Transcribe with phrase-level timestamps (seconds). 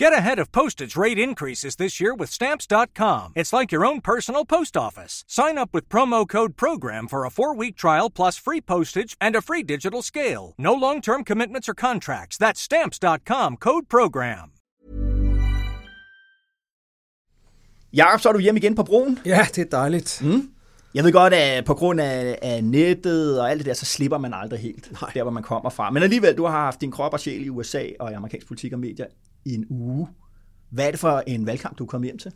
[0.00, 3.32] Get ahead of postage rate increases this year with Stamps.com.
[3.36, 5.24] It's like your own personal post office.
[5.28, 9.36] Sign up with promo code PROGRAM for a four week trial plus free postage and
[9.36, 10.54] a free digital scale.
[10.56, 12.38] No long term commitments or contracts.
[12.38, 14.52] That's Stamps.com code PROGRAM.
[17.92, 19.18] Jakob, så er du hjemme igen på broen.
[19.24, 20.22] Ja, det er dejligt.
[20.24, 20.50] Mm.
[20.94, 24.18] Jeg ved godt, at på grund af, af nettet og alt det der, så slipper
[24.18, 25.10] man aldrig helt Nej.
[25.14, 25.90] der, hvor man kommer fra.
[25.90, 28.72] Men alligevel, du har haft din krop og sjæl i USA og i amerikansk politik
[28.72, 29.06] og medier
[29.44, 30.08] i en uge.
[30.70, 32.32] Hvad er det for en valgkamp, du er kommet hjem til?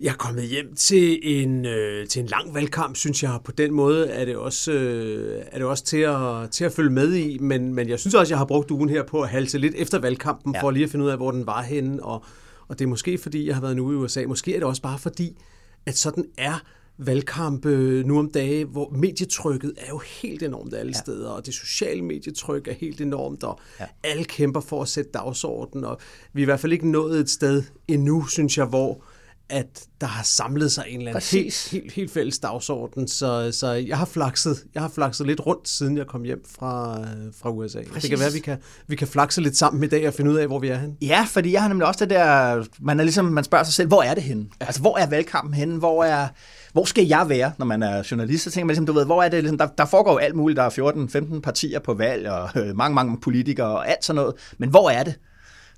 [0.00, 3.38] Jeg er kommet hjem til en, øh, til en lang valgkamp, synes jeg.
[3.44, 6.90] På den måde er det også, øh, er det også til, at, til at følge
[6.90, 9.58] med i, men, men jeg synes også, jeg har brugt ugen her på at halse
[9.58, 10.58] lidt efter valgkampen, Ja.
[10.58, 10.62] ja.
[10.62, 12.02] for lige at finde ud af, hvor den var henne.
[12.02, 12.24] Og,
[12.68, 14.24] og det er måske, fordi jeg har været en uge i USA.
[14.26, 15.38] Måske er det også bare fordi,
[15.86, 16.62] at sådan er
[17.06, 20.98] valgkampe nu om dage, hvor medietrykket er jo helt enormt alle ja.
[20.98, 23.84] steder, og det sociale medietryk er helt enormt, og ja.
[24.04, 26.00] alle kæmper for at sætte dagsordenen, og
[26.32, 29.04] vi er i hvert fald ikke nået et sted endnu, synes jeg, hvor
[29.52, 31.70] at der har samlet sig en eller anden helt, Præcis.
[31.70, 35.96] helt, helt fælles dagsorden, så, så jeg har flakset, jeg har flakset lidt rundt, siden
[35.96, 37.78] jeg kom hjem fra, øh, fra USA.
[37.78, 38.02] Præcis.
[38.02, 40.30] Det kan være, at vi kan, vi kan flakse lidt sammen i dag og finde
[40.30, 40.94] ud af, hvor vi er henne.
[41.02, 43.88] Ja, fordi jeg har nemlig også det der, man er ligesom, man spørger sig selv,
[43.88, 44.46] hvor er det henne?
[44.60, 45.78] Altså, hvor er valgkampen henne?
[45.78, 46.28] Hvor er,
[46.72, 48.44] hvor skal jeg være, når man er journalist?
[48.44, 50.56] Så tænker man ligesom, du ved, hvor er det, ligesom, der, der foregår alt muligt,
[50.56, 54.34] der er 14-15 partier på valg, og øh, mange, mange politikere, og alt sådan noget,
[54.58, 55.14] men hvor er det?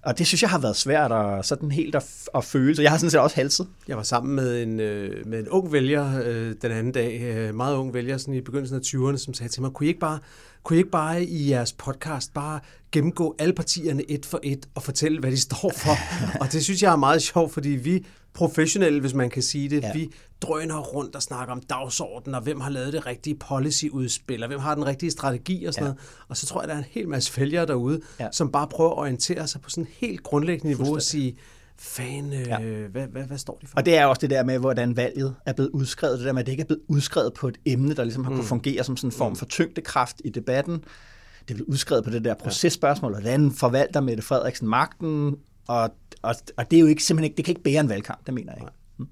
[0.03, 2.91] Og det synes jeg har været svært at, sådan helt at, at føle, så jeg
[2.91, 3.67] har sådan set også halset.
[3.89, 7.55] Jeg var sammen med en, øh, med en ung vælger øh, den anden dag, øh,
[7.55, 10.01] meget ung vælger sådan i begyndelsen af 20'erne, som sagde til mig, kunne I ikke
[10.01, 10.19] bare,
[10.65, 12.61] kunne I ikke bare i jeres podcast bare
[12.93, 15.97] gennemgå alle partierne et for et og fortælle, hvad de står for?
[16.41, 19.83] og det synes jeg er meget sjovt, fordi vi professionelle, hvis man kan sige det,
[19.83, 19.93] Ja.
[19.93, 20.11] vi
[20.43, 24.61] drøner rundt og snakker om dagsordenen, og hvem har lavet det rigtige policyudspil, og hvem
[24.61, 25.89] har den rigtige strategi og sådan Ja.
[25.93, 26.01] noget.
[26.29, 28.29] Og så tror jeg, der er en hel masse vælgere derude, ja.
[28.33, 31.37] som bare prøver at orientere sig på sådan et helt grundlæggende niveau og sige,
[31.79, 32.59] fan, øh, Ja.
[32.93, 33.77] hvad, hvad, hvad står de for?
[33.77, 36.19] Og det er også det der med, hvordan valget er blevet udskrevet.
[36.19, 38.31] Det der med, at det ikke er blevet udskrevet på et emne, der ligesom har
[38.31, 40.75] kunne fungere som sådan en form for tyngdekraft i debatten.
[40.75, 45.37] Det er blevet udskrevet på det der processpørgsmål, hvordan forvalter Mette Frederiksen magten?
[45.69, 45.91] Og,
[46.23, 48.35] og, og det er jo ikke, simpelthen ikke, det kan ikke bære en valgkamp, det
[48.35, 48.73] mener jeg ikke.
[48.99, 49.07] Mm.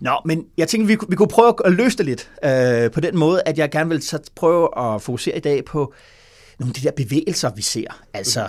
[0.00, 3.16] Nå, men jeg tænkte, vi, vi kunne prøve at løse det lidt øh, på den
[3.18, 5.94] måde, at jeg gerne vil så prøve at fokusere i dag på
[6.58, 8.02] nogle af de der bevægelser, vi ser.
[8.14, 8.48] Altså,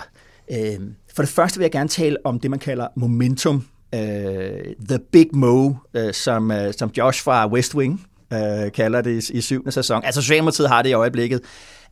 [0.52, 0.80] øh,
[1.18, 3.64] for det første vil jeg gerne tale om det, man kalder momentum.
[3.94, 4.00] Øh,
[4.88, 9.38] the Big Mo, øh, som, øh, som Josh fra West Wing øh, kalder det i,
[9.38, 10.04] i syvende sæson.
[10.04, 11.40] Altså, Socialdemokratiet har det i øjeblikket.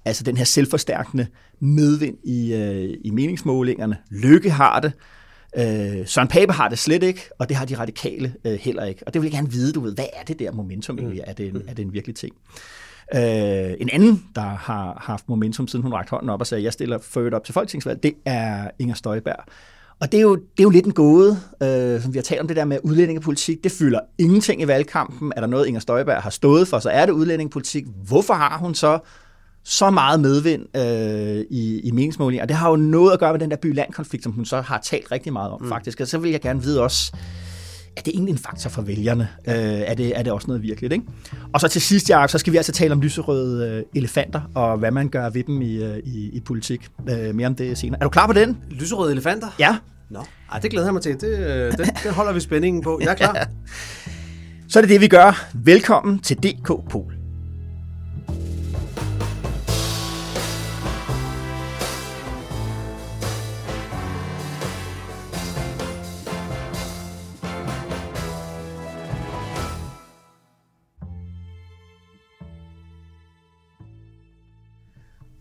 [0.04, 1.26] Altså den her selvforstærkende
[1.60, 3.96] medvind i, øh, i meningsmålingerne.
[4.10, 4.92] Lykke har det.
[5.56, 9.02] Øh, Søren Pape har det slet ikke, og det har de radikale øh, heller ikke.
[9.06, 11.22] Og det vil jeg gerne vide, du ved, hvad er det der momentum egentlig?
[11.26, 12.34] Er det en, er det en virkelig ting?
[13.14, 16.72] Øh, en anden, der har haft momentum, siden hun rakte hånden op og sagde, jeg
[16.72, 19.44] stiller ført op til folketingsvalg, det er Inger Støjberg.
[20.00, 22.40] Og det er jo, det er jo lidt en gåde, øh, som vi har talt
[22.40, 23.64] om det der med udlændingepolitik.
[23.64, 25.32] Det fylder ingenting i valgkampen.
[25.36, 27.84] Er der noget, Inger Støjberg har stået for, så er det udlændingepolitik.
[28.06, 28.98] Hvorfor har hun så
[29.64, 32.42] så meget medvind øh, i, i meningsmålinger?
[32.44, 34.80] Og det har jo noget at gøre med den der by-land-konflikt, som hun så har
[34.84, 35.68] talt rigtig meget om, mm.
[35.68, 36.00] faktisk.
[36.00, 37.12] Og så vil jeg gerne vide også,
[37.96, 39.28] er det egentlig en faktor for vælgerne?
[39.46, 40.92] Øh, er, det, er det også noget virkeligt?
[40.92, 41.04] Ikke?
[41.52, 44.78] Og så til sidst, Jacob, så skal vi altså tale om lyserøde øh, elefanter, og
[44.78, 46.88] hvad man gør ved dem i, øh, i, i politik.
[47.08, 48.00] Øh, mere om det senere.
[48.00, 48.58] Er du klar på den?
[48.70, 49.48] Lyserøde elefanter?
[49.58, 49.76] Ja.
[50.10, 51.20] Nå, Ej, det glæder jeg mig til.
[51.20, 52.98] Det, øh, den, den holder vi spændingen på.
[53.02, 53.48] Jeg er klar.
[54.68, 55.46] Så er det det, vi gør.
[55.54, 57.15] Velkommen til DK Pol.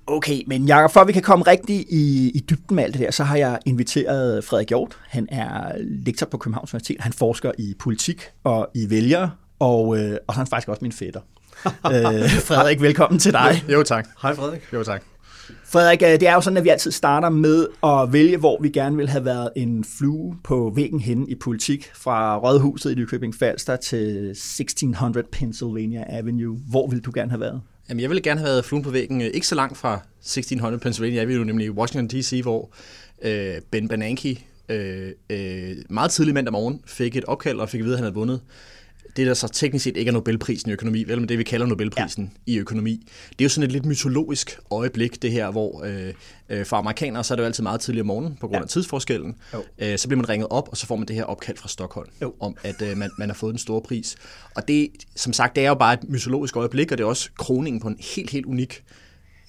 [0.07, 3.01] Okay, men Jacob, for at vi kan komme rigtig i, i dybden med alt det
[3.01, 4.97] der, så har jeg inviteret Frederik Hjort.
[5.07, 5.71] Han er
[6.05, 7.01] lektor på Københavns Universitet.
[7.01, 10.79] Han forsker i politik og i vælgere, og, øh, og så er han faktisk også
[10.81, 11.21] min fætter.
[11.65, 13.63] øh, Frederik, velkommen til dig.
[13.69, 14.07] Jo tak.
[14.21, 14.61] Hej Frederik.
[14.73, 15.03] Jo tak.
[15.65, 18.69] Frederik, øh, det er jo sådan, at vi altid starter med at vælge, hvor vi
[18.69, 23.35] gerne vil have været en flue på væggen henne i politik, fra Rådhuset i Nykøbing
[23.35, 26.57] Falster til 1600 Pennsylvania Avenue.
[26.69, 27.61] Hvor vil du gerne have været?
[27.89, 30.79] Jamen, jeg ville gerne have været fluen på væggen, øh, ikke så langt fra 1600
[30.81, 32.69] Pennsylvania Avenue, nemlig i Washington D.C., hvor
[33.21, 37.85] øh, Ben Bernanke øh, øh, meget tidlig mandag morgen fik et opkald og fik at
[37.85, 38.41] vide, at han havde vundet
[39.15, 41.65] det, der så teknisk set ikke er Nobelprisen i økonomi, vel, men det vi kalder
[41.65, 42.51] Nobelprisen ja.
[42.51, 43.03] i økonomi.
[43.29, 46.13] Det er jo sådan et lidt mytologisk øjeblik, det her, hvor øh,
[46.49, 48.61] øh, for amerikanere, så er det jo altid meget tidligere om morgenen, på grund af
[48.61, 48.67] Ja.
[48.67, 49.35] tidsforskellen.
[49.79, 52.09] Øh, så bliver man ringet op, og så får man det her opkald fra Stockholm,
[52.21, 52.33] Jo.
[52.39, 54.15] om at øh, man, man har fået den store pris.
[54.55, 57.29] Og det, som sagt, det er jo bare et mytologisk øjeblik, og det er også
[57.37, 58.83] kroningen på en helt, helt unik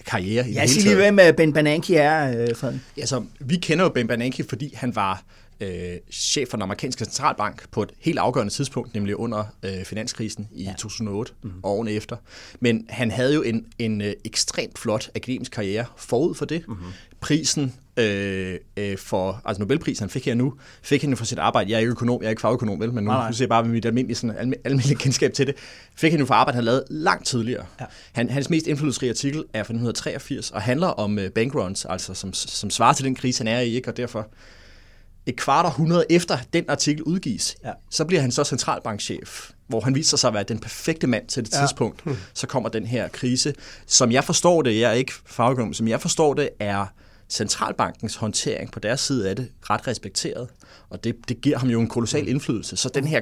[0.07, 0.97] karriere i Ja, det hele lige, taget.
[1.15, 2.81] hvem øh, Ben Bernanke er, øh, Frederik.
[2.99, 5.23] Altså, vi kender jo Ben Bernanke, fordi han var
[5.61, 10.49] øh, chef for den amerikanske centralbank på et helt afgørende tidspunkt, nemlig under øh, finanskrisen
[10.53, 10.75] i ja.
[10.79, 11.61] 2008 mm-hmm.
[11.63, 12.17] og årene efter.
[12.61, 16.69] Men han havde jo en, en øh, ekstremt flot akademisk karriere forud for det.
[16.69, 16.87] Mm-hmm.
[17.21, 21.39] Prisen øh, øh, for, altså Nobelprisen, han fik her nu, fik han jo for sit
[21.39, 21.71] arbejde.
[21.71, 23.63] Jeg er ikke økonom, jeg er ikke fagøkonom, vel, men nu, nu ser jeg bare
[23.63, 25.55] med mit almindelige, sådan, alme- almindelige kendskab til det.
[25.97, 27.67] Fik han jo for arbejde, han lavede langt tidligere.
[27.81, 27.85] Ja.
[28.13, 32.33] Han, hans mest indflydelsesrige artikel er fra 1983 og handler om øh, bankruns, altså som,
[32.33, 33.91] som svarer til den krise, han er i, ikke?
[33.91, 34.29] og derfor
[35.27, 37.71] et kvart århundrede efter den artikel udgives, Ja.
[37.91, 41.45] så bliver han så centralbankchef, hvor han viser sig at være den perfekte mand til
[41.45, 41.59] det Ja.
[41.61, 42.05] tidspunkt.
[42.35, 43.55] Så kommer den her krise.
[43.87, 46.87] Som jeg forstår det, jeg er ikke fagøkonom, som jeg forstår det, er
[47.29, 50.49] centralbankens håndtering på deres side af det ret respekteret.
[50.91, 52.77] Og det, det giver ham jo en kolossal indflydelse.
[52.77, 53.21] Så den her,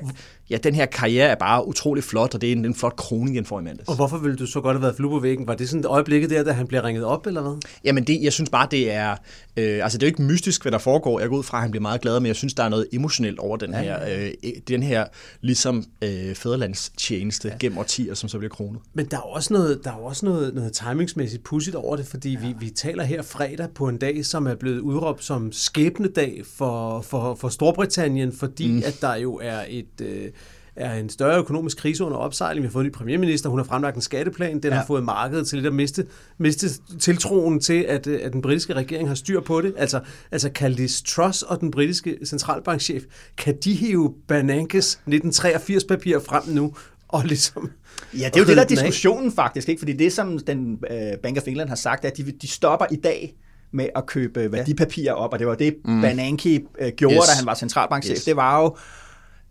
[0.50, 3.36] ja, den her karriere er bare utrolig flot, og det er en, en flot kroning,
[3.36, 3.88] han får i mandags.
[3.88, 5.46] Og hvorfor ville du så godt have været flue på væggen?
[5.46, 7.56] Var det sådan et øjeblikket der, da han blev ringet op, eller hvad?
[7.84, 9.16] Jamen, det, jeg synes bare, det er...
[9.56, 11.20] Øh, altså, det er jo ikke mystisk, hvad der foregår.
[11.20, 12.86] Jeg går ud fra, at han bliver meget glad, men jeg synes, der er noget
[12.92, 14.30] emotionelt over den her, øh,
[14.68, 15.04] den her
[15.40, 17.54] ligesom øh, fædrelandstjeneste ja.
[17.60, 18.80] gennem årtier, som så bliver kronet.
[18.94, 22.32] Men der er også noget, der er også noget, noget timingsmæssigt pudsigt over det, fordi
[22.32, 22.40] ja.
[22.40, 27.00] vi, vi taler her fredag på en dag, som er blevet udråbt som skæbnedag for,
[27.00, 28.82] for, for Storbritannien, fordi mm.
[28.86, 30.00] at der jo er et...
[30.02, 30.30] Øh,
[30.76, 32.62] er en større økonomisk krise under opsejling.
[32.62, 34.76] Vi har fået en ny premierminister, hun har fremlagt en skatteplan, den ja.
[34.76, 36.06] har fået markedet til lidt at miste,
[36.38, 36.68] miste
[36.98, 39.74] tiltroen til, at, øh, at den britiske regering har styr på det.
[39.76, 40.00] Altså,
[40.30, 43.02] altså kan Liz Truss og den britiske centralbankchef,
[43.36, 46.74] kan de hive Bernankes 1983-papir frem nu,
[47.08, 47.70] og ligesom
[48.14, 49.78] Ja, det er jo det, der er diskussionen faktisk, ikke?
[49.78, 52.86] fordi det, som den øh, Bank of England har sagt, er, at de, de stopper
[52.90, 53.34] i dag
[53.74, 56.00] med at købe værdipapirer op, og det var det, mm.
[56.00, 57.24] Bernanke øh, gjorde, Yes.
[57.28, 58.16] da han var centralbankchef.
[58.16, 58.24] Yes.
[58.24, 58.66] Det var jo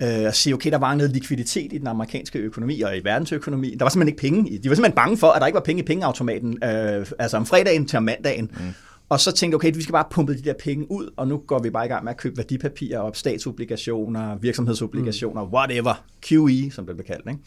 [0.02, 3.76] øh, at sige, okay, der var noget likviditet i den amerikanske økonomi og i verdensøkonomi.
[3.80, 4.50] Der var simpelthen ikke penge.
[4.52, 7.38] i- De var simpelthen bange for, at der ikke var penge i pengeautomaten, øh, altså
[7.38, 8.52] om fredagen til om mandagen.
[8.54, 8.64] Mm.
[9.10, 11.60] Og så tænkte okay, vi skal bare pumpe de der penge ud, og nu går
[11.60, 15.54] vi bare i gang med at købe værdipapirer op, statsobligationer, virksomhedsobligationer, mm.
[15.54, 17.30] whatever, QE, som det blev kaldt.
[17.30, 17.40] Ikke?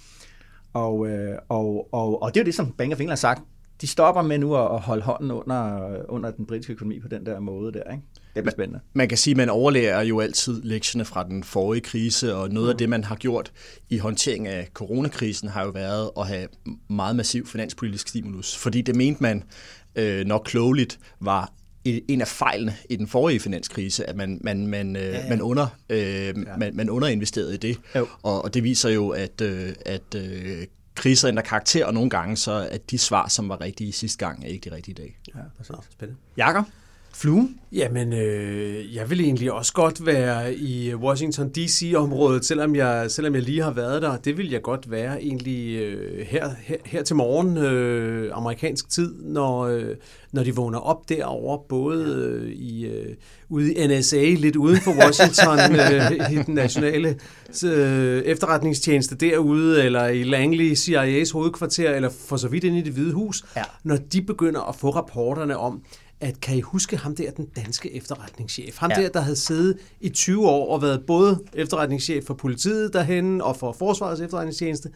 [0.75, 3.43] Og, øh, og, og, og det er jo det, som Bank of England har sagt.
[3.81, 7.40] De stopper med nu at holde hånden under, under den britiske økonomi på den der
[7.40, 7.93] måde der.
[7.93, 8.05] Ikke?
[8.34, 8.81] Det bliver spændende.
[8.93, 12.70] Man kan sige, at man overlærer jo altid lektierne fra den forrige krise, og noget
[12.70, 13.52] af det, man har gjort
[13.90, 16.49] i håndtering af coronakrisen, har jo været at have
[16.90, 18.56] meget massiv finanspolitisk stimulus.
[18.56, 19.43] Fordi det mente man
[19.96, 21.52] øh, nok klogeligt var
[21.84, 25.29] en af fejlene i den forrige finanskrise, at man, man, man, øh, ja, ja.
[25.29, 26.32] man, under, øh, ja.
[26.58, 27.79] man, man underinvesterede i det.
[27.94, 28.06] Jo.
[28.22, 32.37] Og, og det viser jo, at, øh, at øh, kriser ændrer karakter, og nogle gange
[32.37, 35.19] så at de svar, som var rigtige sidste gang, er ikke de rigtige i dag.
[35.34, 35.76] Ja, præcis.
[35.90, 36.20] Spændende.
[36.37, 36.64] Jakob?
[37.19, 37.49] Flue?
[37.73, 43.43] Jamen, øh, jeg vil egentlig også godt være i Washington D.C.-området, selvom jeg, selvom jeg
[43.43, 44.17] lige har været der.
[44.17, 49.15] Det vil jeg godt være egentlig øh, her, her, her til morgen, øh, amerikansk tid,
[49.23, 49.89] når, øh,
[50.33, 53.15] når de vågner op derovre, både øh, i, øh,
[53.49, 57.17] ude i NSA, lidt uden for Washington, øh, i den nationale
[57.65, 62.93] øh, efterretningstjeneste derude, eller i Langley, CIA's hovedkvarter, eller for så vidt ind i det
[62.93, 63.63] hvide hus, Ja.
[63.85, 65.83] når de begynder at få rapporterne om,
[66.21, 68.79] at kan I huske ham der, den danske efterretningschef?
[68.79, 69.03] Ham Ja.
[69.03, 73.57] der, der havde siddet i 20 år og været både efterretningschef for politiet derhen og
[73.57, 74.91] for Forsvarets efterretningstjeneste.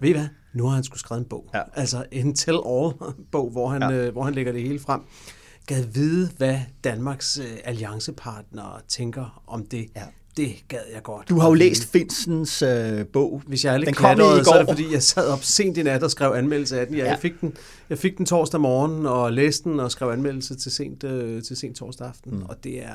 [0.00, 0.26] Ved I hvad?
[0.52, 1.50] Nu har han skulle skrevet en bog.
[1.54, 1.62] Ja.
[1.74, 3.90] Altså en tell-all-bog, hvor han, ja.
[3.92, 5.00] øh, hvor han lægger det hele frem.
[5.66, 9.86] Gad vide, hvad Danmarks øh, alliancepartnere tænker om det.
[9.96, 10.02] Ja.
[10.36, 11.28] Det gad jeg godt.
[11.28, 13.42] Du har jo læst Finsens øh, bog.
[13.46, 14.72] Hvis jeg er lidt Den kom i knatteret, så er det går.
[14.74, 16.96] fordi, jeg sad op sent i nat og skrev anmeldelse af den.
[16.96, 17.10] Ja, Ja.
[17.10, 17.56] jeg, fik den,
[17.90, 21.56] jeg fik den torsdag morgen og læste den og skrev anmeldelse til sent, øh, til
[21.56, 22.32] sent torsdag aften.
[22.32, 22.42] Mm.
[22.42, 22.94] Og det er,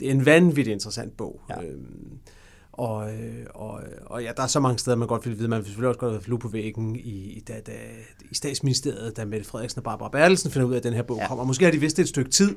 [0.00, 1.40] det er en vanvittigt interessant bog.
[1.50, 1.62] Ja.
[1.62, 2.18] Øhm,
[2.72, 5.48] og, øh, og, og ja, der er så mange steder, man godt vil vide.
[5.48, 7.00] Man vil selvfølgelig også godt have flue på væggen i,
[7.36, 7.72] i, da, da,
[8.30, 11.18] i statsministeriet, da Mette Frederiksen og Barbara Bertelsen finder ud af, at den her bog
[11.18, 11.28] ja.
[11.28, 11.44] kommer.
[11.44, 12.54] Måske har de vidst det et stykke tid.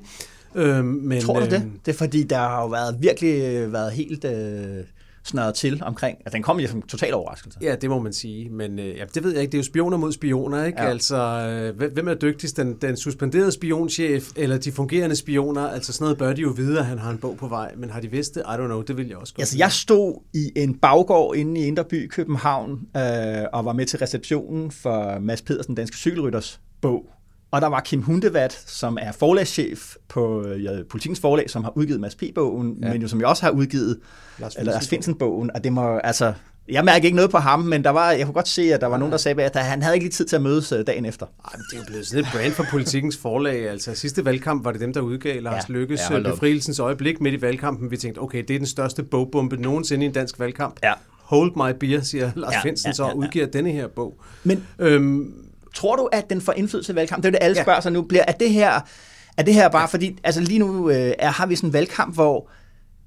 [0.57, 1.53] Øhm, men, Tror du det?
[1.53, 4.83] øhm, Det er fordi, der har jo været virkelig øh, været helt øh,
[5.23, 7.59] snørret til omkring, at den kom jo som total overraskelse.
[7.61, 9.51] Ja, det må man sige, men øh, ja, det ved jeg ikke.
[9.51, 10.81] Det er jo spioner mod spioner, ikke?
[10.81, 10.89] Ja.
[10.89, 11.15] Altså,
[11.79, 12.57] øh, hvem- er dygtigst?
[12.57, 15.67] Den, den suspenderede spionchef eller de fungerende spioner?
[15.67, 17.89] Altså, sådan noget bør de jo vide, at han har en bog på vej, men
[17.89, 18.41] har de vidst det?
[18.41, 21.61] I don't know, det vil jeg også godt Altså, jeg stod i en baggård inde
[21.61, 23.01] i Indreby, København, øh,
[23.53, 27.05] og var med til receptionen for Mads Pedersen, Danske Cykelrytters bog.
[27.51, 31.77] Og der var Kim Hundevat, som er forlagschef på øh, ja, Politikens Forlag, som har
[31.77, 32.91] udgivet Mads P-bogen, ja.
[32.93, 33.99] men jo som jo også har udgivet
[34.39, 34.87] Lars.
[34.87, 35.51] Finsen-bogen.
[35.55, 36.33] Og det må, altså,
[36.69, 38.87] jeg mærker ikke noget på ham, men der var, jeg kunne godt se, at der
[38.87, 41.05] var nogen, der sagde, at han havde ikke lige tid til at mødes øh, dagen
[41.05, 41.25] efter.
[41.25, 43.69] Ej, men det er jo blevet sådan et brand for politikens forlag.
[43.69, 46.33] Altså, sidste valgkamp var det dem, der udgav Lars Ja, ja, Lykkes ja, ja, op.
[46.33, 47.91] befrielsens øjeblik midt i valgkampen.
[47.91, 50.75] Vi tænkte, okay, det er den største bogbombe nogensinde i en dansk valgkamp.
[50.83, 50.93] Ja.
[51.23, 53.15] Hold my beer, siger Lars Ja, ja, Finsen ja, så, ja, ja.
[53.15, 54.19] udgiver denne her bog.
[54.43, 55.33] Men Øhm,
[55.77, 57.23] tror du, at den får indflydelse i valgkampen?
[57.23, 58.01] Det er det, alle spørger sig nu.
[58.01, 58.79] Bliver, er det her,
[59.37, 59.85] er det her bare, ja.
[59.85, 62.49] fordi altså lige nu øh, er, har vi sådan en valgkamp, hvor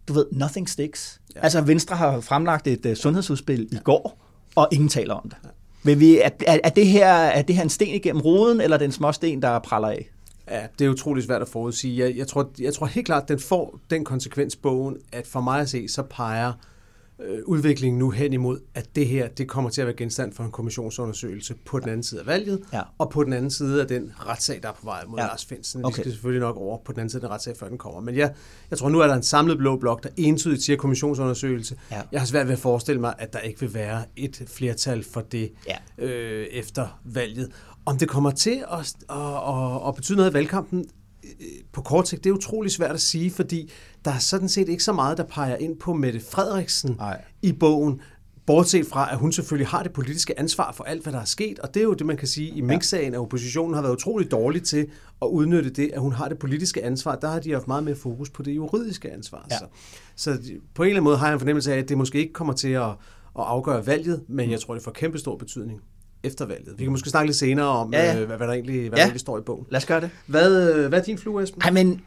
[0.09, 1.21] du ved, nothing sticks.
[1.35, 1.41] Ja.
[1.41, 3.77] Altså Venstre har fremlagt et uh, sundhedsudspil ja.
[3.77, 4.19] i går,
[4.55, 5.37] og ingen taler om det.
[5.45, 5.49] Ja.
[5.83, 8.79] Vil vi, er, er, det her, er det her en sten igennem roden, eller er
[8.79, 10.11] det en små sten, der praller af?
[10.51, 12.05] Ja, det er utrolig svært at forudsige.
[12.05, 15.41] Jeg, jeg, tror, jeg tror helt klart, at den får den konsekvens bogen, at for
[15.41, 16.55] mig at se, så peger øh,
[17.47, 20.51] udviklingen nu hen imod, at det her det kommer til at være genstand for en
[20.51, 22.83] kommissionsundersøgelse på den anden side af valget, ja.
[22.99, 25.27] og på den anden side af den retssag, der er på vej mod ja.
[25.27, 25.85] Lars Finsen.
[25.85, 25.97] Okay.
[25.97, 28.01] De skal selvfølgelig nok over på den anden side af den retssag, før den kommer.
[28.01, 28.35] Men jeg,
[28.71, 31.77] jeg tror, nu er der en samlet blå blok, der entydigt siger kommissionsundersøgelse.
[31.91, 32.03] Ja.
[32.13, 35.21] Jeg har svært ved at forestille mig, at der ikke vil være et flertal for
[35.21, 36.05] det ja.
[36.05, 37.51] øh, efter valget.
[37.87, 39.17] Om det kommer til at, at,
[39.49, 40.85] at, at betyde noget i valgkampen, øh,
[41.73, 43.71] på kort sigt, det er utrolig svært at sige, fordi
[44.05, 47.25] der er sådan set ikke så meget, der peger ind på Mette Frederiksen Ej.
[47.43, 48.01] i bogen,
[48.47, 51.59] bortset fra, at hun selvfølgelig har det politiske ansvar for alt, hvad der er sket,
[51.59, 54.31] og det er jo det, man kan sige i Mink-sagen, at oppositionen har været utrolig
[54.31, 54.87] dårlig til
[55.23, 57.17] at udnytte det, at hun har det politiske ansvar.
[57.17, 59.47] Der har de haft meget mere fokus på det juridiske ansvar.
[59.51, 59.59] Ja.
[59.59, 59.65] Så,
[60.17, 60.39] så
[60.75, 62.53] på en eller anden måde har jeg en fornemmelse af, at det måske ikke kommer
[62.53, 62.97] til at, at
[63.35, 65.81] afgøre valget, men jeg tror, det får kæmpe stor betydning
[66.25, 66.75] efter valget.
[66.79, 68.21] Vi kan måske snakke lidt senere om, ja, ja.
[68.21, 68.97] Øh, hvad, hvad der egentlig, hvad ja.
[68.97, 69.67] der egentlig står i bogen.
[69.71, 70.11] Lad os gøre det.
[70.27, 71.63] Hvad, øh, hvad er din flue, Esben?
[71.63, 72.01] Ej, men,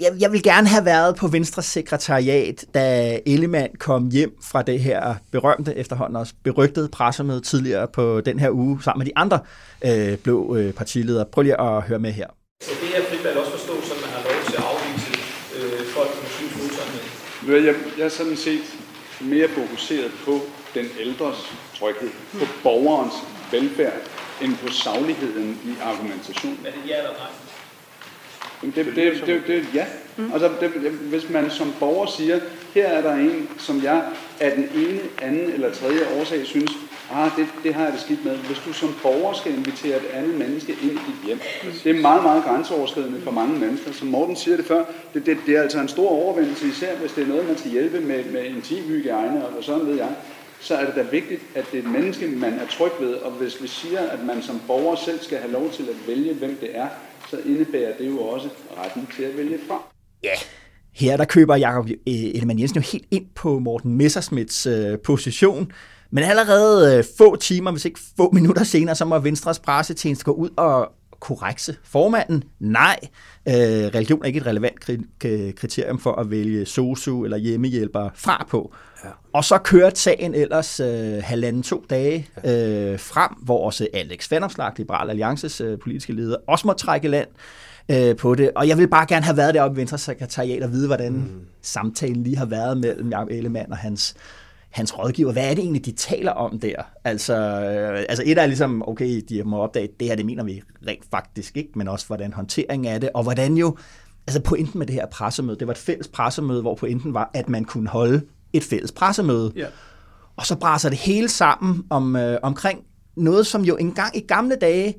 [0.00, 4.80] jeg, jeg vil gerne have været på Venstres sekretariat, da Ellemann kom hjem fra det
[4.80, 9.38] her berømte, efterhånden også berygtede pressemøde tidligere på den her uge, sammen med de andre
[9.84, 11.24] øh, blå øh, partiledere.
[11.32, 12.26] Prøv lige at høre med her.
[12.62, 15.10] Så det her frivalg også forstås, som man har lov til at afvise
[15.56, 17.66] øh, folk med syns udsagnet?
[17.66, 18.66] Jeg, jeg er sådan set
[19.20, 20.40] mere fokuseret på
[20.74, 21.38] den ældres
[21.78, 23.14] tryghed, på borgerens
[23.52, 23.92] velfærd
[24.42, 26.58] end på sagligheden i argumentationen.
[26.66, 27.30] Er det ja eller nej?
[28.62, 29.84] Det, det, det, det, det, ja.
[30.16, 30.32] Mm.
[30.32, 32.40] Altså, det, hvis man som borger siger,
[32.74, 34.02] her er der en, som jeg
[34.40, 36.70] af den ene, anden eller tredje årsag synes,
[37.12, 38.36] ah, det, det har jeg det skidt med.
[38.36, 41.40] Hvis du som borger skal invitere et andet menneske ind i dit hjem,
[41.84, 43.92] det er meget, meget grænseoverskridende for mange mennesker.
[43.92, 47.12] Som Morten siger det før, det, det, det er altså en stor overvindelse, især hvis
[47.12, 50.08] det er noget, man skal hjælpe med, med intimhygiejne og sådan ved jeg
[50.60, 53.14] så er det da vigtigt, at det er et menneske, man er tryg ved.
[53.14, 56.34] Og hvis vi siger, at man som borger selv skal have lov til at vælge,
[56.34, 56.88] hvem det er,
[57.30, 59.82] så indebærer det jo også retten til at vælge fra.
[60.22, 60.34] Ja,
[60.92, 65.72] her der køber Jacob øh, Ellemann Jensen jo helt ind på Morten Messersmiths øh, position.
[66.10, 70.32] Men allerede øh, få timer, hvis ikke få minutter senere, så må Venstres pressetjeneste gå
[70.32, 72.44] ud og korrekse formanden.
[72.60, 72.98] Nej,
[73.48, 74.80] øh, religion er ikke et relevant
[75.56, 78.74] kriterium for at vælge sosu eller hjemmehjælper fra på.
[79.04, 79.08] Ja.
[79.32, 84.72] Og så kørte sagen ellers øh, halvanden to dage øh, frem, hvor også Alex Vanopslag,
[84.76, 87.28] Liberal Alliances øh, politiske leder, også må trække land
[87.90, 88.50] øh, på det.
[88.54, 91.40] Og jeg vil bare gerne have været deroppe i Venstre Sekretariat og vide, hvordan mm.
[91.62, 94.14] samtalen lige har været mellem Jacob Ellemann og hans
[94.70, 96.74] hans rådgiver, hvad er det egentlig, de taler om der?
[97.04, 100.62] Altså, øh, altså et er ligesom, okay, de må opdage, det her, det mener vi
[100.86, 103.76] rent faktisk ikke, men også hvordan håndteringen af det, og hvordan jo,
[104.26, 107.48] altså pointen med det her pressemøde, det var et fælles pressemøde, hvor pointen var, at
[107.48, 108.22] man kunne holde
[108.52, 109.52] et fælles pressemøde.
[109.56, 109.66] Ja.
[110.36, 112.84] Og så braser det hele sammen om, øh, omkring
[113.16, 114.94] noget, som jo engang i gamle dage,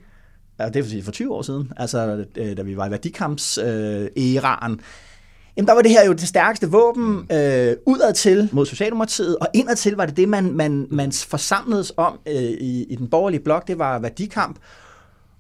[0.60, 4.72] ja, det vil sige for 20 år siden, altså øh, da vi var i værdikamps-æraen,
[4.72, 4.80] øh,
[5.58, 9.48] Jamen, der var det her jo det stærkeste våben øh, udad til mod Socialdemokratiet, og
[9.54, 13.44] indad til var det det, man, man, man forsamledes om øh, i, i den borgerlige
[13.44, 14.60] blok, det var værdikamp.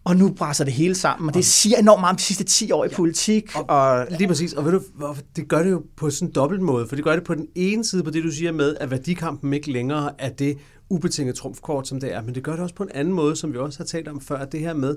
[0.04, 2.72] Og nu brænder det hele sammen, og det siger enormt meget om de sidste 10
[2.72, 2.96] år i ja.
[2.96, 3.52] politik.
[3.56, 4.82] Og, og, lige præcis, og ved du,
[5.36, 7.48] det gør det jo på sådan en dobbelt måde, for det gør det på den
[7.56, 10.58] ene side på det, du siger med, at værdikampen ikke længere er det
[10.90, 13.54] ubetinget trumfkort, som det er, men det gør det også på en anden måde, som
[13.54, 14.96] vi også har talt om før, det her med,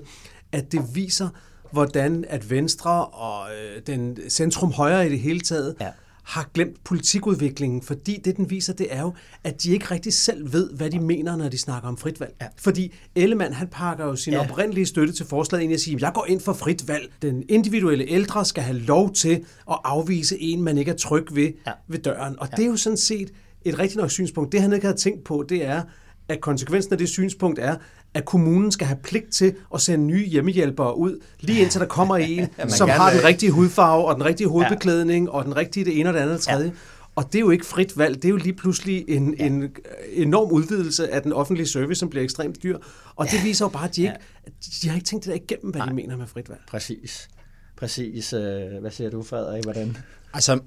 [0.51, 1.29] at det viser,
[1.75, 5.89] hvordan at Venstre og øh, den centrum højre i det hele taget ja.
[6.23, 9.13] har glemt politikudviklingen, fordi det, den viser, det er jo,
[9.43, 12.33] at de ikke rigtig selv ved, hvad de mener, når de snakker om frit valg.
[12.41, 12.47] Ja.
[12.57, 14.39] Fordi Ellemann, han pakker jo sin ja.
[14.39, 17.11] oprindelige støtte til forslaget ind i at sige, jeg går ind for frit valg.
[17.21, 21.51] Den individuelle ældre skal have lov til at afvise en, man ikke er tryg ved,
[21.67, 21.71] ja.
[21.87, 22.39] ved døren.
[22.39, 22.55] Og ja.
[22.55, 23.31] det er jo sådan set
[23.65, 24.51] et rigtig nok synspunkt.
[24.51, 25.81] Det, han ikke havde tænkt på, det er,
[26.29, 27.75] at konsekvensen af det synspunkt er,
[28.15, 32.17] at kommunen skal have pligt til at sende nye hjemmehjælpere ud, lige indtil der kommer
[32.17, 35.31] en, som har den rigtige hudfarve, og den rigtige hovedbeklædning, ja.
[35.31, 36.65] og den rigtige det ene og det andet og det tredje.
[36.65, 36.71] Ja.
[37.15, 39.45] Og det er jo ikke frit valg, det er jo lige pludselig en, ja.
[39.45, 39.75] en
[40.11, 42.77] enorm udvidelse af den offentlige service, som bliver ekstremt dyr.
[43.15, 44.13] Og det viser jo bare, at de, ikke,
[44.45, 44.51] ja.
[44.81, 45.89] de har ikke tænkt det der igennem, hvad Nej.
[45.89, 46.61] de mener med frit valg.
[46.67, 47.29] Præcis.
[47.77, 48.33] Præcis.
[48.33, 48.41] Øh,
[48.81, 49.63] hvad siger du, Frederik?
[49.63, 49.97] Hvordan?
[50.33, 50.59] Altså,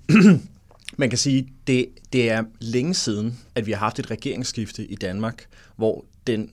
[0.99, 4.95] man kan sige, det, det er længe siden, at vi har haft et regeringsskifte i
[4.95, 6.51] Danmark, hvor den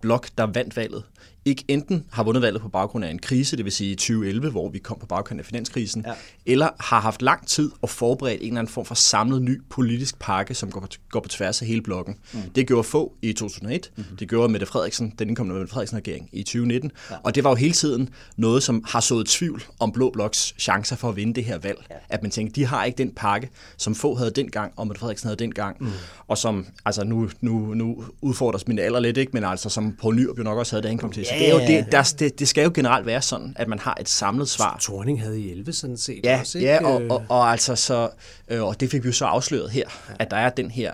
[0.00, 1.04] blok, der vandt valget,
[1.44, 4.68] ikke enten har vundet valget på baggrund af en krise, det vil sige 2011, hvor
[4.68, 6.12] vi kom på baggrund af finanskrisen, Ja.
[6.46, 10.18] eller har haft lang tid og forberedt en eller anden form for samlet ny politisk
[10.18, 12.16] pakke, som går på, går på tværs af hele blokken.
[12.32, 12.40] Mm.
[12.54, 14.04] Det gjorde få i 2001, mm.
[14.18, 17.16] det gjorde Mette Frederiksen, den indkommende Mette Frederiksen-regering i 2019, ja.
[17.22, 20.96] og det var jo hele tiden noget, som har sået tvivl om Blå Bloks chancer
[20.96, 21.78] for at vinde det her valg.
[21.90, 21.94] Ja.
[22.08, 25.26] At man tænker, de har ikke den pakke, som få havde dengang, og Mette Frederiksen
[25.26, 25.88] havde dengang, mm.
[26.28, 29.30] og som, altså nu, nu, nu udfordres min alder lidt, ikke?
[29.32, 31.26] men altså som Poul Nyrup jo nok også havde, da han kom til.
[31.30, 33.78] Så det, er jo, det, der, det, det skal jo generelt være sådan, at man
[33.78, 34.78] har et samlet svar.
[34.80, 36.70] Torning havde i 11 sådan set Ja, også, ikke?
[36.70, 38.10] ja og, og, og, altså så,
[38.48, 40.14] øh, og det fik vi jo så afsløret her, ja.
[40.18, 40.92] at der er den her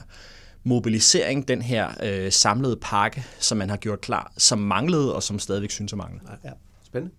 [0.65, 5.39] mobilisering, den her øh, samlede pakke, som man har gjort klar, som manglede, og som
[5.39, 6.21] stadigvæk synes at mangle.
[6.45, 6.51] Ja.
[6.85, 7.15] Spændende.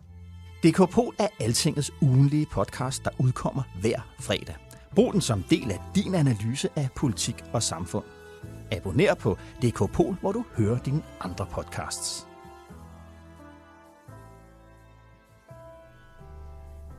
[0.63, 4.55] DK Pol er Altingets ugenlige podcast, der udkommer hver fredag.
[4.95, 8.03] Brug den som del af din analyse af politik og samfund.
[8.71, 12.26] Abonner på DK Pol, hvor du hører dine andre podcasts.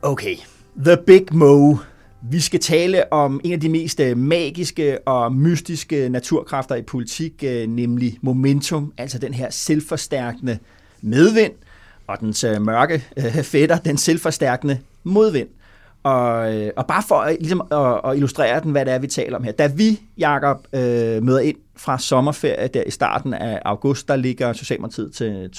[0.03, 0.37] Okay,
[0.85, 1.77] The Big Mo.
[2.23, 7.45] Vi skal tale om en af de mest øh, magiske og mystiske naturkræfter i politik,
[7.47, 10.59] øh, nemlig momentum, altså den her selvforstærkende
[11.01, 11.53] medvind,
[12.07, 13.05] og dens øh, mørke
[13.43, 15.49] fætter, den selvforstærkende modvind.
[16.03, 19.07] Og, øh, og bare for at, ligesom, at, at illustrere den, hvad det er, vi
[19.07, 19.53] taler om her.
[19.53, 24.53] Da vi, Jacob, øh, møder ind fra sommerferie der i starten af august, der ligger
[24.53, 25.51] Socialdemokratiet til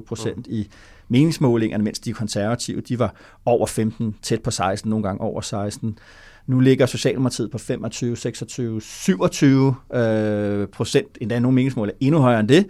[0.00, 0.68] 22-23 procent i
[1.08, 3.14] meningsmålingerne, mens de konservative, de var
[3.44, 5.98] over 15, tæt på 16, nogle gange over 16.
[6.46, 12.48] Nu ligger Socialdemokratiet på 25, 26, 27 øh, procent, endda nogle meningsmålinger endnu højere end
[12.48, 12.66] det,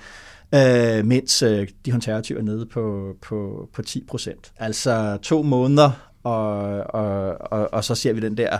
[0.55, 4.53] øh, mens øh, de konservative er nede på, på, på 10 procent.
[4.59, 5.91] Altså to måneder,
[6.25, 6.57] og,
[6.95, 8.59] og, og, og så ser vi den der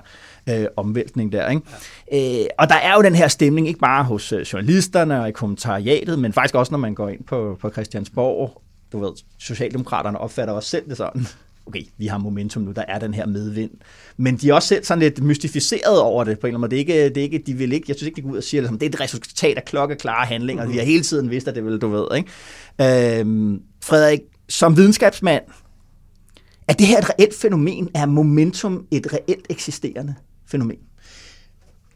[0.49, 1.49] øh, omvæltning der.
[1.49, 1.63] Ikke?
[2.13, 2.43] Ja.
[2.43, 5.33] Øh, og der er jo den her stemning, ikke bare hos øh, journalisterne og i
[5.33, 8.63] kommentariatet, men faktisk også, når man går ind på, på Christiansborg.
[8.93, 11.27] Du ved, Socialdemokraterne opfatter også selv det sådan.
[11.67, 13.71] Okay, vi har momentum nu, der er den her medvind.
[14.17, 16.71] Men de er også selv sådan lidt mystificeret over det på en eller anden måde.
[16.71, 18.37] Det er ikke, det er ikke, de vil ikke, jeg synes ikke, de går ud
[18.37, 20.65] og siger, at det er et resultat af klokkeklare handlinger.
[20.65, 20.73] Mm-hmm.
[20.73, 22.07] Vi har hele tiden vidst, at det vil, du ved.
[22.17, 23.21] Ikke?
[23.21, 25.43] Øhm, Frederik, som videnskabsmand,
[26.69, 27.89] er det her et reelt fænomen?
[27.95, 30.15] Er momentum et reelt eksisterende
[30.47, 30.79] fænomen?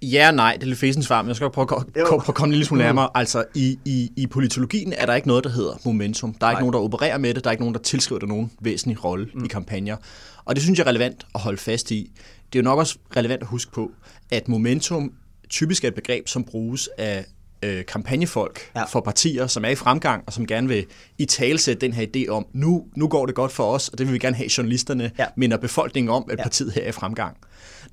[0.02, 2.06] Ja nej, det er lidt fæsens svar, men jeg skal prøve at, Jo.
[2.08, 3.08] prøve at komme en lille smule nærmere.
[3.14, 6.35] Altså, i, i, i politologien er der ikke noget, der hedder momentum.
[6.35, 6.61] Der er ikke Nej.
[6.61, 7.44] nogen, der opererer med det.
[7.44, 9.44] Der er ikke nogen, der tilskriver det nogen væsentlig rolle mm.
[9.44, 9.96] i kampagner.
[10.44, 12.11] Og det synes jeg er relevant at holde fast i.
[12.52, 13.90] Det er jo nok også relevant at huske på,
[14.31, 15.12] at momentum
[15.48, 17.24] typisk er et begreb, som bruges af
[17.62, 18.85] øh, kampagnefolk Ja.
[18.85, 20.87] for partier, som er i fremgang, og som gerne vil
[21.18, 24.07] i talsætte den her idé om, nu, nu går det godt for os, og det
[24.07, 25.27] vil vi gerne have journalisterne, Ja.
[25.37, 26.42] minder befolkningen om, at ja.
[26.42, 27.37] partiet her er i fremgang.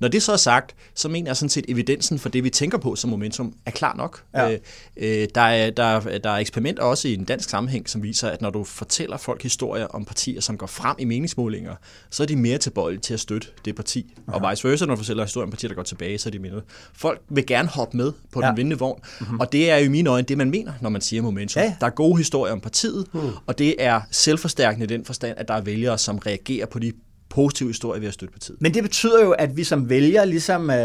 [0.00, 2.50] Når det så er sagt, så mener jeg sådan set, at evidensen for det, vi
[2.50, 4.22] tænker på som momentum, er klar nok.
[4.34, 4.50] Ja.
[4.50, 4.58] Øh,
[4.96, 8.42] øh, der, er, der, der er eksperimenter også i en dansk sammenhæng, som viser, at
[8.42, 11.74] når du fortæller folk historier om partier, som går frem i meningsmålinger,
[12.10, 14.14] så er de mere tilbøjelige til at støtte det parti.
[14.28, 14.38] Aha.
[14.38, 16.38] Og vice versa, når du fortæller historier om partier, der går tilbage, så er de
[16.38, 16.60] mindre.
[16.94, 18.48] Folk vil gerne hoppe med på Ja.
[18.48, 19.40] den vindende vogn, mm-hmm.
[19.40, 21.62] og det er jo i mine øjne det, man mener, når man siger momentum.
[21.62, 21.74] Ja.
[21.80, 23.20] Der er gode historier om partiet, mm.
[23.46, 26.92] og det er selvforstærkende i den forstand, at der er vælgere, som reagerer på de
[27.30, 28.56] positive historier ved at støtte partiet.
[28.62, 30.76] Men det betyder jo, at vi som vælger ligesom, øh,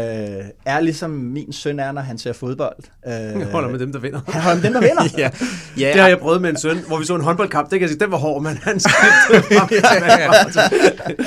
[0.66, 2.76] er ligesom min søn er, når han ser fodbold.
[3.06, 4.20] Øh, Jeg holder med dem, der vinder.
[4.28, 5.08] Han holder med dem, der vinder.
[5.18, 5.30] ja,
[5.78, 7.70] ja, Det har jeg prøvet med en søn, hvor vi så en håndboldkamp.
[7.70, 9.68] Det kan jeg sige, den var hård, men han skiftede frem.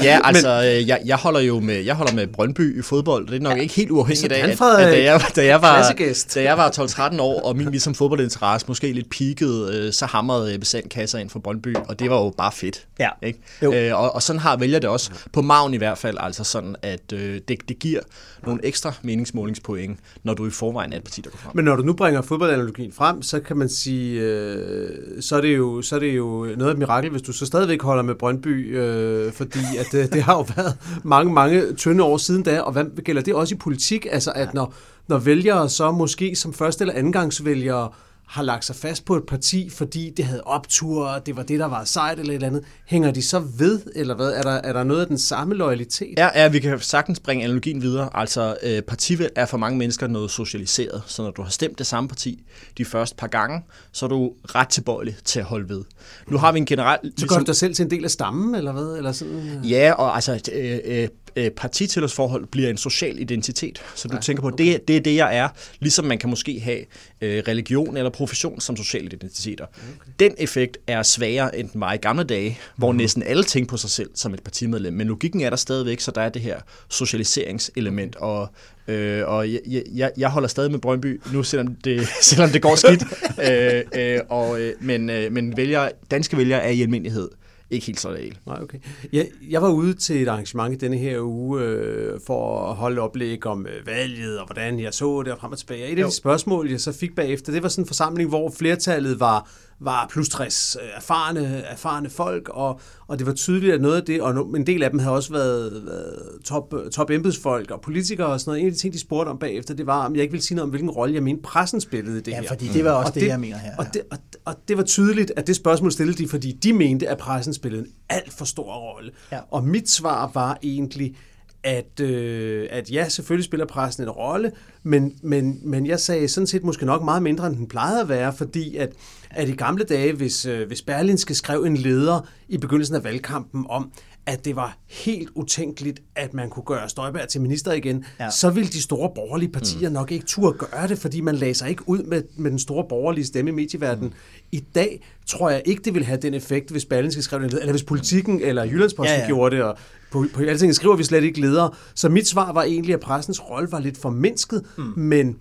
[0.04, 3.28] Ja, altså, øh, jeg, jeg, holder jo med, jeg holder med Brøndby i fodbold.
[3.28, 3.62] Det er nok ja.
[3.62, 5.96] ikke helt uafhængigt af, Så at, at da, jeg, da, jeg var,
[6.36, 6.70] da jeg var
[7.12, 11.30] 12-13 år, og min ligesom fodboldinteresse måske lidt peakede, øh, så hamrede Ebbe Sandkasser ind
[11.30, 12.86] for Brøndby, og det var jo bare fedt.
[13.00, 13.10] Ja.
[13.24, 13.40] Ikke?
[13.64, 13.74] Jo.
[13.74, 16.76] Øh, og, og sådan har vælger det også, på maven i hvert fald, altså sådan,
[16.82, 18.00] at øh, det, det giver
[18.44, 21.52] nogle ekstra meningsmålingspoint, når du i forvejen er et parti, der går frem.
[21.56, 24.90] Men når du nu bringer fodboldanalogien frem, så kan man sige, øh,
[25.22, 27.46] så, er det jo, så er det jo noget af et mirakel, hvis du så
[27.46, 32.04] stadigvæk holder med Brøndby, øh, fordi at, øh, det har jo været mange, mange tynde
[32.04, 34.08] år siden da, og hvad gælder det også i politik?
[34.12, 34.74] Altså at når,
[35.08, 37.90] når vælgere så måske som første eller andengangsvælgere
[38.28, 41.60] har lagt sig fast på et parti, fordi det havde optur, og det var det,
[41.60, 44.32] der var sejt eller et eller andet, hænger de så ved, eller hvad?
[44.32, 46.14] Er der, er der noget af den samme loyalitet?
[46.18, 48.10] Ja, ja, vi kan sagtens bringe analogien videre.
[48.14, 51.04] Altså, øh, partivalg er for mange mennesker noget socialiseret.
[51.06, 52.44] Så når du har stemt det samme parti
[52.78, 53.62] de første par gange,
[53.92, 55.84] så er du ret tilbøjelig til at holde ved.
[56.28, 57.00] Nu har vi en generel...
[57.18, 58.98] Så gør du dig selv til en del af stammen, eller hvad?
[58.98, 59.72] Eller sådan, øh?
[59.72, 63.82] Ja, og altså, øh, øh, øh, partitilhørsforhold bliver en social identitet.
[63.96, 64.66] Så du ja, tænker på, okay.
[64.66, 65.50] det, det er det, jeg er.
[65.80, 66.80] Ligesom man kan måske have
[67.22, 69.66] øh, religion eller profession som sociale identiteter.
[69.66, 70.12] Okay.
[70.20, 72.98] Den effekt er sværere end den var i gamle dage, hvor mm.
[72.98, 74.94] næsten alle tænker på sig selv som et partimedlem.
[74.94, 78.16] Men logikken er der stadigvæk, så der er det her socialiseringselement.
[78.16, 78.50] Og,
[78.88, 79.62] øh, og jeg,
[79.94, 83.04] jeg, jeg holder stadig med Brøndby nu, selvom det, selvom det går skidt.
[83.50, 87.30] øh, øh, og, øh, men øh, men vælger, danske vælgere er i almindelighed
[87.70, 88.40] ikke helt så reelt.
[88.46, 88.78] Nej, okay.
[89.14, 93.02] Jeg, jeg var ude til et arrangement i denne her uge øh, for at holde
[93.02, 95.88] oplæg om øh, valget og hvordan jeg så det og frem og tilbage.
[95.88, 99.20] Et af de spørgsmål, jeg så fik bagefter, det var sådan en forsamling, hvor flertallet
[99.20, 99.50] var
[99.80, 104.04] var plus 60 øh, erfarne, erfarne folk, og, og det var tydeligt, at noget af
[104.04, 108.28] det, og en del af dem havde også været, været top, top embedsfolk og politikere
[108.28, 108.62] og sådan noget.
[108.62, 110.56] En af de ting, de spurgte om bagefter, det var, om jeg ikke ville sige
[110.56, 112.44] noget om, hvilken rolle jeg mente pressen spillede i det ja, her.
[112.44, 113.78] Ja, fordi det var også det, det, jeg mener her.
[113.78, 117.08] Og, det, og, og det var tydeligt, at det spørgsmål stillede de, fordi de mente,
[117.08, 119.12] at pressen spillede en alt for stor rolle.
[119.32, 119.40] Ja.
[119.52, 121.16] Og mit svar var egentlig,
[121.66, 124.52] at, øh, at ja, selvfølgelig spiller pressen en rolle,
[124.84, 128.10] men, men, men jeg sagde sådan set måske nok meget mindre, end den plejede at
[128.10, 128.90] være, fordi at,
[129.30, 133.66] at i gamle dage, hvis, øh, hvis Berlinske skrev en leder i begyndelsen af valgkampen
[133.70, 133.92] om,
[134.26, 138.30] at det var helt utænkeligt, at man kunne gøre Støjberg til minister igen, ja.
[138.30, 139.94] så ville de store borgerlige partier mm.
[139.94, 142.86] nok ikke turde gøre det, fordi man lagde sig ikke ud med, med den store
[142.90, 144.10] borgerlige stemme i medieverdenen.
[144.10, 144.16] Mm.
[144.52, 147.72] I dag tror jeg ikke, det vil have den effekt, hvis Berlingske skrev det, eller
[147.72, 149.28] hvis politikken eller Jyllandsposten ja, ja.
[149.28, 149.78] gjorde det, og
[150.12, 151.72] på, på alting skriver vi slet ikke ledere.
[151.96, 154.94] Så mit svar var egentlig, at pressens rolle var lidt formindsket, mm.
[154.98, 155.36] men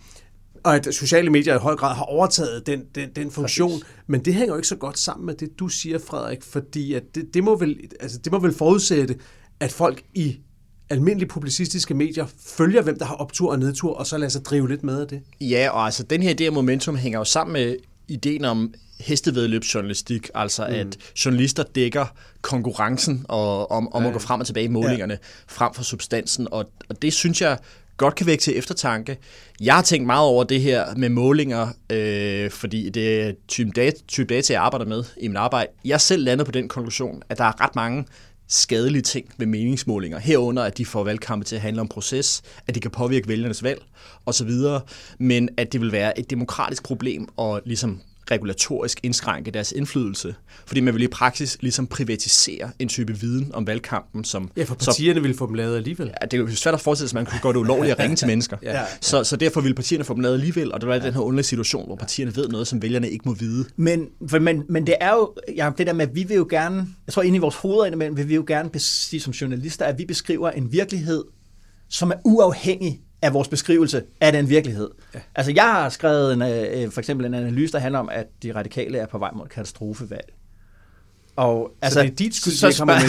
[0.64, 3.70] og at sociale medier i høj grad har overtaget den, den, den funktion.
[3.70, 3.86] Præcis.
[4.06, 7.02] Men det hænger jo ikke så godt sammen med det, du siger, Frederik, fordi at
[7.14, 9.16] det, det, må vel, altså, det må vel forudsætte,
[9.60, 10.36] at folk i
[10.90, 14.68] almindelige publicistiske medier følger, hvem der har optur og nedtur, og så lader sig drive
[14.68, 15.22] lidt med af det.
[15.40, 17.76] Ja, og altså den her idé om momentum hænger jo sammen med
[18.08, 20.74] ideen om hestevedløbsjournalistik, altså mm.
[20.74, 22.06] at journalister dækker
[22.40, 24.08] konkurrencen og, om, om ja.
[24.08, 25.18] at gå frem og tilbage i målingerne, ja.
[25.48, 27.58] frem for substansen, og, og det synes jeg
[27.96, 29.18] godt kan vække til eftertanke.
[29.60, 33.96] Jeg har tænkt meget over det her med målinger, øh, fordi det er type data,
[34.08, 35.70] type data, jeg arbejder med i mit arbejde.
[35.84, 38.04] Jeg selv landet på den konklusion, at der er ret mange
[38.48, 40.18] skadelige ting ved meningsmålinger.
[40.18, 43.62] Herunder, at de får valgkampe til at handle om proces, at de kan påvirke vælgernes
[43.62, 43.82] valg
[44.26, 44.50] osv.,
[45.18, 50.34] men at det vil være et demokratisk problem at ligesom regulatorisk indskrænke deres indflydelse.
[50.66, 54.24] Fordi man vil i praksis ligesom privatisere en type viden om valgkampen.
[54.24, 56.06] Som, ja, for partierne vil få dem lavet alligevel.
[56.06, 57.98] Ja, det er jo svært at forestille sig, at man kunne gøre det ulovligt at
[57.98, 58.56] ringe til mennesker.
[58.62, 58.84] ja, ja.
[59.00, 61.06] Så, så derfor vil partierne få dem lavet alligevel, og der er ja.
[61.06, 63.64] den her underlige situation, hvor partierne ved noget, som vælgerne ikke må vide.
[63.76, 66.46] Men, for, men, men det er jo ja, det der med, at vi vil jo
[66.50, 69.84] gerne, jeg tror inde i vores hoveder indimellem, vil vi jo gerne sige som journalister,
[69.84, 71.24] at vi beskriver en virkelighed,
[71.88, 74.90] som er uafhængig af vores beskrivelse af den virkelighed.
[75.14, 75.20] Ja.
[75.34, 78.54] Altså, jeg har skrevet en, øh, for eksempel en analyse, der handler om, at de
[78.54, 80.32] radikale er på vej mod katastrofevalg.
[81.36, 82.94] Og, altså, så det er dit skyld, så kommer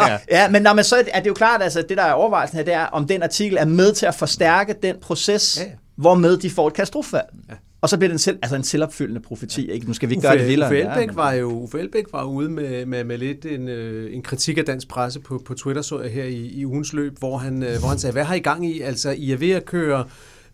[0.00, 0.18] ja, ja.
[0.30, 2.64] ja, men, nå, men så er det jo klart, altså, det der er overvejelsen her,
[2.64, 5.70] det er, om den artikel er med til at forstærke den proces, ja, ja.
[5.96, 7.28] hvormed de får et katastrofevalg.
[7.48, 7.54] Ja.
[7.80, 9.70] Og så bliver det en, selv, altså en selvopfyldende profeti.
[9.70, 9.86] Ikke?
[9.86, 10.68] Nu skal vi ikke Uffe, gøre det vildere.
[10.68, 14.22] Uffe Elbæk, var jo, Uffe Elbæk var ude med, med, med lidt en, øh, en
[14.22, 17.38] kritik af dansk presse på, på Twitter, så jeg her i, i ugens løb, hvor
[17.38, 18.80] han, øh, hvor han sagde, hvad har I gang i?
[18.80, 20.04] Altså, I er ved at køre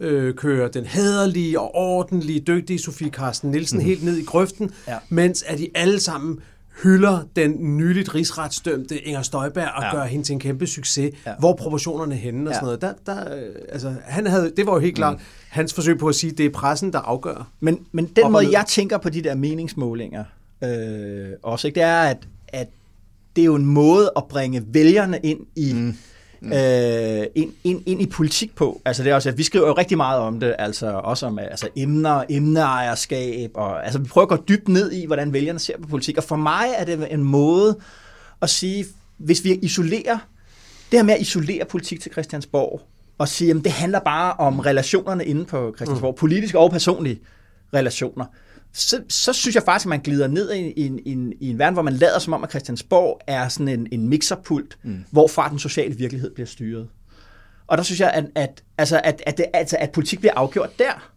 [0.01, 3.85] øh, kører den hederlige og ordentlige, dygtige Sofie Carsten Nielsen mm.
[3.85, 4.99] helt ned i grøften, ja.
[5.09, 6.41] mens at de alle sammen
[6.83, 9.97] hylder den nyligt rigsretsdømte Inger Støjberg og ja.
[9.97, 11.15] gør hende til en kæmpe succes.
[11.27, 11.33] Ja.
[11.39, 12.55] Hvor proportionerne henne og ja.
[12.55, 12.81] sådan noget.
[12.81, 15.21] Der, der, øh, altså, han havde, det var jo helt klart mm.
[15.55, 17.51] Hans forsøg på at sige, at det er pressen, der afgør.
[17.61, 20.25] Men, men den måde, jeg tænker på de der meningsmålinger
[20.65, 22.69] øh, også, ikke, det er, at, at
[23.37, 25.73] det er jo en måde at bringe vælgerne ind i...
[25.73, 25.95] Mm
[26.45, 26.53] mm.
[26.53, 28.81] øh, ind, ind, ind i politik på.
[28.85, 31.39] Altså det er også, at vi skriver jo rigtig meget om det, altså også om
[31.39, 35.79] altså emner, emneejerskab, og altså vi prøver at gå dybt ned i, hvordan vælgerne ser
[35.83, 37.79] på politik, og for mig er det en måde
[38.43, 38.87] at sige,
[39.17, 40.19] hvis vi isolerer,
[40.91, 42.83] det her med at isolere politik til Christiansborg,
[43.19, 46.19] og sige, at det handler bare om relationerne inde på Christiansborg, mm.
[46.19, 47.21] politiske og personlige
[47.75, 48.25] relationer,
[48.73, 51.75] så, så synes jeg faktisk, at man glider ned i, i, i, i en verden,
[51.75, 55.05] hvor man lader som om, at Christiansborg er sådan en, en mixerpult, mm.
[55.11, 56.89] hvorfra den sociale virkelighed bliver styret.
[57.67, 60.79] Og der synes jeg, at, at, altså, at, at, det, altså, at politik bliver afgjort
[60.79, 61.11] der.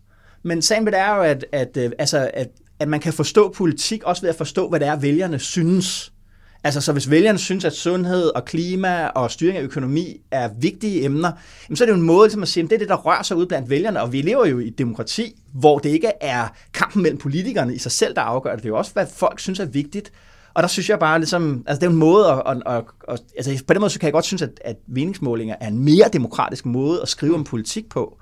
[0.44, 3.54] Men sagen ved det er jo, at, at, øh, altså, at, at man kan forstå
[3.54, 6.14] politik, også ved at forstå, hvad det er, vælgerne synes.
[6.64, 11.04] Altså, så hvis vælgerne synes, at sundhed og klima og styring af økonomi er vigtige
[11.04, 11.32] emner,
[11.76, 13.24] så er det jo en måde til at sige, at det er det, der rører
[13.24, 16.48] sig ud blandt vælgerne, og vi lever jo i et demokrati, hvor det ikke er
[16.74, 18.60] kampen mellem politikerne i sig selv, der afgør det.
[18.60, 20.12] Det er jo også, hvad folk synes er vigtigt.
[20.54, 23.20] Og der synes jeg bare, ligesom, altså det er en måde, at, at, at, at
[23.38, 26.10] altså på den måde så kan jeg godt synes, at, at meningsmålinger er en mere
[26.14, 28.18] demokratisk måde at skrive om politik på,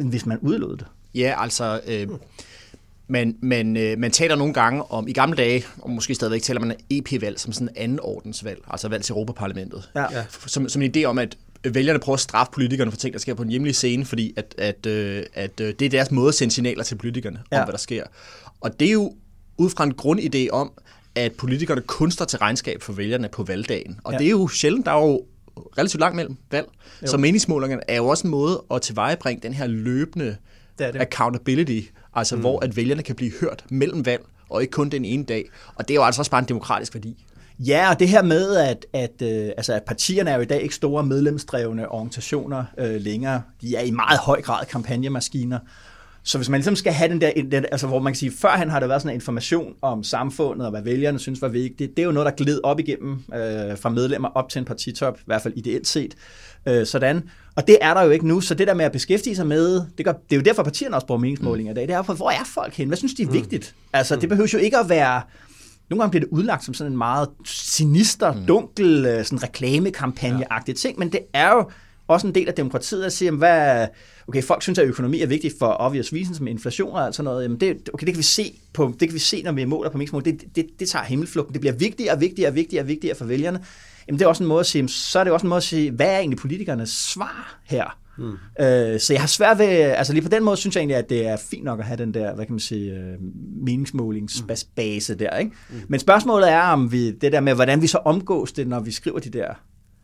[0.00, 0.86] end hvis man udlod det.
[1.14, 1.80] Ja, altså...
[1.86, 2.08] Øh
[3.08, 6.60] men, men øh, man taler nogle gange om, i gamle dage, og måske stadigvæk taler
[6.60, 9.90] man EP-valg som sådan en anden ordensvalg, altså valg til Europaparlamentet.
[9.96, 10.06] Ja.
[10.46, 11.36] Som, som en idé om, at
[11.70, 14.54] vælgerne prøver at straffe politikerne for ting, der sker på en hjemlig scene, fordi at,
[14.58, 17.64] at, øh, at øh, det er deres måde at sende signaler til politikerne om, Ja.
[17.64, 18.04] hvad der sker.
[18.60, 19.14] Og det er jo
[19.58, 20.72] ud fra en grundidé om,
[21.14, 24.00] at politikerne kun står til regnskab for vælgerne på valgdagen.
[24.04, 24.18] Og Ja.
[24.18, 25.24] det er jo sjældent, der er jo
[25.78, 26.66] relativt langt mellem valg.
[27.02, 27.06] Jo.
[27.06, 30.36] Så meningsmålingerne er jo også en måde at tilvejebringe den her løbende
[30.78, 31.00] Det det.
[31.00, 31.80] accountability,
[32.14, 32.40] altså mm.
[32.40, 35.44] hvor at vælgerne kan blive hørt mellem valg, og ikke kun den ene dag.
[35.74, 37.24] Og det er jo altså også bare en demokratisk værdi.
[37.58, 40.62] Ja, og det her med, at, at, øh, altså, at partierne er jo i dag
[40.62, 43.42] ikke store medlemsdrevne organisationer øh, længere.
[43.60, 45.58] De er i meget høj grad kampagnemaskiner.
[46.26, 48.70] Så hvis man ligesom skal have den der, den, altså hvor man kan sige, førhen
[48.70, 52.02] har der været sådan en information om samfundet og hvad vælgerne synes var vigtigt, det
[52.02, 55.22] er jo noget, der gled op igennem øh, fra medlemmer op til en partitop, i
[55.26, 56.14] hvert fald ideelt set.
[56.66, 57.22] Øh, sådan.
[57.56, 59.82] Og det er der jo ikke nu, så det der med at beskæftige sig med,
[59.98, 62.14] det, gør, det er jo derfor partierne også bruger meningsmålinger i dag, det er for,
[62.14, 62.88] hvor er folk hen?
[62.88, 63.74] Hvad synes de er vigtigt?
[63.92, 65.22] Altså det behøver jo ikke at være,
[65.90, 70.98] nogle gange bliver det udlagt som sådan en meget sinister, dunkel, øh, sådan reklamekampagne-agtig ting,
[70.98, 71.70] men det er jo
[72.08, 73.86] også en del af demokratiet at sige, jamen, hvad,
[74.28, 77.24] okay, folk synes, at økonomi er vigtigt for obvious reasons, med inflation og alt sådan
[77.24, 79.64] noget, jamen det, okay, det kan vi se, på, det kan vi se når vi
[79.64, 82.82] måler på meningsmål, det, det, det tager himmelflugten, det bliver vigtigere og vigtigere og vigtigere
[82.82, 83.60] og vigtigere for vælgerne.
[84.08, 85.62] Jamen det er også en måde at sige, så er det også en måde at
[85.62, 87.98] sige, hvad er egentlig politikernes svar her?
[88.18, 88.32] Mm.
[88.60, 91.10] Øh, så jeg har svært ved, altså lige på den måde synes jeg egentlig, at
[91.10, 93.14] det er fint nok at have den der, hvad kan man sige, øh,
[93.64, 95.52] meningsmålingsbase der, ikke?
[95.70, 95.76] Mm.
[95.88, 98.90] Men spørgsmålet er, om vi, det der med, hvordan vi så omgås det, når vi
[98.90, 99.54] skriver de der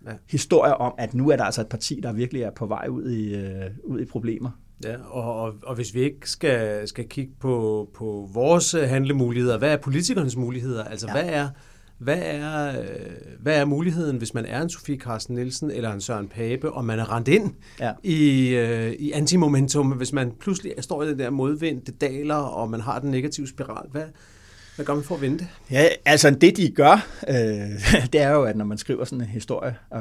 [0.06, 0.12] Ja.
[0.30, 3.10] historier om, at nu er der altså et parti, der virkelig er på vej ud
[3.10, 4.50] i, øh, ud i problemer.
[4.84, 9.72] Ja, og, og, og hvis vi ikke skal, skal kigge på, på vores handlemuligheder, hvad
[9.72, 10.84] er politikernes muligheder?
[10.84, 11.06] Altså.
[11.06, 11.12] Ja.
[11.12, 11.48] hvad er
[12.00, 12.86] hvad er, øh,
[13.40, 16.84] hvad er muligheden, hvis man er en Sofie Carsten Nielsen eller en Søren Pape, og
[16.84, 17.92] man er rendt ind Ja.
[18.02, 22.70] i, øh, i antimomentum, hvis man pludselig står i den der modvind, det daler, og
[22.70, 24.02] man har den negative spiral, hvad,
[24.76, 25.46] hvad gør man for at vinde det?
[25.70, 27.34] Ja, altså det de gør, øh,
[28.12, 30.00] det er jo, at når man skriver sådan en historie, øh,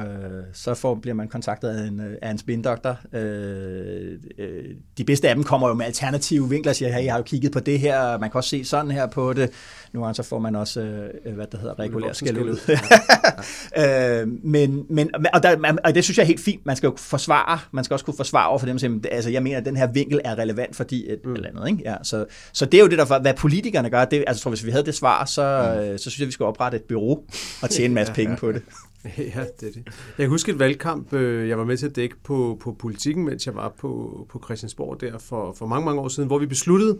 [0.53, 2.99] så får, bliver man kontaktet af en, øh, af en spindoktor.
[3.13, 4.65] Øh, øh,
[4.97, 7.23] de bedste af dem kommer jo med alternative vinkler og siger, hey, jeg har jo
[7.23, 9.49] kigget på det her, man kan også se sådan her på det.
[9.93, 10.81] Nogle gange så får man også,
[11.25, 12.57] øh, hvad det hedder, regulær skæld ud.
[14.21, 16.65] øh, men, men, og, der, og det synes jeg er helt fint.
[16.65, 19.43] Man skal jo forsvare, man skal også kunne forsvare over for dem, som altså jeg
[19.43, 21.33] mener, at den her vinkel er relevant, fordi et mm.
[21.33, 21.69] eller andet.
[21.69, 21.89] Ikke?
[21.89, 24.05] Ja, så, så det er jo det, der, hvad politikerne gør.
[24.05, 25.97] Det, altså, tror, hvis vi havde det svar, så, mm.
[25.97, 27.23] så synes jeg, vi skulle oprette et bureau
[27.61, 28.61] og tjene en masse penge på det.
[29.17, 29.83] Ja, det er det.
[29.85, 33.25] Jeg kan huske et valgkamp, øh, jeg var med til at dække på, på politikken,
[33.25, 36.45] mens jeg var på, på Christiansborg der for, for mange, mange år siden, hvor vi
[36.45, 36.99] besluttede,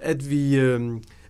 [0.00, 0.80] at vi, øh,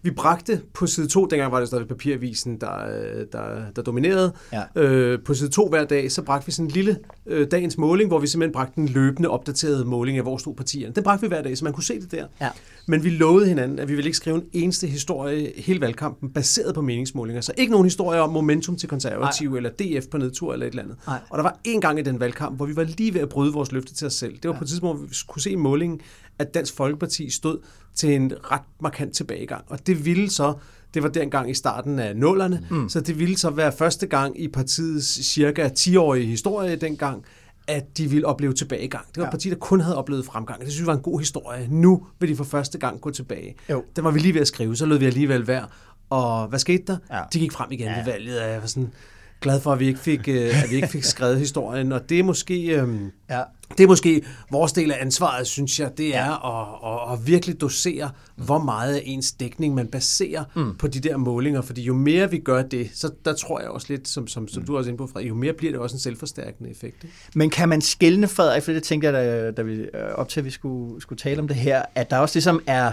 [0.02, 4.32] vi bragte på side 2, dengang var det stadig papiravisen, der, øh, der, der dominerede,
[4.52, 4.82] Ja.
[4.82, 8.08] øh, på side 2 hver dag, så bragte vi sådan en lille øh, dagens måling,
[8.08, 10.94] hvor vi simpelthen bragte en løbende opdateret måling af, hvor stod partierne.
[10.94, 12.26] Den bragte vi hver dag, så man kunne se det der.
[12.40, 12.48] Ja.
[12.86, 16.74] Men vi lovede hinanden, at vi ville ikke skrive en eneste historie hele valgkampen, baseret
[16.74, 17.40] på meningsmålinger.
[17.40, 20.82] Så ikke nogen historie om momentum til konservative, eller DF på nedtur, eller et eller
[20.82, 20.96] andet.
[21.06, 21.18] Nej.
[21.30, 23.52] Og der var en gang i den valgkamp, hvor vi var lige ved at bryde
[23.52, 24.32] vores løfte til os selv.
[24.34, 24.58] Det var ja.
[24.58, 26.00] på et tidspunkt, hvor vi kunne se i målingen,
[26.40, 27.58] at Dansk Folkeparti stod
[27.94, 29.64] til en ret markant tilbagegang.
[29.66, 30.54] Og det ville så,
[30.94, 32.88] det var dengang i starten af nullerne, mm.
[32.88, 37.24] så det ville så være første gang i partiets cirka 10-årige historie dengang,
[37.66, 39.06] at de ville opleve tilbagegang.
[39.06, 39.28] Det var ja.
[39.28, 40.60] et parti, der kun havde oplevet fremgang.
[40.60, 41.68] Det synes vi var en god historie.
[41.70, 43.54] Nu vil de for første gang gå tilbage.
[43.70, 43.84] Jo.
[43.96, 45.70] Den var vi lige ved at skrive, så lød vi alligevel værd.
[46.10, 46.96] Og hvad skete der?
[47.10, 47.22] Ja.
[47.32, 47.96] De gik frem igen ja.
[47.96, 48.90] ved valget, og jeg var sådan
[49.40, 51.92] glad for, at vi ikke fik, øh, at vi ikke fik skrevet historien.
[51.92, 52.66] Og det er måske...
[52.66, 53.42] øhm, Ja.
[53.78, 57.60] det er måske vores del af ansvaret, synes jeg, det er at, at, at virkelig
[57.60, 60.76] dosere, hvor meget af ens dækning man baserer mm.
[60.76, 61.62] på de der målinger.
[61.62, 64.64] Fordi jo mere vi gør det, så der tror jeg også lidt, som, som, som
[64.64, 67.04] du er også inde på, Frederik, jo mere bliver det også en selvforstærkende effekt.
[67.04, 67.16] Ikke?
[67.34, 70.40] Men kan man skille, Frederik, for det tænkte jeg, da, da vi øh, op til,
[70.40, 72.92] at vi skulle, skulle tale om det her, at der også ligesom er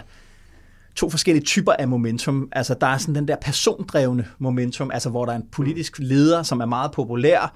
[0.98, 2.50] to forskellige typer af momentum.
[2.52, 6.44] Altså der er sådan den der persondrevne momentum, altså hvor der er en politisk leder,
[6.44, 7.54] som er meget populær,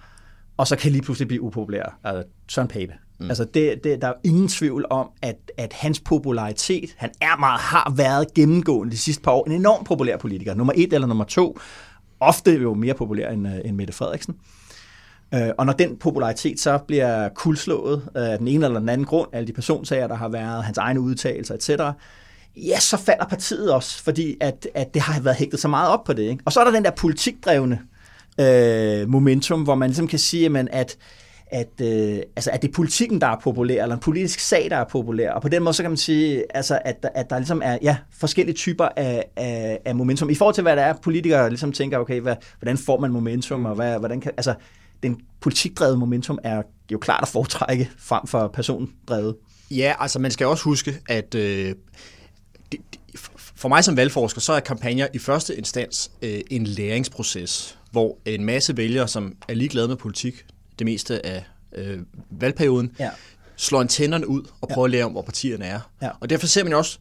[0.58, 2.00] og så kan lige pludselig blive upopulær.
[2.04, 2.94] Altså Søren Pape.
[3.20, 3.30] Mm.
[3.30, 7.60] Altså det, det, der er ingen tvivl om, at, at hans popularitet, han er meget,
[7.60, 10.54] har været gennemgående de sidste par år, en enormt populær politiker.
[10.54, 11.60] Nummer et eller nummer to,
[12.20, 14.36] ofte jo mere populær end, øh, end Mette Frederiksen.
[15.34, 19.30] Øh, Og når den popularitet så bliver kuldslået af den ene eller den anden grund,
[19.34, 21.70] alle de personsager, der har været, hans egne udtalelser etc.,
[22.56, 26.04] ja, så falder partiet også, fordi at, at det har været hægtet så meget op
[26.04, 26.24] på det.
[26.24, 26.44] Ikke?
[26.46, 27.80] Og så er der den der politikdrevne
[28.40, 30.98] øh, momentum, hvor man ligesom kan sige, jamen, at
[31.52, 34.78] at, øh, altså, at det er politikken, der er populær, eller en politisk sag, der
[34.78, 35.32] er populær.
[35.32, 37.98] Og på den måde, så kan man sige, altså, at, at der ligesom er ja,
[38.14, 40.30] forskellige typer af, af, af momentum.
[40.30, 43.66] I forhold til, hvad der er, politikere ligesom tænker, okay, hvad, hvordan får man momentum,
[43.66, 44.54] og hvad, hvordan kan, altså,
[45.04, 46.62] den politikdrevet momentum er
[46.92, 49.36] jo klart at foretrække frem for persondrevet.
[49.72, 51.76] Ja, altså man skal også huske, at øh,
[52.72, 52.80] det,
[53.36, 58.46] For mig som valgforsker, så er kampagner i første instans øh, en læringsproces, hvor en
[58.46, 60.46] masse vælgere, som er ligeglade med politik
[60.80, 61.44] det meste af
[61.76, 63.10] øh, valgperioden, Ja.
[63.56, 65.80] slår antennerne ud og prøver at lære om, hvor partierne er.
[66.02, 66.10] Ja.
[66.20, 66.98] Og derfor ser man jo også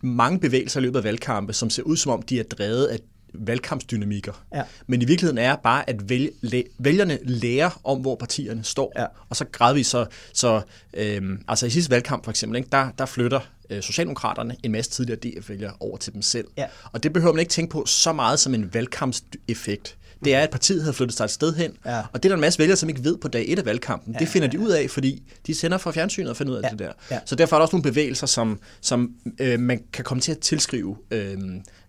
[0.00, 2.98] mange bevægelser i løbet af valgkampe, som ser ud som om, de er drevet af
[3.40, 4.44] valgkampsdynamikker.
[4.54, 4.62] Ja.
[4.86, 8.92] Men i virkeligheden er bare, at vælg, læ, vælgerne lærer om, hvor partierne står.
[8.98, 9.06] Ja.
[9.28, 10.60] Og så gradvist så, så
[10.94, 14.90] øhm, altså i sidste valgkamp for eksempel, ikke, der, der flytter øh, Socialdemokraterne en masse
[14.90, 16.46] tidligere DF-vælgere over til dem selv.
[16.56, 16.66] Ja.
[16.92, 19.96] Og det behøver man ikke tænke på så meget som en valgkampseffekt.
[20.24, 21.98] Det er, at partiet havde flyttet sig et sted hen, Ja.
[22.12, 24.12] og det er der en masse vælgere, som ikke ved på dag 1 af valgkampen.
[24.14, 26.62] Ja, det finder de ud af, fordi de sender fra fjernsynet og finder ud af
[26.62, 26.92] Ja, det der.
[27.10, 27.18] ja.
[27.26, 30.38] Så derfor er der også nogle bevægelser, som, som øh, man kan komme til at
[30.38, 31.38] tilskrive, øh,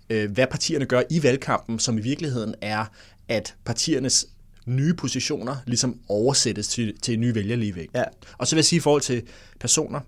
[0.10, 2.86] øh, hvad partierne gør i valgkampen, som i virkeligheden er,
[3.28, 4.28] at partiernes
[4.66, 7.96] nye positioner ligesom oversættes til, til en ny vælgerligevægt.
[7.96, 8.04] Ja.
[8.38, 9.24] Og så vil jeg sige i forhold til
[9.60, 10.00] personer,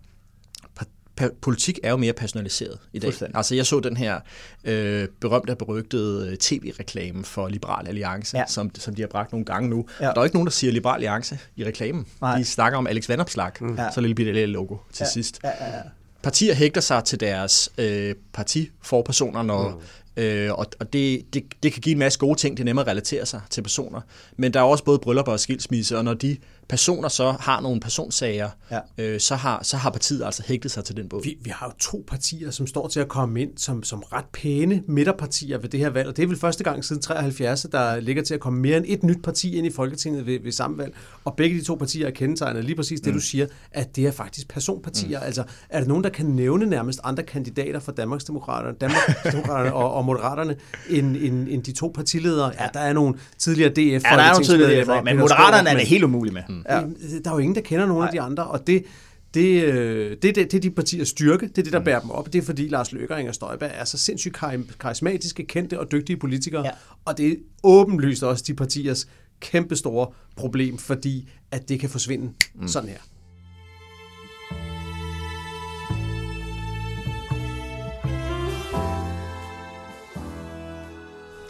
[1.41, 3.13] politik er jo mere personaliseret i dag.
[3.33, 4.19] Altså jeg så den her
[4.63, 8.43] øh, berømte og berygtede øh, tv-reklame for Liberal Alliance, Ja.
[8.47, 9.85] som, som de har bragt nogle gange nu.
[10.01, 10.05] Ja.
[10.05, 12.05] Der er ikke nogen, der siger Liberal Alliance i reklamen.
[12.21, 12.37] Nej.
[12.37, 13.77] De snakker om Alex Vanopslag, mm.
[13.93, 15.09] Så lille bitte lille logo til Ja.
[15.09, 15.39] sidst.
[15.43, 15.81] Ja, ja, ja.
[16.21, 19.69] Partier hægter sig til deres øh, partiforpersoner, når,
[20.17, 20.23] mm.
[20.23, 22.85] øh, og, og det, det, det kan give en masse gode ting, det er nemmere
[22.85, 24.01] at relatere sig til personer.
[24.37, 26.37] Men der er også både bryllupper og skilsmisse, og når de
[26.69, 28.79] personer så har nogle personsager, Ja.
[28.97, 31.23] øh, så, har, så har partiet altså hægtet sig til den båd.
[31.23, 34.25] Vi, vi har jo to partier, som står til at komme ind som, som ret
[34.33, 37.71] pæne midterpartier ved det her valg, og det er vel første gang siden 73, at
[37.71, 40.51] der ligger til at komme mere end et nyt parti ind i Folketinget ved, ved
[40.51, 43.19] samme valg, og begge de to partier er kendetegnet lige præcis det, mm.
[43.19, 45.19] du siger, at det er faktisk personpartier.
[45.19, 45.25] Mm.
[45.25, 50.05] Altså, er der nogen, der kan nævne nærmest andre kandidater for Danmarksdemokraterne, Danmarksdemokraterne og, og
[50.05, 50.55] Moderaterne
[50.89, 52.51] end, end, end de to partiledere?
[52.59, 55.77] Ja, der er nogle tidligere DF Ja, der er nogle tidligere, folketingsmedlemmer, men Moderaterne er
[55.77, 56.43] det helt umuligt med.
[56.69, 56.81] Ja.
[57.23, 58.07] Der er jo ingen, der kender nogen Nej.
[58.07, 58.83] af de andre, og det,
[59.33, 62.11] det, øh, det, det, det er de partiers styrke, det er det, der bærer dem
[62.11, 62.33] op.
[62.33, 65.91] Det er fordi Lars Løkke og Inger Støjberg er så sindssygt kari- karismatiske, kendte og
[65.91, 66.71] dygtige politikere, ja.
[67.05, 69.07] og det er åbenlyst også de partiers
[69.39, 72.67] kæmpestore problem, fordi at det kan forsvinde mm.
[72.67, 72.97] sådan her.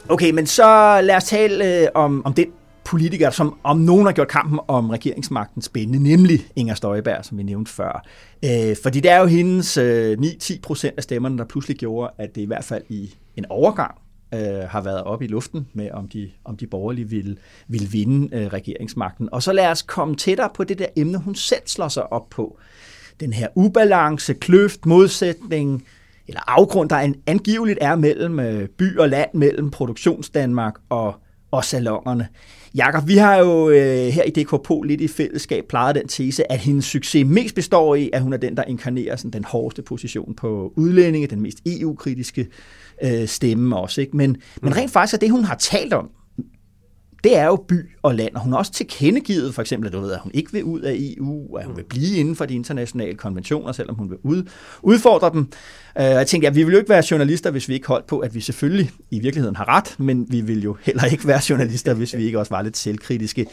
[0.10, 2.48] Okay, men så lad os tale øh, om, om den
[2.90, 7.44] politiker, som om nogen har gjort kampen om regeringsmagten spændende, nemlig Inger Støjberg, som vi
[7.44, 8.06] nævnte før.
[8.46, 12.36] Øh, fordi det er jo hendes øh, 9-10 procent af stemmerne, der pludselig gjorde, at
[12.36, 13.96] det i hvert fald i en overgang
[14.34, 18.36] øh, har været oppe i luften med, om de, om de borgerlige ville, ville vinde
[18.38, 19.30] øh, regeringsmagten.
[19.32, 22.30] Og så lad os komme tættere på det der emne, hun selv slår sig op
[22.30, 22.60] på.
[23.20, 25.86] Den her ubalance, kløft, modsætning,
[26.28, 31.16] eller afgrund, der en, angiveligt er mellem øh, by og land, mellem produktionsdanmark og,
[31.52, 32.28] og salongerne.
[32.76, 36.60] Jakob, vi har jo øh, her i DKP lidt i fællesskab plejet den tese, at
[36.60, 40.36] hendes succes mest består i, at hun er den, der inkarnerer sådan, den hårdeste position
[40.36, 42.48] på udlændinge, den mest EU-kritiske
[43.04, 44.02] øh, stemme også.
[44.02, 44.18] Ikke?
[44.18, 46.10] Men, men rent faktisk er det, hun har talt om,
[47.24, 50.00] det er jo by og land, og hun har også tilkendegivet for eksempel, at, du
[50.00, 52.56] ved, at hun ikke vil ud af EU, at hun vil blive inden for de
[52.56, 54.44] internationale konventioner, selvom hun vil ud,
[54.82, 55.40] udfordre dem.
[55.40, 55.46] Øh,
[55.96, 58.20] og jeg tænkte, at vi vil jo ikke være journalister, hvis vi ikke holdt på,
[58.20, 61.94] at vi selvfølgelig i virkeligheden har ret, men vi vil jo heller ikke være journalister,
[61.94, 63.46] hvis vi ikke også var lidt selvkritiske.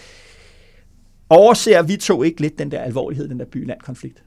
[1.29, 4.23] Overser vi to ikke lidt den der alvorlighed, den der by-land-konflikt?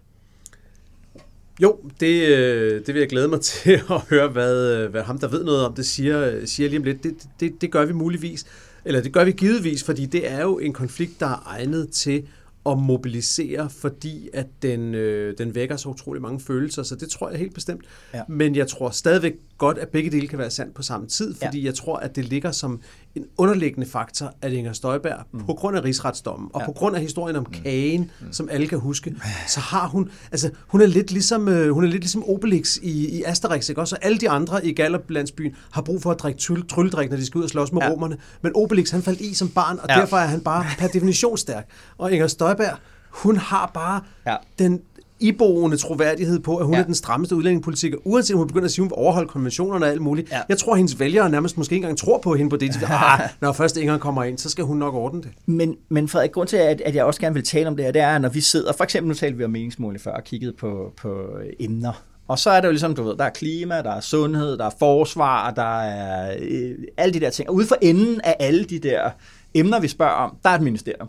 [1.61, 5.19] Jo, det, øh, det vil jeg glæde mig til at høre, hvad, øh, hvad ham,
[5.19, 7.03] der ved noget om det, siger, siger lige om lidt.
[7.03, 8.45] Det, det, det gør vi muligvis,
[8.85, 12.27] eller det gør vi givetvis, fordi det er jo en konflikt, der er egnet til
[12.65, 17.29] at mobilisere, fordi at den, øh, den vækker så utrolig mange følelser, så det tror
[17.29, 17.85] jeg helt bestemt.
[18.13, 18.21] Ja.
[18.27, 21.59] Men jeg tror stadigvæk godt, at begge dele kan være sandt på samme tid, fordi
[21.59, 21.65] ja.
[21.65, 22.81] jeg tror, at det ligger som
[23.15, 25.45] en underliggende faktor, at Inger Støjberg, mm.
[25.45, 26.65] på grund af rigsretsdommen, og Ja.
[26.65, 28.33] på grund af historien om kagen, mm.
[28.33, 29.15] som alle kan huske,
[29.47, 33.17] så har hun, altså hun er lidt ligesom, øh, hun er lidt ligesom Obelix i,
[33.19, 33.95] i Asterix, ikke også?
[33.95, 37.25] Og alle de andre i Gallup-landsbyen har brug for at drikke tryl, trylledrik, når de
[37.25, 37.89] skal ud og slås med Ja.
[37.89, 38.17] romerne.
[38.41, 39.95] Men Obelix, han faldt i som barn, og Ja.
[39.95, 41.69] derfor er han bare per definition stærk.
[41.97, 42.77] Og Inger Støjberg,
[43.09, 44.35] hun har bare ja.
[44.59, 44.81] den
[45.19, 46.79] iboende troværdighed på, at hun Ja.
[46.79, 49.27] er den strammeste udlændingepolitik, og uanset om hun begynder at sige, at hun vil overholde
[49.29, 50.31] konventionerne og alt muligt.
[50.31, 50.39] Ja.
[50.49, 52.73] Jeg tror, at hendes vælgere nærmest måske ikke engang tror på hende på det.
[52.73, 55.29] De ah, når først Inger kommer ind, så skal hun nok ordne det.
[55.45, 57.91] Men, men Frederik, grund til, at, at jeg også gerne vil tale om det her,
[57.91, 60.53] det er, når vi sidder, for eksempel nu talte vi om meningsmåling før og kiggede
[60.59, 61.27] på, på
[61.59, 62.03] emner.
[62.27, 64.65] Og så er det jo ligesom, du ved, der er klima, der er sundhed, der
[64.65, 67.49] er forsvar, der er øh, alle de der ting.
[67.49, 69.09] Og ude for enden af alle de der
[69.53, 71.07] emner, vi spørger om, der er et ministerium.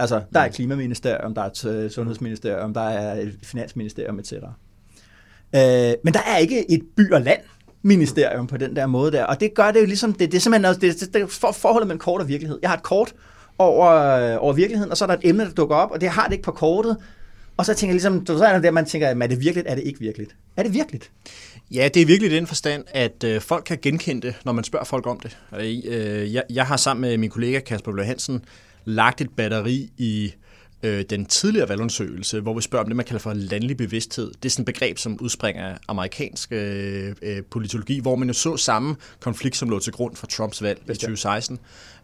[0.00, 4.32] Altså, der er et klimaministerium, der er et sundhedsministerium, der er et finansministerium, etc.
[4.32, 7.40] Øh, men der er ikke et by- og land
[7.82, 10.40] ministerium på den der måde der, og det gør det jo ligesom, det, det er
[10.40, 12.58] simpelthen også, det, det, det for, forholdet mellem kort og virkelighed.
[12.62, 13.12] Jeg har et kort
[13.58, 16.08] over, øh, over virkeligheden, og så er der et emne, der dukker op, og det
[16.08, 16.96] har det ikke på kortet,
[17.56, 19.74] og så tænker jeg ligesom, så er der der, man tænker, er det virkeligt, er
[19.74, 20.36] det ikke virkeligt?
[20.56, 21.00] Er det virkelig?
[21.70, 24.84] Ja, det er virkelig den forstand, at øh, folk kan genkende det, når man spørger
[24.84, 25.38] folk om det.
[25.58, 28.44] Øh, jeg, jeg har sammen med min kollega Kasper Blø Hansen
[28.84, 30.32] lagt et batteri i
[30.82, 34.32] øh, den tidligere valgundersøgelse, hvor vi spørger om det, man kalder for landlig bevidsthed.
[34.42, 38.34] Det er sådan et begreb, som udspringer af amerikansk øh, øh, politologi, hvor man jo
[38.34, 41.58] så samme konflikt, som lå til grund for Trumps valg i 2016.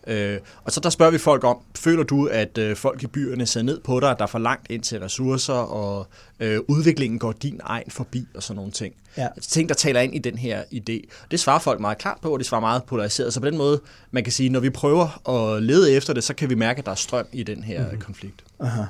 [0.06, 3.46] Øh, og så der spørger vi folk om, føler du, at øh, folk i byerne
[3.46, 6.08] ser ned på dig, at der er for langt ind til ressourcer, og
[6.40, 8.94] øh, udviklingen går din egen forbi, og sådan nogle ting.
[9.16, 9.28] Ja.
[9.42, 11.26] Ting, der taler ind i den her idé.
[11.30, 13.34] Det svarer folk meget klart på, og det svarer meget polariseret.
[13.34, 16.34] Så på den måde, man kan sige, når vi prøver at lede efter det, så
[16.34, 18.00] kan vi mærke, at der er strøm i den her mm-hmm.
[18.00, 18.44] konflikt.
[18.60, 18.82] Aha.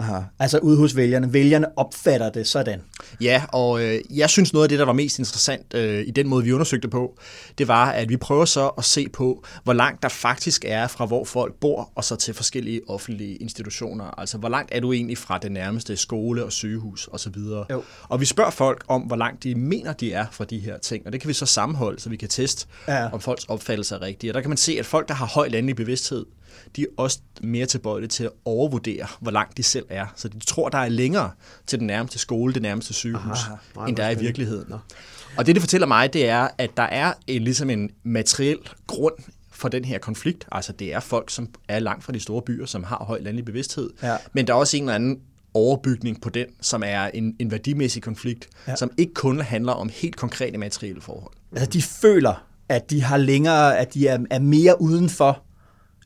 [0.00, 0.20] Aha.
[0.38, 1.32] Altså ude hos vælgerne.
[1.32, 2.82] Vælgerne opfatter det sådan.
[3.20, 6.28] Ja, og øh, jeg synes noget af det, der var mest interessant øh, i den
[6.28, 7.18] måde, vi undersøgte på,
[7.58, 11.06] det var, at vi prøver så at se på, hvor langt der faktisk er fra,
[11.06, 14.20] hvor folk bor, og så til forskellige offentlige institutioner.
[14.20, 17.36] Altså, hvor langt er du egentlig fra det nærmeste skole og sygehus osv.
[17.36, 20.78] Og, og vi spørger folk om, hvor langt de mener, de er fra de her
[20.78, 23.12] ting, og det kan vi så sammenholde, så vi kan teste, ja.
[23.12, 24.30] om folks opfattelse er rigtig.
[24.30, 26.26] Og der kan man se, at folk, der har høj landlig bevidsthed,
[26.76, 30.06] de er også mere tilbøjelige til at overvurdere, hvor langt de selv er.
[30.16, 31.30] Så de tror, der er længere
[31.66, 33.38] til den nærmeste skole, det nærmeste sygehus,
[33.76, 34.66] Aha, end der er i virkeligheden.
[34.68, 34.78] Nå.
[35.36, 39.14] Og det, det fortæller mig, det er, at der er en, ligesom en materiel grund
[39.50, 40.46] for den her konflikt.
[40.52, 43.44] Altså, det er folk, som er langt fra de store byer, som har høj landlig
[43.44, 43.90] bevidsthed.
[44.02, 44.16] Ja.
[44.32, 45.20] Men der er også en eller anden
[45.54, 48.76] overbygning på den, som er en, en værdimæssig konflikt, ja.
[48.76, 51.32] som ikke kun handler om helt konkrete materielle forhold.
[51.52, 55.42] Altså, de føler, at de har længere, at de er, er mere udenfor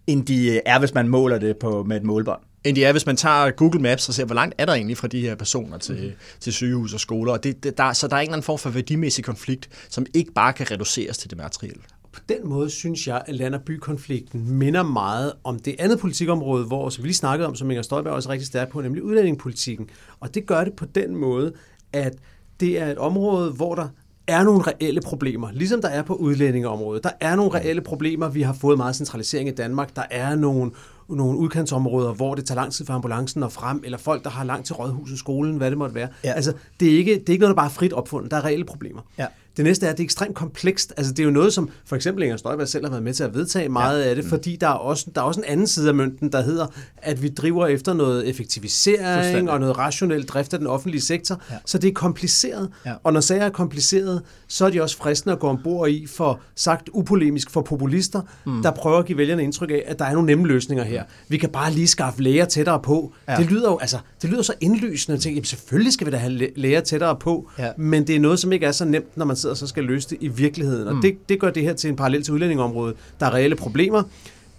[0.06, 2.40] end de er, hvis man måler det på, med et målbånd.
[2.64, 4.96] End de er, hvis man tager Google Maps og ser, hvor langt er der egentlig
[4.96, 6.12] fra de her personer til, mm.
[6.40, 7.32] til sygehus og skoler.
[7.32, 10.06] Og det, det, der, så der er en eller anden form for værdimæssig konflikt, som
[10.14, 11.82] ikke bare kan reduceres til det materielle.
[12.12, 16.64] På den måde synes jeg, at land- og bykonflikten minder meget om det andet politikområde,
[16.64, 19.02] hvor som vi lige snakkede om, som Inger Støjberg også er rigtig stærk på, nemlig
[19.02, 19.88] udlændingepolitikken.
[20.20, 21.52] Og det gør det på den måde,
[21.92, 22.12] at
[22.60, 23.88] det er et område, hvor der
[24.26, 27.04] er nogle reelle problemer, ligesom der er på udlændingeområdet.
[27.04, 28.28] Der er nogle reelle problemer.
[28.28, 29.96] Vi har fået meget centralisering i Danmark.
[29.96, 30.70] Der er nogle,
[31.08, 34.44] nogle udkantsområder, hvor det tager lang tid for ambulancen at frem, eller folk, der har
[34.44, 36.08] langt til rådhuset, skolen, hvad det måtte være.
[36.24, 36.32] Ja.
[36.32, 38.30] Altså, det er, ikke, det er ikke noget, der bare er frit opfundet.
[38.30, 39.02] Der er reelle problemer.
[39.18, 39.26] Ja.
[39.56, 40.92] Det næste er, at det er ekstremt komplekst.
[40.96, 43.24] Altså, det er jo noget, som for eksempel Inger Støjberg selv har været med til
[43.24, 44.08] at vedtage meget ja.
[44.08, 46.42] af det, fordi der er, også, der er også en anden side af mønten, der
[46.42, 51.40] hedder, at vi driver efter noget effektivisering og noget rationel drift af den offentlige sektor.
[51.50, 51.56] Ja.
[51.66, 52.70] Så det er kompliceret.
[52.86, 52.92] Ja.
[53.04, 56.40] Og når sager er komplicerede, så er de også fristende at gå ombord i, for
[56.54, 58.62] sagt upolemisk for populister, mm.
[58.62, 61.04] der prøver at give vælgerne indtryk af, at der er nogle nemme løsninger her.
[61.28, 63.12] Vi kan bare lige skaffe læger tættere på.
[63.28, 63.36] Ja.
[63.36, 66.16] Det lyder jo altså, det lyder så indlysende at tænke, jamen selvfølgelig skal vi da
[66.16, 67.70] have læger tættere på, ja.
[67.76, 69.84] men det er noget, som ikke er så nemt, når man sidder og så skal
[69.84, 70.88] løse det i virkeligheden.
[70.88, 71.02] Og mm.
[71.02, 72.96] det, det gør det her til en parallel til udlændingeområdet.
[73.20, 74.02] Der er reelle problemer.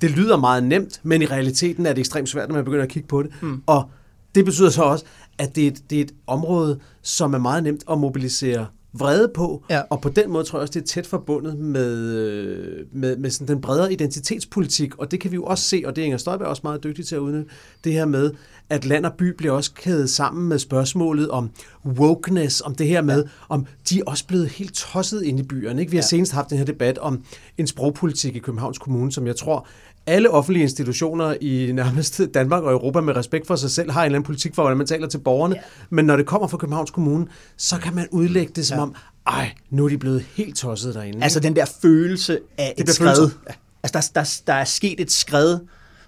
[0.01, 2.89] Det lyder meget nemt, men i realiteten er det ekstremt svært, når man begynder at
[2.89, 3.31] kigge på det.
[3.41, 3.61] Mm.
[3.65, 3.89] Og
[4.35, 5.05] det betyder så også,
[5.37, 8.67] at det er, et, det er et område, som er meget nemt at mobilisere
[8.99, 9.81] vrede på, ja.
[9.89, 13.29] og på den måde tror jeg også, det er tæt forbundet med, øh, med, med
[13.29, 16.17] sådan den bredere identitetspolitik, og det kan vi jo også se, og det er Inger
[16.17, 17.49] Støjberg også meget dygtig til at udnytte,
[17.83, 18.31] det her med,
[18.69, 21.49] at land og by bliver også kædet sammen med spørgsmålet om
[21.85, 23.29] wokeness, om det her med, ja.
[23.49, 25.81] om de er også blevet helt tosset ind i byerne.
[25.81, 25.91] Ikke?
[25.91, 26.07] Vi har ja.
[26.07, 27.23] senest haft den her debat om
[27.57, 29.67] en sprogpolitik i Københavns Kommune, som jeg tror,
[30.07, 34.05] alle offentlige institutioner i nærmest Danmark og Europa med respekt for sig selv har en
[34.05, 35.55] eller anden politik for, hvordan man taler til borgerne.
[35.55, 35.61] Ja.
[35.89, 38.83] Men når det kommer fra Københavns Kommune, så kan man udlægge det som ja.
[38.83, 38.95] om,
[39.27, 41.23] ej, nu er de blevet helt tosset derinde.
[41.23, 43.29] Altså den der følelse af det et skred.
[43.47, 43.53] Ja.
[43.83, 45.59] Altså der, der, der er sket et skred,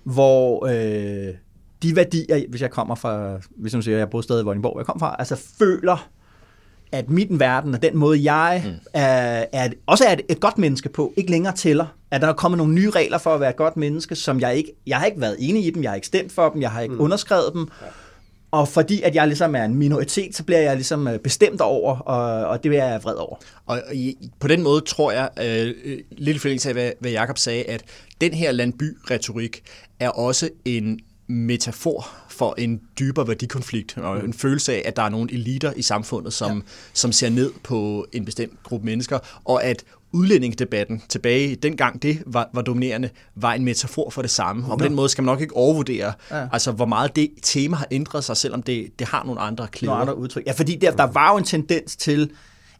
[0.03, 1.33] hvor øh,
[1.83, 4.85] de værdier, hvis jeg kommer fra, hvis man siger, jeg bor stadig i Vordingborg, jeg
[4.85, 6.09] kommer fra, altså føler,
[6.91, 8.71] at min verden og den måde, jeg mm.
[8.93, 11.85] er, er, også er et godt menneske på, ikke længere tæller.
[12.11, 14.55] At der er kommet nogle nye regler for at være et godt menneske, som jeg
[14.55, 16.71] ikke, jeg har ikke været enig i dem, jeg har ikke stemt for dem, jeg
[16.71, 17.01] har ikke mm.
[17.01, 17.67] underskrevet dem.
[17.81, 17.87] Ja.
[18.51, 21.97] Og fordi at jeg ligesom er en minoritet, så bliver jeg ligesom øh, bestemt over,
[21.97, 23.35] og, og det er jeg vred over.
[23.65, 23.81] Og
[24.39, 27.83] på den måde tror jeg, øh, lidt i forlængelse af, hvad, hvad Jacob sagde, at
[28.21, 29.63] den her landby-retorik
[29.99, 35.09] er også en metafor for en dybere værdikonflikt og en følelse af, at der er
[35.09, 36.61] nogle eliter i samfundet, som, ja.
[36.93, 42.49] som ser ned på en bestemt gruppe mennesker, og at udlændingedebatten tilbage, dengang det var,
[42.53, 44.71] var dominerende, var en metafor for det samme.
[44.71, 46.47] Og på den måde skal man nok ikke overvurdere, ja.
[46.51, 49.91] altså hvor meget det tema har ændret sig, selvom det, det har nogle andre klæder.
[49.93, 50.45] Nogle andre udtryk.
[50.45, 52.31] Ja, fordi der, der var jo en tendens til,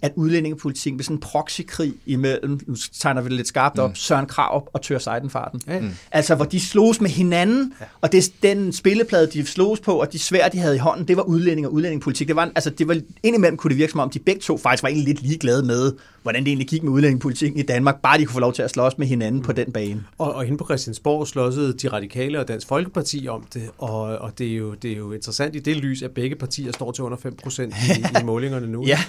[0.02, 3.96] at udlændingepolitikken blev sådan en proxykrig imellem, nu tegner vi det lidt skarpt op, mm.
[3.96, 5.62] Søren Krav og Tør Seidenfarten.
[5.68, 5.92] Mm.
[6.12, 7.86] Altså, hvor de sloges med hinanden, ja.
[8.02, 11.18] og det, den spilleplade, de sloges på, og de svær, de havde i hånden, det
[11.18, 12.28] var udlænding og udlændingepolitik.
[12.28, 14.84] Det var, altså, det var, indimellem kunne det virke som om, de begge to faktisk
[14.84, 18.26] var egentlig lidt ligeglade med, hvordan det egentlig gik med udlændingepolitikken i Danmark, bare de
[18.26, 19.46] kunne få lov til at slås med hinanden mm.
[19.46, 20.04] på den bane.
[20.18, 24.32] Og, og hende på Christiansborg slåsede de radikale og Dansk Folkeparti om det, og, og
[24.38, 27.04] det, er jo, det er jo interessant i det lys, at begge partier står til
[27.04, 28.84] under 5 procent i, i målingerne nu.
[28.86, 29.00] ja.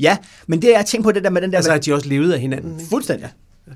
[0.00, 0.16] Ja,
[0.46, 1.56] men det jeg tænkt på, det der med den der...
[1.56, 2.72] Altså, at de også levede af hinanden.
[2.72, 2.90] Ikke?
[2.90, 3.28] Fuldstændig.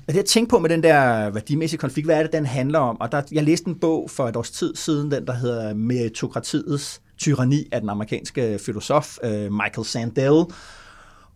[0.07, 3.01] Det jeg tænkte på med den der værdimæssige konflikt, hvad er det, den handler om?
[3.01, 7.01] Og der, jeg læste en bog for et års tid siden, den der hedder Meritokratiets
[7.17, 10.43] tyranni af den amerikanske filosof uh, Michael Sandel.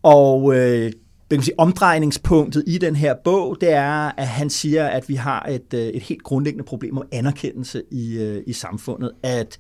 [0.04, 0.94] Og uh, det
[1.32, 5.46] kan sige, omdrejningspunktet i den her bog, det er, at han siger, at vi har
[5.50, 9.12] et, et helt grundlæggende problem om anerkendelse i, uh, i samfundet.
[9.24, 9.60] At,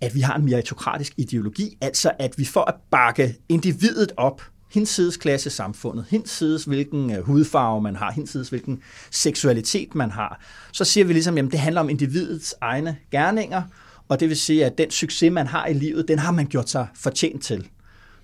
[0.00, 4.42] at vi har en meritokratisk ideologi, altså at vi for at bakke individet op,
[4.74, 10.40] hinsides klasse samfundet, hinsides hvilken hudfarve man har, hinsides hvilken seksualitet man har,
[10.72, 13.62] så siger vi ligesom, at det handler om individets egne gerninger,
[14.08, 16.70] og det vil sige, at den succes, man har i livet, den har man gjort
[16.70, 17.68] sig fortjent til.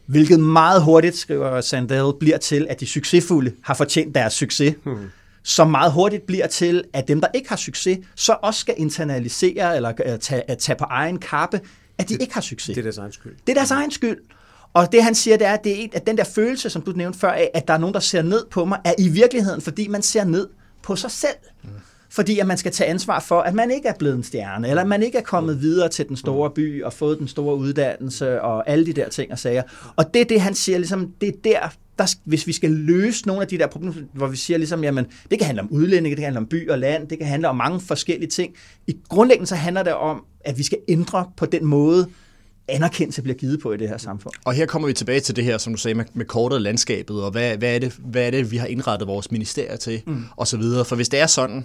[0.06, 4.74] Hvilket meget hurtigt, skriver Sandel, bliver til, at de succesfulde har fortjent deres succes.
[4.84, 5.10] Hmm.
[5.42, 9.76] Som meget hurtigt bliver til, at dem, der ikke har succes, så også skal internalisere
[9.76, 11.60] eller tage, tage på egen kappe,
[11.98, 12.74] at de det, ikke har succes.
[12.74, 13.36] Det er deres egen skyld.
[13.46, 14.18] Det er deres egen skyld.
[14.72, 16.92] Og det han siger, det er, at, det er, at den der følelse, som du
[16.92, 19.60] nævnte før, af, at der er nogen, der ser ned på mig, er i virkeligheden,
[19.60, 20.48] fordi man ser ned
[20.82, 21.36] på sig selv.
[21.62, 21.68] Mm.
[22.10, 24.82] Fordi at man skal tage ansvar for, at man ikke er blevet en stjerne, eller
[24.82, 28.40] at man ikke er kommet videre til den store by og fået den store uddannelse
[28.42, 29.62] og alle de der ting og sager.
[29.96, 31.58] Og det er det, han siger, ligesom, det er der,
[31.98, 35.06] der, hvis vi skal løse nogle af de der problemer, hvor vi siger ligesom, jamen,
[35.30, 37.48] det kan handle om udlændinge, det kan handle om by og land, det kan handle
[37.48, 38.54] om mange forskellige ting.
[38.86, 42.08] I grundlæggende så handler det om, at vi skal ændre på den måde,
[42.70, 44.34] anerkendelse bliver givet på i det her samfund.
[44.44, 47.22] Og her kommer vi tilbage til det her, som du sagde, med, med kortet landskabet,
[47.22, 50.24] og hvad, hvad, er det, hvad er det, vi har indrettet vores ministerier til, mm.
[50.36, 50.84] og så videre.
[50.84, 51.64] For hvis det er sådan,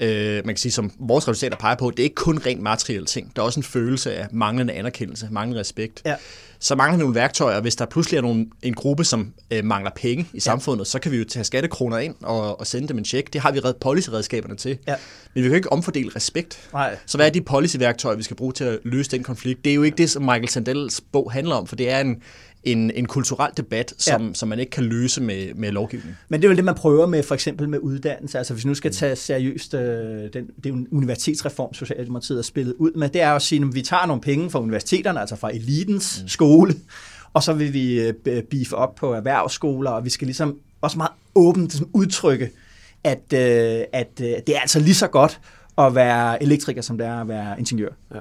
[0.00, 3.06] øh, man kan sige, som vores resultater peger på, det er ikke kun rent materielle
[3.06, 3.32] ting.
[3.36, 6.02] Der er også en følelse af manglende anerkendelse, manglende respekt.
[6.04, 6.14] Ja.
[6.58, 7.60] Så mangler vi nogle værktøjer.
[7.60, 10.88] Hvis der pludselig er nogle, en gruppe, som øh, mangler penge i samfundet, ja.
[10.88, 13.32] så kan vi jo tage skattekroner ind og, og sende dem en check.
[13.32, 14.78] Det har vi red policyredskaberne til.
[14.88, 14.94] Ja.
[15.34, 16.68] Men vi kan ikke omfordele respekt.
[16.72, 16.96] Nej.
[17.06, 19.64] Så hvad er de policyværktøjer, vi skal bruge til at løse den konflikt?
[19.64, 22.22] Det er jo ikke det, som Michael Sandels bog handler om, for det er en,
[22.66, 24.34] en, en kulturel debat, som, ja.
[24.34, 26.16] som man ikke kan løse med, med lovgivning.
[26.28, 28.38] Men det er jo det, man prøver med for eksempel med uddannelse.
[28.38, 32.38] Altså hvis vi nu skal tage seriøst, øh, den, det er jo en universitetsreform, Socialdemokratiet
[32.38, 35.20] har spillet ud med, det er at sige, at vi tager nogle penge fra universiteterne,
[35.20, 36.28] altså fra elitens mm.
[36.28, 36.74] skole,
[37.32, 41.12] og så vil vi øh, beefe op på erhvervsskoler, og vi skal ligesom også meget
[41.34, 42.50] åbent ligesom, udtrykke,
[43.04, 45.40] at, øh, at øh, det er altså lige så godt
[45.78, 47.88] at være elektriker, som det er at være ingeniør.
[48.14, 48.18] Ja.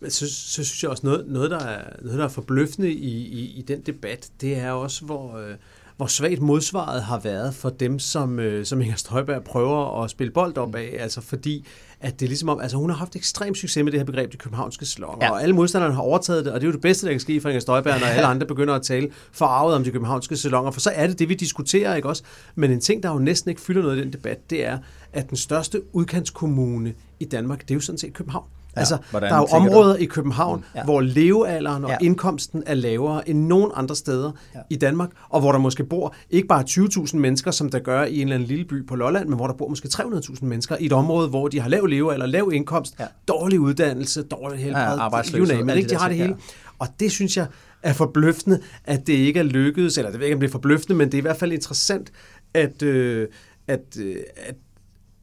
[0.00, 3.16] Men så, så synes jeg også, noget, noget, der er, noget, der er forbløffende i,
[3.26, 5.54] i, i den debat, det er også, hvor, øh,
[5.96, 10.32] hvor svagt modsvaret har været for dem, som, øh, som Inger Støjberg prøver at spille
[10.32, 10.96] bold op af.
[10.98, 11.66] Altså fordi,
[12.00, 14.32] at det er ligesom om, altså hun har haft ekstrem succes med det her begreb,
[14.32, 15.32] de københavnske slonger, ja.
[15.32, 17.40] og alle modstanderne har overtaget det, og det er jo det bedste, der kan ske
[17.40, 20.80] for Inger Støjberg, når alle andre begynder at tale forarvet om de københavnske salonger, for
[20.80, 22.22] så er det det, vi diskuterer, ikke også?
[22.54, 24.78] Men en ting, der jo næsten ikke fylder noget i den debat, det er,
[25.12, 28.46] at den største udkantskommune i Danmark, det er jo sådan set København.
[28.76, 30.84] Ja, altså, der er jo områder i København, ja.
[30.84, 31.96] hvor levealderen og ja.
[32.00, 34.60] indkomsten er lavere end nogen andre steder ja.
[34.70, 38.14] i Danmark, og hvor der måske bor ikke bare 20.000 mennesker, som der gør i
[38.14, 40.86] en eller anden lille by på Lolland, men hvor der bor måske 300.000 mennesker i
[40.86, 43.06] et område, hvor de har lav levealder, lav indkomst, ja.
[43.28, 46.28] dårlig uddannelse, dårlig helbred, ja, arbejdsløshed, men ikke, de har det hele.
[46.28, 46.70] Ja.
[46.78, 47.46] Og det synes jeg
[47.82, 50.94] er forbløffende, at det ikke er lykkedes, eller det ved ikke, om det er forbløffende,
[50.94, 52.12] men det er i hvert fald interessant,
[52.54, 53.28] at, øh,
[53.68, 54.54] at, øh, at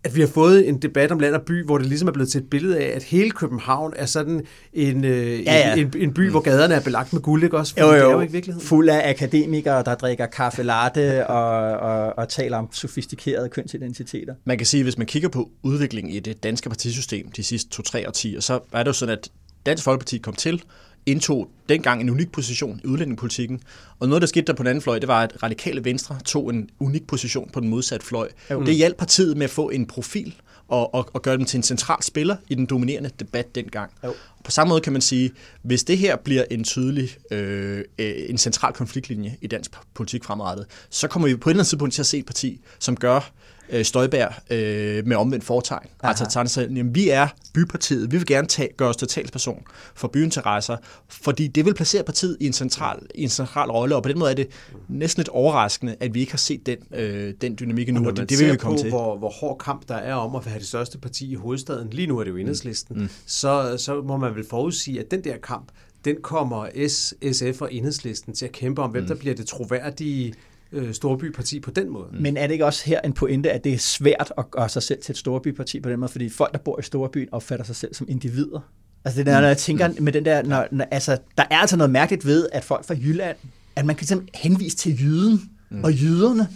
[0.04, 2.30] at vi har fået en debat om land og by, hvor det ligesom er blevet
[2.30, 5.76] til et billede af, at hele København er sådan en, øh, ja, ja.
[5.76, 6.32] en, en by, mm.
[6.32, 7.74] hvor gaderne er belagt med guld, ikke også?
[7.80, 8.68] jo, jo, det er jo ikke virkeligheden.
[8.68, 14.36] Fuld af akademikere, der drikker kaffe latte og, og, og taler om sofistikerede kønsidentiteter.
[14.46, 17.70] Man kan sige, at hvis man kigger på udviklingen i det danske partisystem de sidste
[17.70, 19.30] to-tre årtier, så er det jo sådan, at
[19.66, 20.64] Dansk Folkeparti kom til,
[21.08, 23.62] indtog dengang en unik position i udlændingepolitikken.
[24.00, 26.50] Og noget, der skete der på den anden fløj, det var, at radikale venstre tog
[26.50, 28.30] en unik position på den modsatte fløj.
[28.50, 28.66] Mm.
[28.66, 30.36] Det hjalp partiet med at få en profil
[30.68, 33.92] og, og, og gøre dem til en central spiller i den dominerende debat dengang.
[34.04, 34.14] Jo.
[34.44, 35.32] På samme måde kan man sige,
[35.62, 40.66] hvis det her bliver en tydelig, øh, øh, en central konfliktlinje i dansk politik fremadrettet,
[40.90, 43.32] så kommer vi på et eller andet tidspunkt til at se et parti, som gør
[43.70, 45.88] øh, Støjberg øh, med omvendt fortegn.
[46.00, 46.10] Aha.
[46.10, 49.64] Altså tager sig, jamen, vi er bypartiet, vi vil gerne tage, gøre os til talsperson
[49.96, 54.04] for byinteresser, fordi det vil placere partiet i en central, i en central rolle, og
[54.04, 54.48] på den måde er det
[54.88, 58.30] næsten lidt overraskende, at vi ikke har set den, øh, den dynamik endnu, og det,
[58.30, 58.90] det vil vi komme på, til.
[58.90, 62.08] Hvor, hvor hård kamp der er om at have det største parti i hovedstaden, lige
[62.08, 63.10] nu er det jo enhedslisten, mm.
[63.26, 65.68] så, så må man vel forudsige, at den der kamp,
[66.06, 69.08] den kommer S, SF og enhedslisten til at kæmpe om, hvem mm.
[69.08, 70.34] der bliver det troværdige
[70.72, 72.08] øh, storbyparti på den måde.
[72.20, 74.84] Men er det ikke også her en pointe, at det er svært at gøre sig
[74.84, 77.76] selv til et storbyparti på den måde, fordi folk, der bor i storbyen, opfatter sig
[77.76, 78.60] selv som individer?
[79.06, 81.78] Altså det der, når jeg tænker med den der, når, når, altså, der er altså
[81.78, 83.38] noget mærkeligt ved, at folk fra Jylland,
[83.76, 85.84] at man kan simpelthen henvise til jyden mm.
[85.84, 86.48] og jyderne,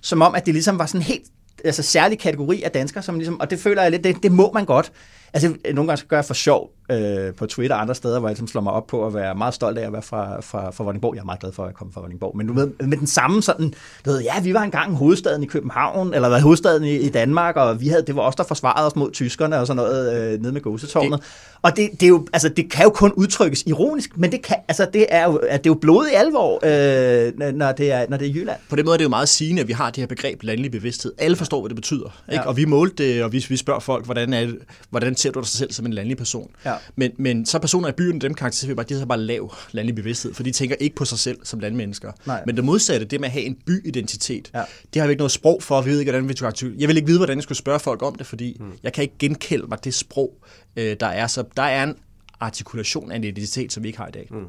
[0.00, 1.26] som om, at det ligesom var sådan en helt
[1.64, 4.52] altså, særlig kategori af danskere, som ligesom, og det føler jeg lidt, det, det må
[4.52, 4.92] man godt.
[5.32, 8.28] Altså, nogle gange så gør jeg for sjov øh, på Twitter og andre steder, hvor
[8.28, 10.70] jeg ligesom slår mig op på at være meget stolt af at være fra, fra,
[10.70, 11.14] fra Vordingborg.
[11.14, 12.36] Jeg er meget glad for, at jeg kommer fra Vordingborg.
[12.36, 13.72] Men du ved, med den samme sådan,
[14.04, 17.56] du ved, ja, vi var engang hovedstaden i København, eller var hovedstaden i, i Danmark,
[17.56, 20.40] og vi havde, det var os, der forsvarede os mod tyskerne og sådan noget øh,
[20.40, 21.22] nede med gåsetårnet.
[21.62, 24.56] Og det, det, er jo, altså, det kan jo kun udtrykkes ironisk, men det, kan,
[24.68, 28.06] altså, det, er jo, at det er jo blodet i alvor, øh, når, det er,
[28.08, 28.58] når det er Jylland.
[28.70, 30.70] På den måde er det jo meget sigende, at vi har det her begreb landlig
[30.70, 31.12] bevidsthed.
[31.18, 32.22] Alle forstår, hvad det betyder.
[32.32, 32.46] Ikke?
[32.46, 34.58] Og vi målte det, og vi, vi spørger folk, hvordan, er det,
[34.90, 36.50] hvordan ser du dig selv som en landlig person?
[36.64, 36.74] Ja.
[36.96, 39.94] Men, men så personer i byen, dem karakteriserer vi bare, de har bare lav landlig
[39.94, 42.12] bevidsthed, for de tænker ikke på sig selv som landmennesker.
[42.26, 42.42] Nej.
[42.46, 44.62] Men det modsatte, det med at have en byidentitet, Ja.
[44.94, 46.96] det har vi ikke noget sprog for, vi ved ikke, hvordan vi skal Jeg vil
[46.96, 48.72] ikke vide, hvordan jeg skulle spørge folk om det, fordi mm.
[48.82, 50.34] jeg kan ikke genkælde mig det sprog,
[50.76, 51.26] øh, der er.
[51.26, 51.94] Så der er en
[52.40, 54.28] artikulation af en identitet, som vi ikke har i dag.
[54.30, 54.44] Mm.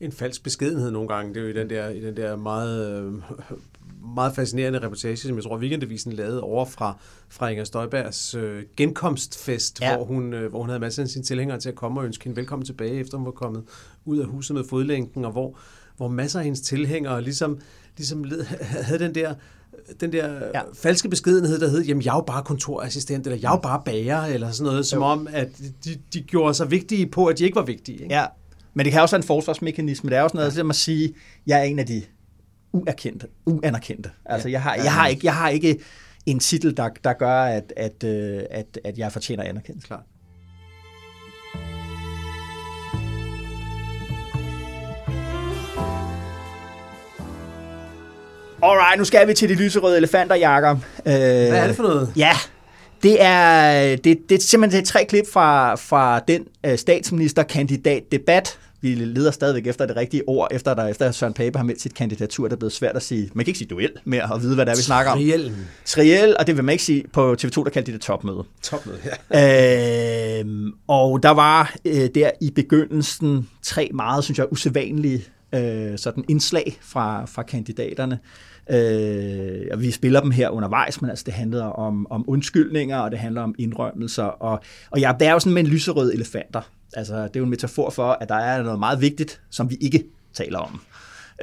[0.00, 3.02] En falsk beskedenhed nogle gange, det er jo i den der, i den der meget,
[3.02, 3.12] øh,
[4.14, 6.98] meget fascinerende reportage, som jeg tror, Weekendavisen lavede over fra,
[7.28, 9.90] fra Inger Støjbergs øh, genkomstfest, Ja.
[9.90, 9.96] ja.
[9.96, 12.24] hvor, hun, øh, hvor hun havde masser af sine tilhængere til at komme og ønske
[12.24, 13.62] hende velkommen tilbage, efter hun var kommet
[14.04, 15.58] ud af huset med fodlænken, og hvor,
[15.96, 17.58] hvor masser af hendes tilhængere ligesom,
[17.96, 18.44] ligesom led,
[18.88, 19.34] havde den der
[20.00, 20.46] den der Ja.
[20.54, 20.60] ja.
[20.74, 23.82] falske beskedenhed, der hed, jamen jeg er jo bare kontorassistent, eller jeg er jo bare
[23.84, 25.04] bager, eller sådan noget, som Jo.
[25.04, 25.48] om, at
[25.84, 28.02] de, de gjorde sig vigtige på, at de ikke var vigtige.
[28.02, 28.14] Ikke?
[28.14, 28.26] Ja,
[28.74, 30.10] men det kan også være en forsvarsmekanisme.
[30.10, 31.14] Det er også noget, som at sige,
[31.46, 32.02] jeg er en af de
[32.72, 34.10] uerkendte, uanerkendte.
[34.24, 35.78] Altså, jeg har, jeg har, ikke, jeg har ikke
[36.26, 39.86] en titel, der, der gør, at, at, øh, at, at jeg fortjener anerkendelse.
[39.86, 40.00] Klart.
[48.62, 50.76] Alright, nu skal vi til de lyserøde elefanter, Jacob.
[50.76, 52.12] Øh, Hvad er det for noget?
[52.16, 52.32] Ja,
[53.02, 58.58] det er, det, det er simpelthen det er tre klip fra, fra den øh, statsministerkandidat-debat.
[58.82, 61.94] Vi leder stadigvæk efter det rigtige ord, efter der efter Søren Pape har meldt sit
[61.94, 62.44] kandidatur.
[62.44, 64.66] Det er blevet svært at sige, man kan ikke sige duel mere og vide, hvad
[64.66, 65.18] det er, vi snakker om.
[65.18, 65.68] Triellen.
[65.84, 68.44] Triel, og det vil man ikke sige på TV2, der kaldte de det topmøde.
[68.62, 68.98] Topmøde,
[69.32, 70.40] ja.
[70.40, 75.24] Øhm, og der var øh, der i begyndelsen tre meget, synes jeg, usædvanlige
[75.54, 78.18] øh, sådan indslag fra, fra kandidaterne.
[78.70, 83.10] Øh, og vi spiller dem her undervejs, men altså det handler om, om undskyldninger, og
[83.10, 84.24] det handler om indrømmelser.
[84.24, 84.60] Og,
[84.90, 86.60] og ja, det er jo sådan med en lyserød elefanter.
[86.94, 89.76] Altså, det er jo en metafor for, at der er noget meget vigtigt, som vi
[89.80, 90.80] ikke taler om.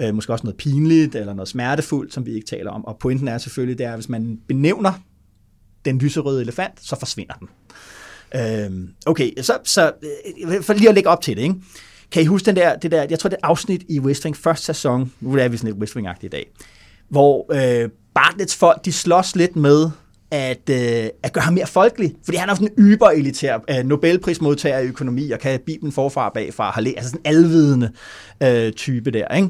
[0.02, 2.86] Øh, måske også noget pinligt eller noget smertefuldt, som vi ikke taler om.
[2.86, 4.94] Og pointen er selvfølgelig, det er, at hvis man benævner
[5.86, 7.50] den lyserøde elefant, så forsvinder den.
[8.36, 9.92] Øh, okay, så, så
[10.48, 11.56] øh, for lige at lægge op til det, ikke?
[12.12, 14.38] Kan I huske den der, det der, jeg tror det er afsnit i West Wing,
[14.38, 16.52] første sæson, nu er vi sådan lidt West wing i dag,
[17.10, 19.90] hvor øh, Bartlets folk, de slås lidt med
[20.32, 24.80] at, øh, at gøre ham mere folkelig, fordi han er sådan en yber-elitær øh, Nobelprismodtager
[24.80, 27.92] i økonomi, og kan Bibelen forfra og bagfra, har læ- altså sådan en alvidende
[28.44, 29.50] øh, type der, ikke?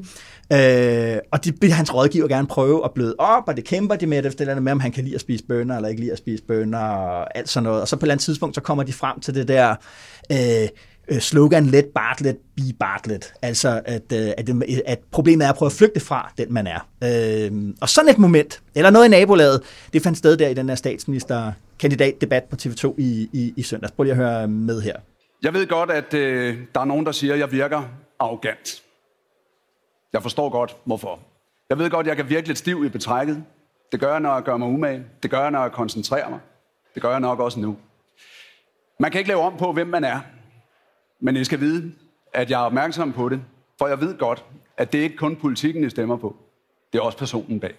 [0.53, 4.07] Øh, og det vil hans rådgiver gerne prøve at bløde op, og det kæmper de
[4.07, 6.17] med, det er med, om han kan lide at spise bønner, eller ikke lide at
[6.17, 7.82] spise bønner, og alt sådan noget.
[7.82, 9.75] Og så på et eller andet tidspunkt, så kommer de frem til det der
[10.32, 10.67] øh,
[11.10, 13.34] Øh, slogan, let Bartlett, be Bartlett.
[13.41, 14.49] Altså, at, øh, at,
[14.86, 16.80] at problemet er at prøve at flygte fra den, man er.
[17.03, 19.62] Øh, og sådan et moment, eller noget i nabolaget,
[19.93, 23.91] det fandt sted der i den her statsministerkandidatdebat på TV2 i, i, i søndags.
[23.91, 24.95] Prøv lige at høre med her.
[25.43, 27.84] Jeg ved godt, at øh, der er nogen, der siger, at jeg virker
[28.20, 28.84] arrogant.
[30.14, 31.20] Jeg forstår godt, hvorfor.
[31.70, 33.43] Jeg ved godt, at jeg kan virke lidt stiv i betrækket.
[33.91, 35.03] Det gør jeg, når jeg gør mig umage.
[35.24, 36.39] Det gør jeg, når jeg koncentrerer mig.
[36.93, 37.78] Det gør jeg nok også nu.
[38.99, 40.20] Man kan ikke lave om på, hvem man er.
[41.22, 41.91] Men I skal vide,
[42.34, 43.41] at jeg er opmærksom på det.
[43.80, 44.45] For jeg ved godt,
[44.78, 46.36] at det ikke kun politikken, I stemmer på.
[46.93, 47.74] Det er også personen bag.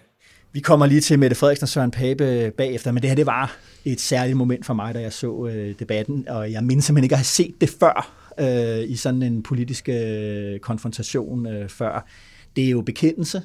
[0.51, 3.57] Vi kommer lige til Mette Frederiksen og Søren Pape bagefter, men det her det var
[3.85, 7.13] et særligt moment for mig, da jeg så øh, debatten, og jeg mindes simpelthen ikke
[7.13, 12.07] at have set det før øh, i sådan en politisk øh, konfrontation øh, før.
[12.55, 13.41] Det er jo bekendelse,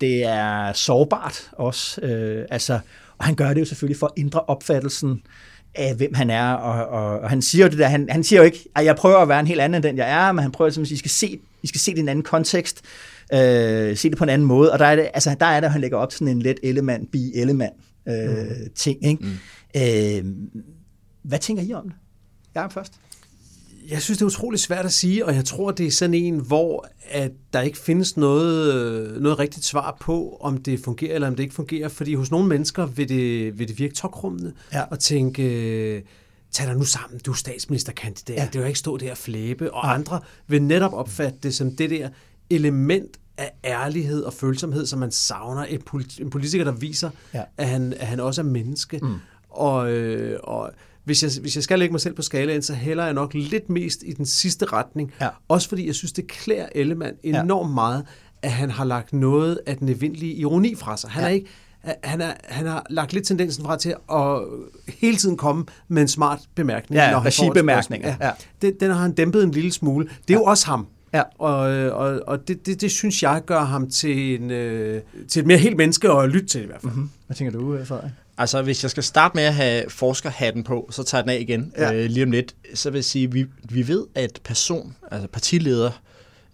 [0.00, 2.78] det er sårbart også, øh, altså,
[3.18, 5.22] og han gør det jo selvfølgelig for at ændre opfattelsen
[5.76, 8.40] af, hvem han er, og, og, og han siger jo det der, han, han siger
[8.40, 10.42] jo ikke, at jeg prøver at være en helt anden end den, jeg er, men
[10.42, 12.22] han prøver simpelthen at sige, I skal se, I skal se det i en anden
[12.22, 12.82] kontekst,
[13.32, 15.66] øh, se det på en anden måde, og der er det, altså, der er det,
[15.66, 17.74] at han lægger op til sådan en let element, bi element
[18.08, 18.70] øh, mm.
[18.74, 19.24] ting, ikke?
[19.24, 19.38] Mm.
[19.76, 20.24] Øh,
[21.22, 21.96] hvad tænker I om det?
[22.54, 22.92] Jeg er først.
[23.90, 26.38] Jeg synes, det er utroligt svært at sige, og jeg tror, det er sådan en,
[26.38, 31.28] hvor at der ikke findes noget, øh, noget rigtigt svar på, om det fungerer eller
[31.28, 31.88] om det ikke fungerer.
[31.88, 34.82] Fordi hos nogle mennesker vil det, vil det virke tokrummende Ja.
[34.82, 36.02] og tænke, øh,
[36.52, 38.40] tag dig nu sammen, du er statsministerkandidat, Ja.
[38.42, 38.46] ja.
[38.46, 39.74] det vil jo ikke stå der og flæbe.
[39.74, 42.08] Og andre vil netop opfatte det som det der
[42.50, 45.64] element af ærlighed og følsomhed, som man savner.
[45.64, 47.38] En, politi- en politiker, der viser, Ja.
[47.38, 47.44] ja.
[47.56, 48.98] at, han, at han også er menneske.
[49.02, 49.14] Mm.
[49.50, 50.70] Og, øh, og
[51.06, 53.70] hvis jeg, hvis jeg skal lægge mig selv på skalaen, så hælder jeg nok lidt
[53.70, 55.12] mest i den sidste retning.
[55.20, 55.28] Ja.
[55.48, 58.04] Også fordi jeg synes, det klæder Ellemann enormt meget,
[58.42, 61.10] at han har lagt noget af den evindelige ironi fra sig.
[61.10, 61.26] Han, Ja.
[61.26, 61.30] ja.
[61.32, 61.46] er ikke,
[62.04, 64.40] han, er, han har lagt lidt tendensen fra til at
[64.88, 67.00] hele tiden komme med en smart bemærkning.
[67.00, 68.34] Ja, når han får regibemærkninger, spørgsmål.
[68.62, 68.68] ja.
[68.68, 70.08] Den, den har han dæmpet en lille smule.
[70.28, 70.86] Det er jo også ham.
[71.14, 71.22] Ja.
[71.38, 71.58] Og,
[71.92, 75.58] og, og det, det, det synes jeg gør ham til, en, øh, til et mere
[75.58, 76.92] helt menneske at lytte til i hvert fald.
[76.92, 77.10] Mm-hmm.
[77.26, 78.10] Hvad tænker du, Frederik?
[78.38, 81.72] Altså, hvis jeg skal starte med at have forskerhatten på, så tager den af igen
[81.76, 81.90] Ja.
[81.90, 81.94] ja.
[81.94, 82.54] øh, lige om lidt.
[82.74, 85.90] Så vil jeg sige, at vi, vi ved, at person, altså partileder,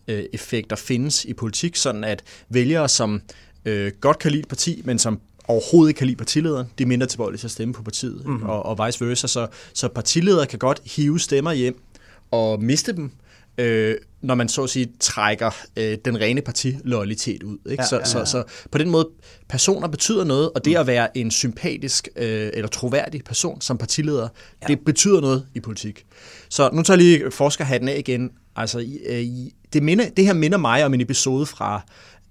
[0.09, 3.23] øh, effekter findes i politik, sådan at vælgere, som
[3.65, 6.87] øh, godt kan lide et parti, men som overhovedet ikke kan lide partilederen, de er
[6.87, 8.43] mindre tilbøjelige til at stemme på partiet, mm-hmm.
[8.49, 9.27] og, og vice versa.
[9.27, 11.81] Så, så partiledere kan godt hive stemmer hjem
[12.31, 13.11] og miste dem,
[13.59, 17.59] øh, når man så at sige trækker øh, den rene partiloyalitet ud.
[17.71, 17.83] Ikke?
[17.83, 18.25] Ja, så, ja, Så, ja.
[18.25, 19.09] så på den måde,
[19.49, 24.29] personer betyder noget, og det at være en sympatisk øh, eller troværdig person som partileder,
[24.63, 24.67] ja.
[24.67, 26.05] det betyder noget i politik.
[26.49, 28.31] Så nu tager jeg lige forskerhatten af igen.
[28.57, 29.25] Altså, øh,
[29.73, 31.81] det, minder, det her minder mig om en episode fra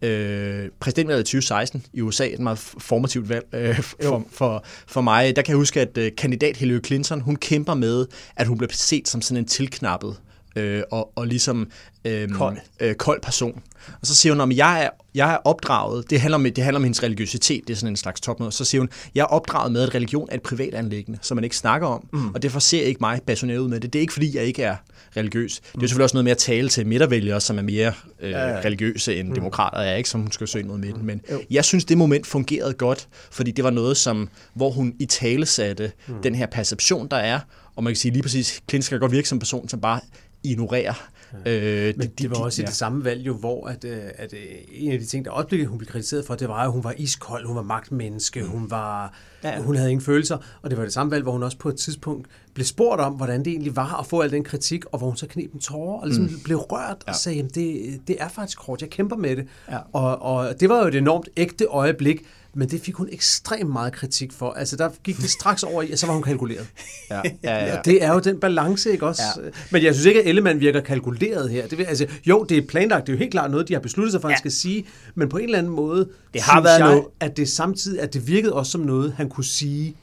[0.02, 5.36] øh, præsidentvalget i 2016 i USA, et meget formativt valg øh, for, for, for mig.
[5.36, 8.72] Der kan jeg huske, at øh, kandidat Hillary Clinton, hun kæmper med, at hun bliver
[8.74, 10.16] set som sådan en tilknappet
[10.56, 11.68] øh, og, og ligesom
[12.06, 12.58] øh, Kold.
[12.80, 13.62] øh, kold person.
[14.02, 16.80] Og så siger hun, at jeg er, jeg er opdraget, det handler, om, det handler
[16.80, 19.72] om hendes religiøsitet, det er sådan en slags topmøde, så siger hun, jeg er opdraget
[19.72, 22.30] med, at religion er et privat anlæggende, som man ikke snakker om, mm.
[22.30, 23.93] og derfor ser jeg ikke mig passioneret ud med det.
[23.93, 24.76] Det er ikke, fordi jeg ikke er
[25.18, 25.60] religiøs.
[25.60, 28.32] Det er jo selvfølgelig også noget med at tale til midtervælgere, som er mere øh,
[28.32, 28.60] ja, ja.
[28.66, 29.36] religiøse end mm.
[29.36, 31.06] demokrater er, ikke som hun skal søge mod midten.
[31.06, 31.41] Men jo.
[31.49, 35.45] jeg synes, det moment fungerede godt, fordi det var noget, som, hvor hun i tale
[35.45, 36.14] satte mm.
[36.24, 37.39] den her perception, der er,
[37.76, 39.99] og man kan sige lige præcis, Clinton skal godt virke som person, som bare
[40.44, 41.12] ignorerer
[41.46, 44.39] Øh, Men det var også i det samme valg jo, hvor at, øh, at øh,
[44.72, 46.84] en af de ting, der også blev, hun blev kritiseret for, det var, at hun
[46.84, 49.14] var iskold, hun var magtmenneske, hun, var,
[49.44, 49.62] ja.
[49.62, 50.38] hun havde ingen følelser.
[50.62, 53.14] Og det var det samme valg, hvor hun også på et tidspunkt blev spurgt om,
[53.14, 55.60] hvordan det egentlig var at få al den kritik, og hvor hun så knep en
[55.60, 56.39] tårer og ligesom mm.
[56.44, 59.48] blev rørt og sagde, jamen det, det er faktisk hårdt, jeg kæmper med det.
[59.72, 59.78] Ja.
[59.94, 63.93] Og, og det var jo et enormt ægte øjeblik, men det fik hun ekstremt meget
[63.93, 64.52] kritik for.
[64.52, 66.68] Altså, der gik det straks over i, og så var hun kalkuleret.
[67.12, 67.78] Ja, ja, ja.
[67.86, 69.22] Det er jo den balance, ikke også?
[69.43, 69.49] Ja.
[69.72, 71.68] Men jeg synes ikke, at Ellemann virker kalkuleret her.
[71.68, 73.82] Det vil, altså, jo, det er planlagt, det er jo helt klart noget, de har
[73.82, 74.36] besluttet sig for, at Ja.
[74.36, 74.86] han skal sige,
[75.16, 78.14] men på en eller anden måde, Det har været jeg, noget- at det samtidig, at
[78.14, 79.95] det virkede også som noget, han kunne sige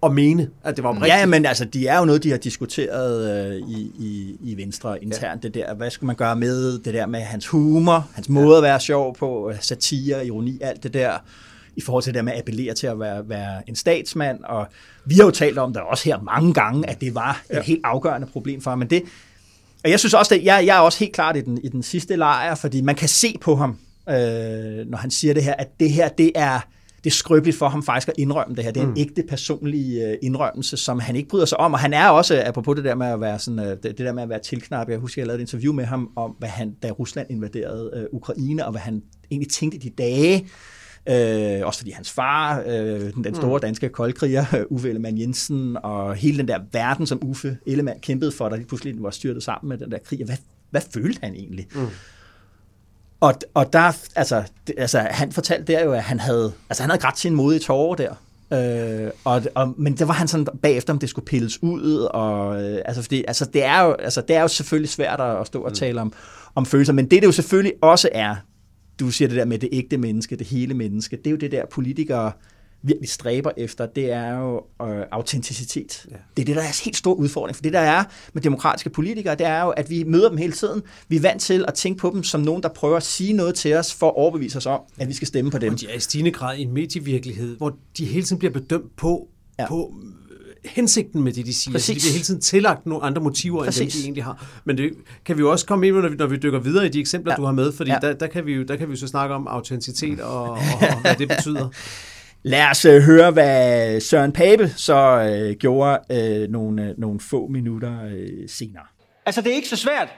[0.00, 1.14] og mene, at det var oprigtigt.
[1.14, 4.56] Ja, ja, men altså, de er jo noget, de har diskuteret øh, i, i, i
[4.56, 5.44] Venstre internt.
[5.44, 5.48] Ja.
[5.48, 8.62] Det der, hvad skal man gøre med det der med hans humor, hans måde at
[8.62, 11.12] være sjov på, satire, ironi, alt det der,
[11.76, 14.44] i forhold til det der med at appellere til at være, være en statsmand.
[14.44, 14.66] Og
[15.04, 17.80] vi har jo talt om det også her mange gange, at det var et helt
[17.84, 18.78] afgørende problem for ham.
[18.78, 19.02] Men det,
[19.84, 21.82] og jeg synes også, at jeg, jeg er også helt klart i den, i den
[21.82, 25.80] sidste lejr, fordi man kan se på ham, øh, når han siger det her, at
[25.80, 26.60] det her, det er,
[27.04, 28.70] det er skrøbeligt for ham faktisk at indrømme det her.
[28.70, 28.96] Det er en mm.
[28.98, 31.72] ægte personlig øh, indrømmelse, som han ikke bryder sig om.
[31.72, 34.12] Og han er også, apropos det der med at være, sådan, øh, det, det der
[34.12, 36.74] med at være tilknappet, jeg husker, jeg lavede et interview med ham om, hvad han,
[36.82, 40.46] da Rusland invaderede øh, Ukraine, og hvad han egentlig tænkte de dage,
[41.08, 45.76] Øh, også fordi hans far, øh, den, den store danske koldkriger, øh, Uffe Ellemann Jensen,
[45.82, 49.42] og hele den der verden, som Uffe Ellemann kæmpede for, der lige pludselig var styrtet
[49.42, 50.24] sammen med den der krig.
[50.24, 50.36] Hvad,
[50.70, 51.66] hvad følte han egentlig?
[51.74, 51.86] Mm.
[53.20, 56.90] Og, og der, altså, det, altså, han fortalte der jo, at han havde, altså, han
[56.90, 58.14] havde grædt sin modige tårer der.
[58.52, 62.62] Øh, og, og, men det var han sådan bagefter, om det skulle pilles ud, og
[62.62, 65.46] øh, altså, fordi, altså, det er jo, altså, det er jo selvfølgelig svært at, at
[65.46, 66.12] stå og tale om,
[66.54, 68.36] om følelser, men det det jo selvfølgelig også er,
[69.00, 71.52] du siger det der med det ægte menneske, det hele menneske, det er jo det
[71.52, 72.32] der politikere
[72.86, 76.06] virkelig stræber efter, det er jo øh, autenticitet.
[76.10, 76.16] Ja.
[76.36, 78.90] Det er det, der er en helt stor udfordring, for det der er med demokratiske
[78.90, 80.82] politikere, det er jo, at vi møder dem hele tiden.
[81.08, 83.54] Vi er vant til at tænke på dem som nogen, der prøver at sige noget
[83.54, 85.72] til os, for at overbevise os om, at vi skal stemme på dem.
[85.72, 88.96] Og de er i stigende grad i en medievirkelighed, hvor de hele tiden bliver bedømt
[88.96, 89.28] på,
[89.58, 89.68] Ja.
[89.68, 89.94] på
[90.66, 91.72] hensigten med det, de siger.
[91.74, 91.86] Præcis.
[91.86, 93.80] Så de bliver hele tiden tillagt nogle andre motiver, Præcis.
[93.80, 94.46] end dem, de egentlig har.
[94.64, 94.92] Men det
[95.24, 97.00] kan vi jo også komme ind på, når vi, når vi dykker videre i de
[97.00, 97.36] eksempler, Ja.
[97.36, 97.98] du har med, fordi Ja.
[98.02, 100.50] der, der, kan vi jo, der kan vi jo så snakke om autenticitet og, og,
[100.80, 101.68] og hvad det betyder.
[102.42, 107.46] Lad os øh, høre, hvad Søren Pape så øh, gjorde øh, nogle, øh, nogle få
[107.46, 108.82] minutter øh, senere.
[109.26, 110.08] Altså, det er ikke så svært.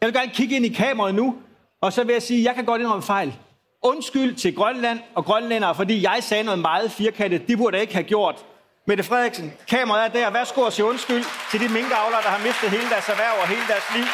[0.00, 1.34] Jeg vil gerne kigge ind i kameraet nu,
[1.82, 3.32] og så vil jeg sige, at jeg kan godt indrømme fejl.
[3.82, 7.48] Undskyld til Grønland og grønlændere, fordi jeg sagde noget meget firkantet.
[7.48, 8.34] De burde jeg ikke have gjort.
[8.86, 10.32] Mette Frederiksen, kameraet er der.
[10.32, 13.64] Værsgo og sige undskyld til de minkavlere, der har mistet hele deres erhverv og hele
[13.72, 14.06] deres liv.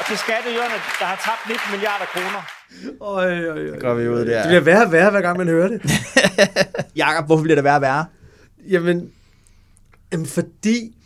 [0.00, 2.40] Og til skatteyderne, der har tabt 19 milliarder kroner.
[3.00, 3.78] Øj, øj, øj.
[3.78, 4.38] Går vi ud der.
[4.42, 5.80] Det bliver værre og værre, hver gang man hører det.
[7.02, 8.04] Jakob, hvorfor bliver det værre og værre?
[8.70, 9.10] Jamen,
[10.12, 10.96] jamen fordi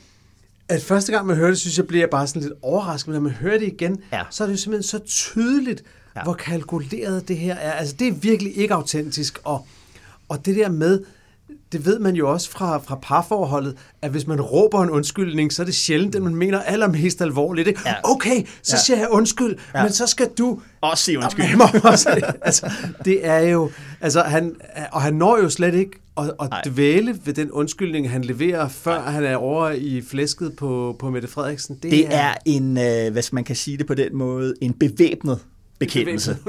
[0.69, 3.09] at første gang man hører det, synes jeg, bliver jeg bare sådan lidt overrasket.
[3.09, 4.23] Men når man hører det igen, Ja.
[4.31, 5.83] så er det jo simpelthen så tydeligt,
[6.17, 6.23] ja.
[6.23, 7.73] hvor kalkuleret det her er.
[7.73, 9.39] Altså, det er virkelig ikke autentisk.
[9.45, 9.67] Og,
[10.29, 11.05] og det der med,
[11.73, 15.63] det ved man jo også fra, fra parforholdet, at hvis man råber en undskyldning, så
[15.63, 17.69] er det sjældent, at man mener allermest alvorligt.
[17.69, 17.81] Ikke?
[17.87, 17.95] Ja.
[18.05, 18.81] Okay, så Ja.
[18.83, 19.83] siger jeg undskyld, Ja.
[19.83, 20.61] men så skal du...
[20.81, 21.45] Også sige undskyld.
[21.45, 22.71] Jamen, må også, altså,
[23.05, 23.71] det er jo...
[24.01, 24.55] Altså, han,
[24.93, 26.63] og han når jo slet ikke at, at Nej.
[26.67, 31.29] dvæle ved den undskyldning, han leverer, før han er over i flæsket på, på Mette
[31.29, 31.75] Frederiksen.
[31.83, 34.73] Det, Det er en, øh, hvad skal man kan sige det på den måde, en
[34.73, 35.39] bevæbnet
[35.79, 36.37] bekendelse.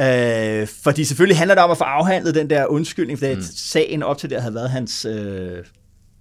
[0.00, 3.42] Øh, fordi selvfølgelig handler det om at få afhandlet den der undskyldning, for mm.
[3.56, 5.58] sagen op til det havde været hans øh,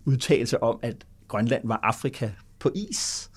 [0.06, 0.96] udtalelse om, at
[1.28, 2.30] Grønland var Afrika
[2.60, 3.30] på is,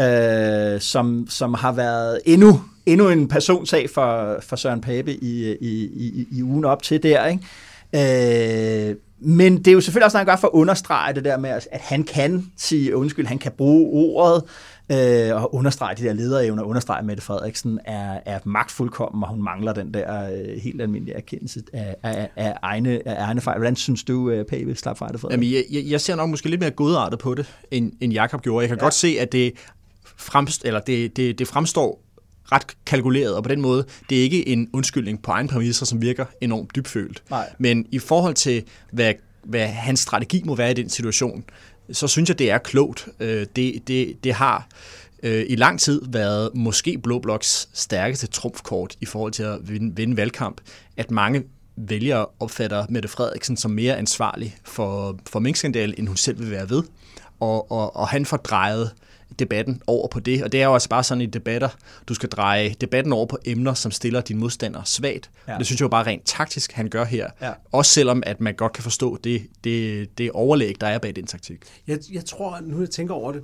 [0.00, 5.84] øh, som, som har været endnu, endnu en personsag for, for Søren Pape i, i,
[5.84, 7.26] i, i ugen op til der.
[7.26, 8.90] Ikke?
[8.90, 11.38] Øh, men det er jo selvfølgelig også noget, han gør for at understrege det der
[11.38, 14.42] med, at han kan sige undskyld, han kan bruge ordet,
[14.92, 19.72] øh, og understrege de der lederevner, understrege, Mette Frederiksen er, er magtfuldkommen, og hun mangler
[19.72, 23.58] den der øh, helt almindelige erkendelse af, af, af, egne, af egne fejl.
[23.58, 25.28] Hvordan synes du, øh, Pape slap fra det for?
[25.30, 28.42] Jamen, jeg, jeg, jeg ser nok måske lidt mere godartet på det, end, end Jakob
[28.42, 28.62] gjorde.
[28.62, 28.84] Jeg kan ja.
[28.84, 29.52] godt se, at det,
[30.16, 32.00] fremst, eller det, det, det fremstår
[32.52, 36.02] ret kalkuleret, og på den måde, det er ikke en undskyldning på egen præmisser, som
[36.02, 37.22] virker enormt dybfølt.
[37.30, 37.52] Nej.
[37.58, 38.62] Men i forhold til,
[38.92, 39.14] hvad,
[39.44, 41.44] hvad hans strategi må være i den situation,
[41.92, 43.08] så synes jeg, det er klogt.
[43.20, 44.68] Øh, Det, det, det har
[45.22, 49.96] øh, i lang tid været måske Blå Bloks stærkeste trumfkort i forhold til at vinde,
[49.96, 50.60] vinde valgkamp,
[50.96, 51.42] at mange
[51.76, 56.70] vælgere opfatter Mette Frederiksen som mere ansvarlig for, for minkskandalen, end hun selv vil være
[56.70, 56.82] ved.
[57.40, 58.90] Og, og, og han får drejet
[59.38, 61.68] debatten over på det, og det er jo altså bare sådan i debatter,
[62.08, 65.30] du skal dreje debatten over på emner, som stiller dine modstandere svagt.
[65.46, 65.52] Ja.
[65.52, 65.58] Ja.
[65.58, 67.30] Det synes jeg jo bare rent taktisk, han gør her.
[67.40, 67.52] Ja.
[67.72, 71.26] Også selvom, at man godt kan forstå det, det, det overlæg, der er bag den
[71.26, 71.64] taktik.
[71.86, 73.42] Jeg, jeg tror, nu jeg tænker over det,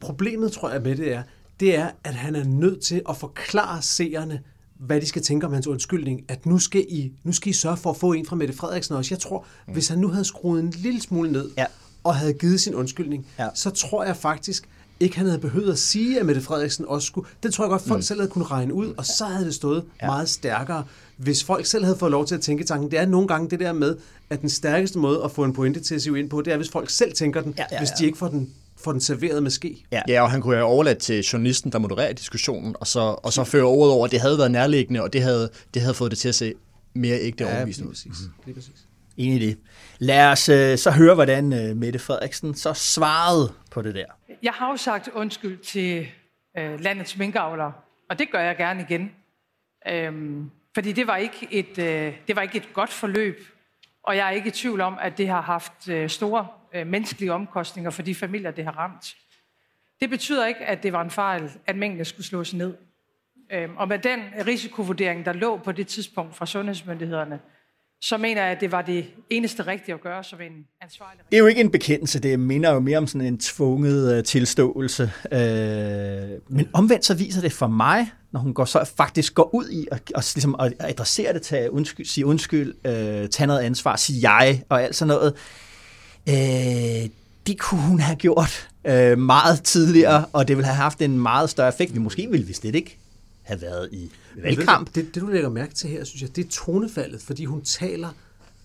[0.00, 1.22] problemet tror jeg med det er,
[1.60, 4.40] det er, at han er nødt til at forklare seerne,
[4.78, 7.76] hvad de skal tænke om hans undskyldning, at nu skal I, nu skal I sørge
[7.76, 9.14] for at få en fra Mette Frederiksen også.
[9.14, 9.72] Jeg tror, mm.
[9.72, 11.66] hvis han nu havde skruet en lille smule ned, Ja.
[12.08, 13.48] Og havde givet sin undskyldning, Ja.
[13.54, 14.68] så tror jeg faktisk
[15.00, 17.28] ikke, han havde behøvet at sige, at Mette Frederiksen også skulle.
[17.42, 18.02] Det tror jeg godt, folk mm.
[18.02, 20.06] selv havde kunne regne ud, og så havde det stået ja.
[20.06, 20.84] meget stærkere,
[21.16, 22.90] hvis folk selv havde fået lov til at tænke tanken.
[22.90, 23.96] Det er nogle gange det der med,
[24.30, 26.56] at den stærkeste måde at få en pointe til at sive ind på, det er,
[26.56, 27.94] hvis folk selv tænker den, Ja, ja, hvis ja.
[27.98, 29.84] de ikke får den, får den serveret med ske.
[29.92, 30.02] Ja.
[30.08, 33.44] Ja, og han kunne have overladt til journalisten, der modererer diskussionen, og så, og så
[33.44, 36.18] føre ordet over, at det havde været nærliggende, og det havde, det havde fået det
[36.18, 36.54] til at se
[36.94, 37.92] mere ægte ja, overbevisende ud.
[37.94, 38.12] præcis.
[38.46, 38.72] Lige præcis.
[39.18, 39.58] Enig i det.
[39.98, 44.06] Lad os øh, så høre, hvordan øh, Mette Frederiksen så svarede på det der.
[44.42, 46.08] Jeg har jo sagt undskyld til
[46.58, 47.72] øh, landets minkavlere,
[48.10, 49.12] og det gør jeg gerne igen.
[49.88, 53.46] Øhm, fordi det var, ikke et, øh, det var ikke et godt forløb,
[54.02, 57.32] og jeg er ikke i tvivl om, at det har haft øh, store øh, menneskelige
[57.32, 59.16] omkostninger for de familier, det har ramt.
[60.00, 62.74] Det betyder ikke, at det var en fejl, at mængden skulle slås ned.
[63.52, 67.40] Øhm, og med den risikovurdering, der lå på det tidspunkt fra sundhedsmyndighederne,
[68.02, 71.36] så mener jeg, at det var det eneste rigtige at gøre som en ansvarlig Det
[71.36, 75.12] er jo ikke en bekendelse, det minder jo mere om sådan en tvunget øh, tilståelse.
[75.32, 75.38] Øh,
[76.48, 79.88] men omvendt så viser det for mig, når hun går så faktisk går ud i
[79.92, 84.32] og, og ligesom at adressere det til undskyld, sige undskyld, øh, tage noget ansvar, sige
[84.32, 85.34] jeg og alt sådan noget.
[86.28, 87.10] Øh,
[87.46, 91.50] det kunne hun have gjort øh, meget tidligere, og det ville have haft en meget
[91.50, 91.94] større effekt.
[91.94, 92.98] Vi måske ville vi slet ikke
[93.48, 94.94] have været i valgkamp.
[94.94, 98.08] Det, det, du lægger mærke til her, synes jeg, det er tonefaldet, fordi hun taler,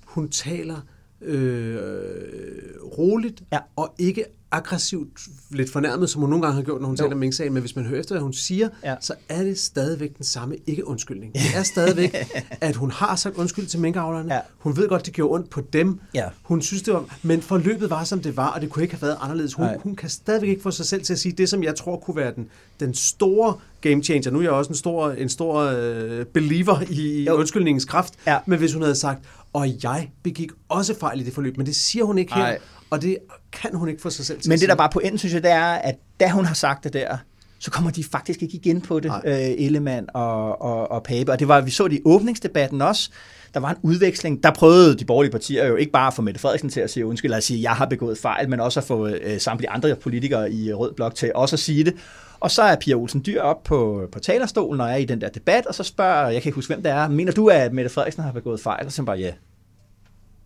[0.05, 0.81] hun taler
[1.21, 3.59] øh, roligt Ja.
[3.75, 5.09] og ikke aggressivt,
[5.49, 7.03] lidt fornærmet, som hun nogle gange har gjort, når hun Jo.
[7.03, 8.95] taler om Mink-sagen, men hvis man hører efter, hvad hun siger, Ja.
[9.01, 11.33] så er det stadigvæk den samme ikke-undskyldning.
[11.33, 12.15] Det er stadigvæk,
[12.61, 14.33] at hun har sagt undskyld til minkavlerne.
[14.33, 14.39] Ja.
[14.57, 15.99] Hun ved godt, det gjorde ondt på dem.
[16.13, 16.25] Ja.
[16.43, 17.17] Hun synes, det var...
[17.23, 19.53] Men forløbet var, som det var, og det kunne ikke have været anderledes.
[19.53, 19.77] Hun, Nej.
[19.83, 22.17] hun kan stadigvæk ikke få sig selv til at sige det, som jeg tror kunne
[22.17, 22.47] være den,
[22.79, 24.31] den store game changer.
[24.31, 27.33] Nu er jeg også en stor, en stor øh, believer i Jo.
[27.35, 28.13] undskyldningens kraft.
[28.27, 28.37] Ja.
[28.45, 29.19] Men hvis hun havde sagt,
[29.53, 32.57] og jeg begik også fejl i det forløb, men det siger hun ikke her, Nej.
[32.93, 33.17] Og det
[33.51, 35.43] kan hun ikke få sig selv til Men det, der bare er pointen, synes jeg,
[35.43, 37.17] det er, at da hun har sagt det der,
[37.59, 41.31] så kommer de faktisk ikke igen på det, øh, Ellemann og, og, og Pape.
[41.31, 43.09] Og det var, vi så det i åbningsdebatten også.
[43.53, 44.43] Der var en udveksling.
[44.43, 47.05] Der prøvede de borgerlige partier jo ikke bare at få Mette Frederiksen til at sige
[47.05, 49.69] undskyld, eller at sige, at jeg har begået fejl, men også at få øh, samtlige
[49.69, 51.93] andre politikere i Rød Blok til også at sige det.
[52.39, 55.29] Og så er Pia Olsen Dyr op på, på talerstolen og er i den der
[55.29, 57.89] debat, og så spørger, jeg kan ikke huske, hvem det er, mener du, at Mette
[57.89, 58.85] Frederiksen har begået fejl?
[58.85, 59.31] Og så siger bare, ja.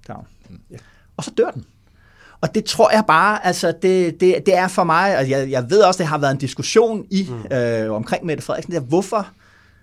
[0.07, 0.27] Down.
[1.17, 1.65] Og så dør den.
[2.41, 5.69] Og det tror jeg bare, altså det, det, det er for mig, og jeg, jeg
[5.69, 7.57] ved også, det har været en diskussion i mm.
[7.57, 9.27] øh, omkring Mette Frederiksen, der, hvorfor,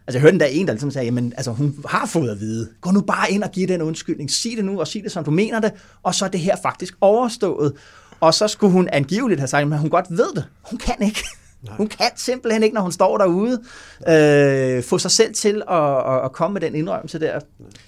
[0.07, 2.69] altså jeg hørte der en, der ligesom sagde, jamen altså hun har fået at vide,
[2.81, 5.25] gå nu bare ind og giv den undskyldning, sig det nu, og sig det, som
[5.25, 7.73] du mener det, og så er det her faktisk overstået.
[8.21, 10.45] Og så skulle hun angiveligt have sagt, at hun godt ved det.
[10.63, 11.25] Hun kan ikke.
[11.65, 11.77] Nej.
[11.77, 13.63] Hun kan simpelthen ikke, når hun står derude,
[14.09, 17.41] øh, få sig selv til at, at, komme med den indrømmelse der.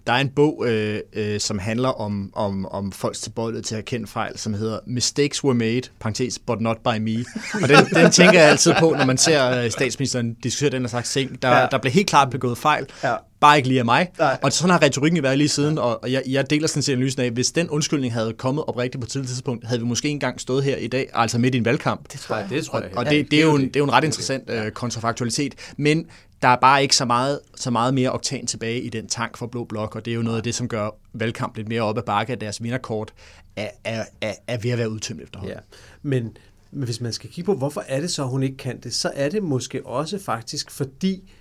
[0.07, 3.79] Der er en bog, øh, øh, som handler om, om, om folks tilbøjelighed til at
[3.79, 7.25] erkende fejl, som hedder Mistakes Were Made, parentes, but not by me.
[7.63, 11.13] Og den, den tænker jeg altid på, når man ser øh, statsministeren diskutere den slags
[11.13, 11.43] ting.
[11.43, 11.67] Der, ja.
[11.71, 12.87] der blev helt klart begået fejl.
[13.05, 14.09] Ja bare ikke lige af mig.
[14.19, 14.39] Nej.
[14.43, 17.31] Og sådan har retorikken været lige siden, og jeg, jeg deler sådan set analysen af,
[17.31, 20.65] hvis den undskyldning havde kommet oprigtigt på et tidligt tidspunkt, havde vi måske engang stået
[20.65, 22.13] her i dag, altså midt i en valgkamp.
[22.13, 22.47] Det tror jeg.
[22.51, 22.91] Det tror jeg.
[22.93, 25.55] Og, og det, det, er jo en, det er jo en ret interessant uh, kontrafaktualitet.
[25.77, 26.07] Men
[26.43, 29.47] der er bare ikke så meget, så meget mere oktan tilbage i den tank for
[29.47, 31.99] Blå Blok, og det er jo noget af det, som gør valgkamp lidt mere op
[31.99, 33.13] ad bakke, at deres vinderkort
[33.57, 35.57] er, er, er, er ved at være udtømt efterhånden.
[35.57, 35.61] Ja.
[36.03, 36.37] Men,
[36.71, 39.11] men hvis man skal kigge på, hvorfor er det så, hun ikke kan det, så
[39.15, 41.33] er det måske også faktisk fordi,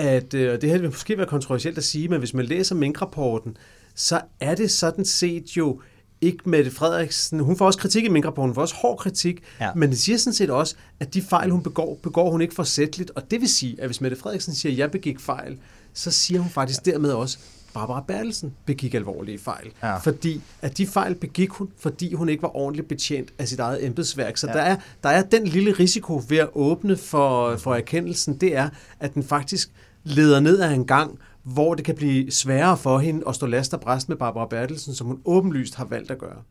[0.00, 2.74] at, øh, og det her vil måske være kontroversielt at sige, men hvis man læser
[2.74, 3.56] Mink-rapporten,
[3.94, 5.80] så er det sådan set jo
[6.20, 7.40] ikke Mette Frederiksen.
[7.40, 9.74] Hun får også kritik i Mink-rapporten, hun får også hård kritik, ja.
[9.74, 13.10] men det siger sådan set også, at de fejl, hun begår, begår hun ikke forsætteligt.
[13.14, 15.58] Og det vil sige, at hvis Mette Frederiksen siger, at jeg begik fejl,
[15.94, 16.90] så siger hun faktisk ja.
[16.90, 17.38] dermed også,
[17.74, 19.70] Barbara Bertelsen begik alvorlige fejl.
[19.82, 19.96] Ja.
[19.96, 23.86] Fordi at de fejl begik hun, fordi hun ikke var ordentligt betjent af sit eget
[23.86, 24.36] embedsværk.
[24.36, 24.52] Så ja.
[24.52, 28.68] der, er, der er den lille risiko ved at åbne for, for erkendelsen, det er,
[29.00, 29.70] at den faktisk
[30.04, 33.74] leder ned ad en gang, hvor det kan blive sværere for hende at stå last
[33.74, 36.42] og bræst med Barbara Bertelsen, som hun åbenlyst har valgt at gøre.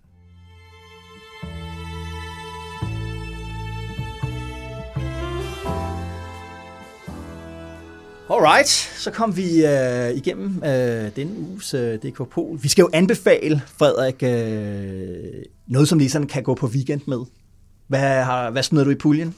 [8.32, 12.60] Alright, så kom vi øh, igennem øh, denne uges øh, DK Pol.
[12.62, 17.20] Vi skal jo anbefale, Frederik, øh, noget som lige kan gå på weekend med.
[17.90, 19.36] Hvad, har, hvad smider du i puljen?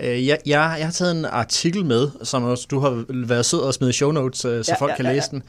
[0.00, 3.60] Øh, jeg, jeg, jeg har taget en artikel med, som også, du har været sød
[3.60, 5.36] og smide show notes, øh, så ja, folk ja, kan ja, læse ja.
[5.36, 5.42] den.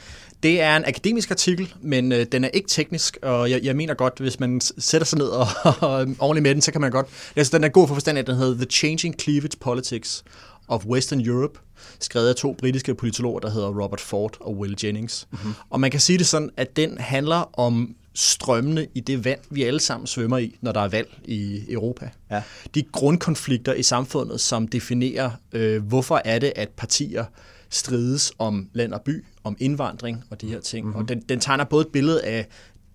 [0.43, 3.93] Det er en akademisk artikel, men øh, den er ikke teknisk, og jeg, jeg mener
[3.93, 5.47] godt, hvis man sætter sig ned og,
[5.89, 7.07] og ordentligt med den, så kan man godt...
[7.35, 10.23] Altså, den er god for forstand, at den hedder The Changing Cleavage Politics
[10.67, 11.59] of Western Europe,
[11.99, 15.27] skrevet af to britiske politologer, der hedder Robert Ford og Will Jennings.
[15.31, 15.53] Mm-hmm.
[15.69, 19.63] Og man kan sige det sådan, at den handler om strømmende i det vand, vi
[19.63, 22.09] alle sammen svømmer i, når der er valg i Europa.
[22.31, 22.43] Ja.
[22.75, 27.25] De grundkonflikter i samfundet, som definerer, øh, hvorfor er det, at partier
[27.69, 30.85] strides om land og by, om indvandring og de her ting.
[30.85, 31.01] Mm-hmm.
[31.01, 32.47] Og den, den tegner både et billede af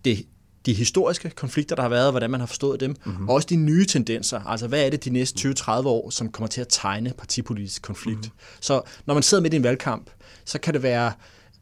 [0.05, 0.27] det
[0.67, 3.29] de historiske konflikter, der har været, hvordan man har forstået dem, mm-hmm.
[3.29, 4.41] og også de nye tendenser.
[4.41, 8.19] Altså, hvad er det de næste 20-30 år, som kommer til at tegne partipolitisk konflikt?
[8.19, 8.61] Mm-hmm.
[8.61, 10.11] Så når man sidder midt i en valgkamp,
[10.45, 11.13] så kan det være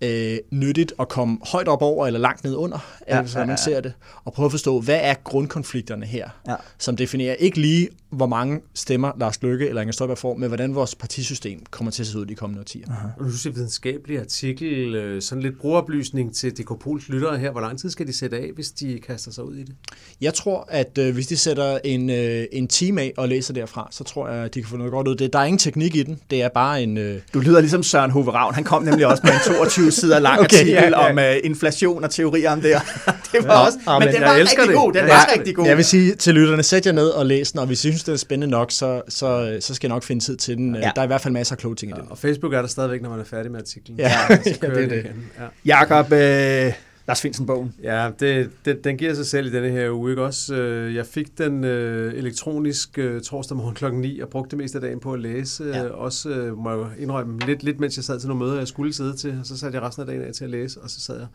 [0.01, 2.79] øh, nyttigt at komme højt op over eller langt ned under,
[3.09, 3.47] ja, altså, ja, ja.
[3.47, 3.93] man ser det,
[4.25, 6.55] og prøve at forstå, hvad er grundkonflikterne her, ja.
[6.79, 10.75] som definerer ikke lige, hvor mange stemmer Lars Løkke eller Inger Støjberg får, men hvordan
[10.75, 12.87] vores partisystem kommer til at se ud de kommende årtier.
[13.19, 17.51] Og du siger videnskabelig artikel, øh, sådan lidt brugeroplysning til DK Pols lyttere her.
[17.51, 19.75] Hvor lang tid skal de sætte af, hvis de kaster sig ud i det?
[20.21, 23.89] Jeg tror, at øh, hvis de sætter en, øh, en time af og læser derfra,
[23.91, 25.33] så tror jeg, at de kan få noget godt ud af det.
[25.33, 26.21] Der er ingen teknik i den.
[26.31, 26.99] Det er bare en...
[26.99, 27.21] Øh...
[27.35, 28.55] Du lyder ligesom Søren Hove Ravn.
[28.55, 31.11] Han kom nemlig også med en 22 sider lang okay, artikel ja, ja.
[31.11, 32.71] om uh, inflation og teorier om det.
[33.33, 34.75] det var ja, også, men, men den var rigtig det.
[34.75, 34.93] god.
[34.93, 35.67] Den ja, var rigtig god.
[35.67, 38.05] Jeg vil sige til lytterne, sæt jer ned og læs den, og hvis I synes,
[38.05, 40.75] det er spændende nok, så, så, så skal jeg nok finde tid til den.
[40.75, 40.93] Ja.
[40.95, 42.11] Der er i hvert fald masser af kloge ting i den.
[42.11, 43.99] Og Facebook er der stadigvæk, når man er færdig med artiklen.
[43.99, 44.93] Ja, ja, ja det er det.
[44.93, 45.31] Igen.
[45.39, 45.47] Ja.
[45.65, 46.73] Jakob, øh,
[47.07, 47.75] Lars Finsen-bogen.
[47.83, 50.11] Ja, det, det, den giver sig selv i denne her uge.
[50.11, 50.23] Ikke?
[50.23, 54.59] Også, øh, jeg fik den øh, elektronisk øh, torsdag morgen klokken 9 og brugte det
[54.59, 55.65] meste af dagen på at læse.
[55.65, 55.85] Ja.
[55.85, 58.69] Øh, også, øh, må jeg indrømme, lidt, lidt mens jeg sad til nogle møder, jeg
[58.69, 59.37] skulle sidde til.
[59.41, 61.27] Og så satte jeg resten af dagen af til at læse, og så sad jeg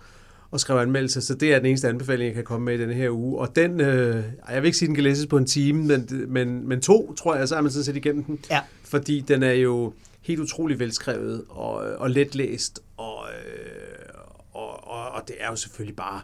[0.52, 1.22] og skrev anmeldelse.
[1.22, 3.40] Så det er den eneste anbefaling, jeg kan komme med i denne her uge.
[3.40, 6.10] Og den, øh, jeg vil ikke sige, at den kan læses på en time, men,
[6.28, 8.40] men, men to, tror jeg, så er man sådan set igennem den.
[8.50, 8.62] Ja.
[8.84, 14.22] Fordi den er jo helt utrolig velskrevet og, og letlæst, og, øh,
[14.54, 16.22] og, og, og det er jo selvfølgelig bare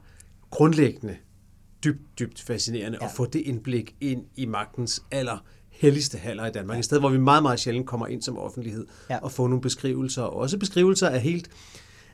[0.50, 1.16] grundlæggende
[1.84, 3.06] dybt, dybt fascinerende ja.
[3.06, 6.76] at få det indblik ind i magtens aller helligste haller i Danmark.
[6.76, 6.80] Ja.
[6.80, 9.18] Et sted, hvor vi meget, meget sjældent kommer ind som offentlighed ja.
[9.18, 10.22] og få nogle beskrivelser.
[10.22, 11.50] Også beskrivelser af helt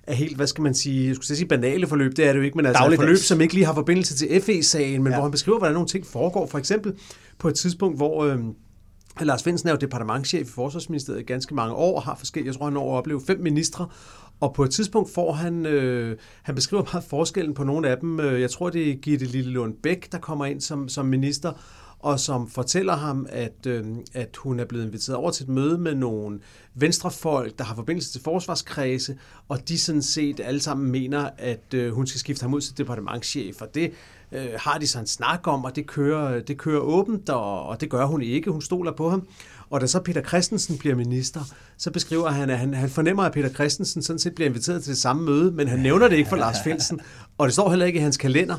[0.08, 2.44] er helt, hvad skal man sige, jeg skulle sige banale forløb, det er det jo
[2.44, 5.18] ikke, men altså et forløb, som ikke lige har forbindelse til FE-sagen, men ja.
[5.18, 6.48] hvor han beskriver, hvordan nogle ting foregår.
[6.48, 6.94] For eksempel
[7.40, 8.40] på et tidspunkt, hvor øh,
[9.22, 12.56] Lars Finsen er jo departementchef i Forsvarsministeriet i ganske mange år, og har forskellige, jeg
[12.56, 13.88] tror, han når at opleve fem ministre,
[14.40, 18.20] og på et tidspunkt får han, øh, han beskriver meget forskellen på nogle af dem.
[18.20, 21.52] Øh, jeg tror, det er Gitte Lillelund Bæk, der kommer ind som, som minister,
[22.00, 25.78] og som fortæller ham, at, øh, at hun er blevet inviteret over til et møde
[25.78, 26.40] med nogle
[26.76, 29.18] venstrefolk, der har forbindelse til forsvarskredse,
[29.50, 32.78] og de sådan set alle sammen mener, at øh, hun skal skifte ham ud til
[32.78, 33.92] departementchef, og det
[34.32, 37.82] øh, har de så en snak om, og det kører, det kører åbent, og, og
[37.82, 38.52] det gør hun ikke.
[38.52, 39.28] Hun stoler på ham.
[39.70, 41.42] Og da så Peter Christensen bliver minister,
[41.78, 44.90] så beskriver han, at han, han fornemmer, at Peter Christensen sådan set bliver inviteret til
[44.90, 47.00] det samme møde, men han nævner det ikke for Lars Finsen,
[47.38, 48.56] og det står heller ikke i hans kalender.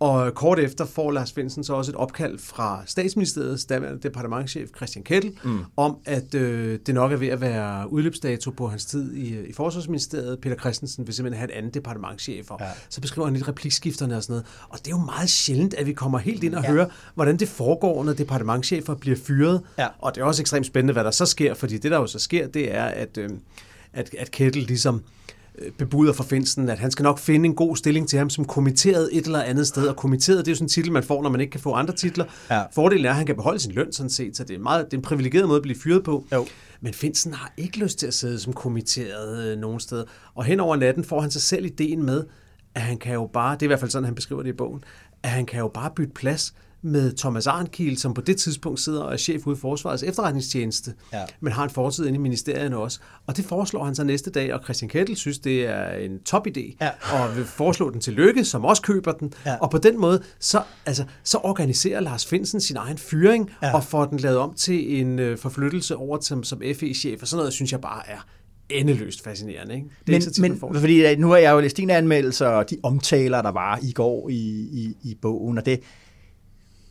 [0.00, 5.04] Og kort efter får Lars Finsen så også et opkald fra statsministeriets daværende departementchef Christian
[5.04, 5.58] Kettel mm.
[5.76, 9.52] om, at øh, det nok er ved at være udløbsdato på hans tid i, i
[9.52, 10.38] Forsvarsministeriet.
[10.40, 12.66] Peter Christensen vil simpelthen have en anden departementchef, og ja.
[12.88, 14.46] så beskriver han lidt replikskifterne og sådan noget.
[14.68, 16.70] Og det er jo meget sjældent, at vi kommer helt ind og ja.
[16.70, 19.62] hører, hvordan det foregår, når departementchefer bliver fyret.
[19.78, 19.86] Ja.
[19.98, 22.18] Og det er også ekstremt spændende, hvad der så sker, fordi det, der jo så
[22.18, 23.30] sker, det er, at, øh,
[23.92, 25.17] at, at Kettel ligesom Øh,
[25.78, 29.08] bebuder for Finsen, at han skal nok finde en god stilling til ham som kommitteret
[29.12, 29.86] et eller andet sted.
[29.88, 31.72] Og kommitteret, det er jo sådan en titel, man får, når man ikke kan få
[31.72, 32.24] andre titler.
[32.50, 32.62] Ja.
[32.74, 34.92] Fordelen er, at han kan beholde sin løn sådan set, så det er, meget, det
[34.92, 36.24] er en privilegeret måde at blive fyret på.
[36.32, 36.46] Jo.
[36.80, 40.04] Men Finsen har ikke lyst til at sidde som kommitteret øh, nogen sted.
[40.34, 42.24] Og hen over natten får han sig selv ideen med,
[42.74, 44.56] at han kan jo bare, det er i hvert fald sådan, han beskriver det i
[44.56, 44.84] bogen,
[45.22, 49.02] at han kan jo bare bytte plads med Thomas Arnkiel, som på det tidspunkt sidder
[49.02, 51.22] og er chef ude i Forsvarets efterretningstjeneste, ja.
[51.40, 53.00] men har en fortid inde i ministerierne også.
[53.26, 56.76] Og det foreslår han så næste dag, og Christian Kettel synes, det er en topidé,
[56.80, 56.90] ja.
[57.12, 59.32] og vil foreslå den til Lykke, som også køber den.
[59.46, 59.56] Ja.
[59.56, 63.74] Og på den måde, så, altså, så organiserer Lars Finsen sin egen fyring, ja.
[63.74, 67.40] og får den lavet om til en øh, forflyttelse over som, som FE-chef, og sådan
[67.40, 68.26] noget synes jeg bare er
[68.70, 69.74] endeløst fascinerende.
[69.74, 69.86] Ikke?
[70.06, 72.76] Det er men, ikke men fordi nu har jeg jo læst dine anmeldelser, og de
[72.82, 74.34] omtaler, der var i går i,
[74.72, 75.80] i, i bogen, og det,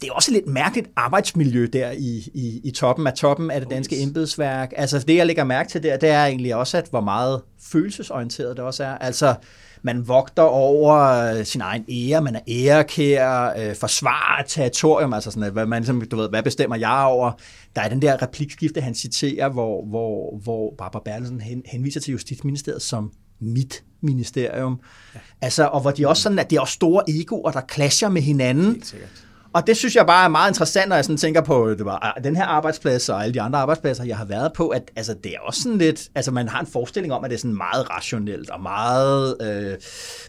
[0.02, 3.70] det er også lidt mærkeligt arbejdsmiljø der i, i, i toppen af toppen af det
[3.70, 4.74] danske embedsværk.
[4.76, 7.42] Altså det, jeg lægger mærke til der, det er egentlig også, at hvor meget
[7.72, 8.98] følelsesorienteret det også er.
[8.98, 9.36] Altså,
[9.82, 15.66] man vogter over sin egen ære, man er ærekær, øh, forsvarer territorium, altså sådan, hvad,
[15.66, 17.32] man, ligesom, du ved, hvad bestemmer jeg over?
[17.76, 22.12] Der er den der replikskifte, han citerer, hvor, hvor, hvor Barbara Bertelsen hen, henviser til
[22.12, 24.80] Justitsministeriet som mit ministerium.
[25.16, 25.20] Ja.
[25.42, 28.22] Altså, og hvor de også sådan, at det er også store egoer, der clasher med
[28.22, 28.66] hinanden.
[28.66, 29.27] Helt sikkert.
[29.58, 32.00] Og det synes jeg bare er meget interessant, når jeg sådan tænker på det var,
[32.00, 35.14] ah, den her arbejdsplads og alle de andre arbejdspladser, jeg har været på, at altså,
[35.24, 37.58] det er også sådan lidt, altså man har en forestilling om, at det er sådan
[37.58, 39.78] meget rationelt og meget øh,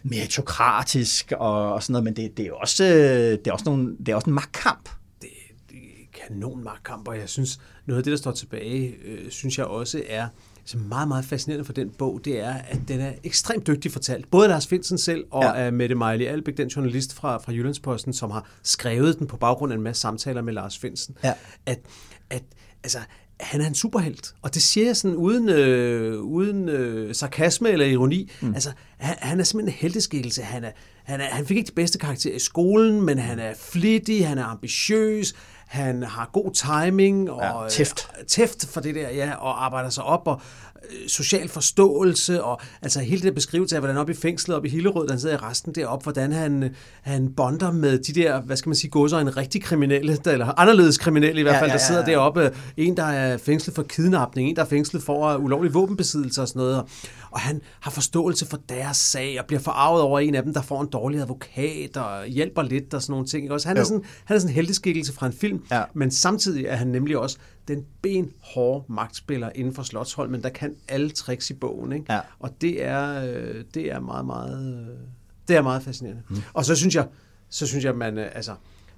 [0.03, 3.95] meritokratisk og, og sådan noget, men det, det, er også, øh, det, er også nogle,
[3.97, 4.89] det er også en magtkamp.
[5.21, 5.29] Det,
[5.69, 9.57] det er kanon magtkamp, og jeg synes, noget af det, der står tilbage, øh, synes
[9.57, 10.27] jeg også er,
[10.69, 13.93] som er meget, meget fascinerende for den bog, det er, at den er ekstremt dygtigt
[13.93, 14.31] fortalt.
[14.31, 15.67] Både Lars Finsen selv og ja.
[15.67, 19.73] uh, Mette Meili Albæk, den journalist fra, fra Jyllandsposten, som har skrevet den på baggrund
[19.73, 21.17] af en masse samtaler med Lars Finsen.
[21.23, 21.33] Ja.
[21.65, 21.79] At,
[22.29, 22.43] at
[22.83, 22.99] altså,
[23.39, 24.33] han er en superhelt.
[24.41, 28.31] Og det siger jeg sådan uden, øh, uden øh, sarkasme eller ironi.
[28.41, 28.53] Mm.
[28.53, 30.41] Altså, han, han er simpelthen en helteskikkelse.
[30.41, 30.71] Han, er,
[31.03, 34.37] han, er, han fik ikke de bedste karakterer i skolen, men han er flittig, han
[34.37, 35.33] er ambitiøs,
[35.69, 38.11] han har god timing og ja, tæft.
[38.27, 40.68] tæft for det der, ja, og arbejder sig op og øh,
[41.07, 45.07] social forståelse og altså hele det beskrivelse af, hvordan op i fængslet, op i Hillerød,
[45.07, 48.69] der han sidder i resten deroppe, hvordan han, han bonder med de der, hvad skal
[48.69, 51.93] man sige, godser en rigtig kriminelle, eller anderledes kriminelle i hvert fald, ja, ja, ja,
[51.93, 51.99] ja.
[51.99, 52.51] der sidder deroppe.
[52.77, 56.59] En, der er fængslet for kidnapning, en, der er fængslet for ulovlig våbenbesiddelse og sådan
[56.59, 56.83] noget
[57.31, 60.61] og han har forståelse for deres sag, og bliver forarvet over en af dem, der
[60.61, 63.43] får en dårlig advokat, og hjælper lidt og sådan nogle ting.
[63.43, 63.53] Ikke?
[63.53, 65.83] Også han, er sådan, han er sådan en heldeskikkelse fra en film, ja.
[65.93, 67.37] men samtidig er han nemlig også
[67.69, 71.91] den benhårde magtspiller inden for Slotshold, men der kan alle tricks i bogen.
[71.91, 72.13] Ikke?
[72.13, 72.19] Ja.
[72.39, 74.95] Og det er, øh, det er meget, meget, øh,
[75.47, 76.23] det er meget fascinerende.
[76.29, 76.37] Mm.
[76.53, 77.07] Og så synes jeg,
[77.49, 78.55] så synes jeg, man, øh, altså,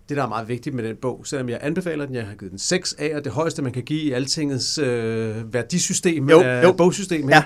[0.10, 2.52] det, der er meget vigtigt med den bog, selvom jeg anbefaler den, jeg har givet
[2.52, 6.72] den 6 af, og det højeste, man kan give i altingets øh, værdisystem, jo, jo.
[6.72, 7.44] bogsystem, ja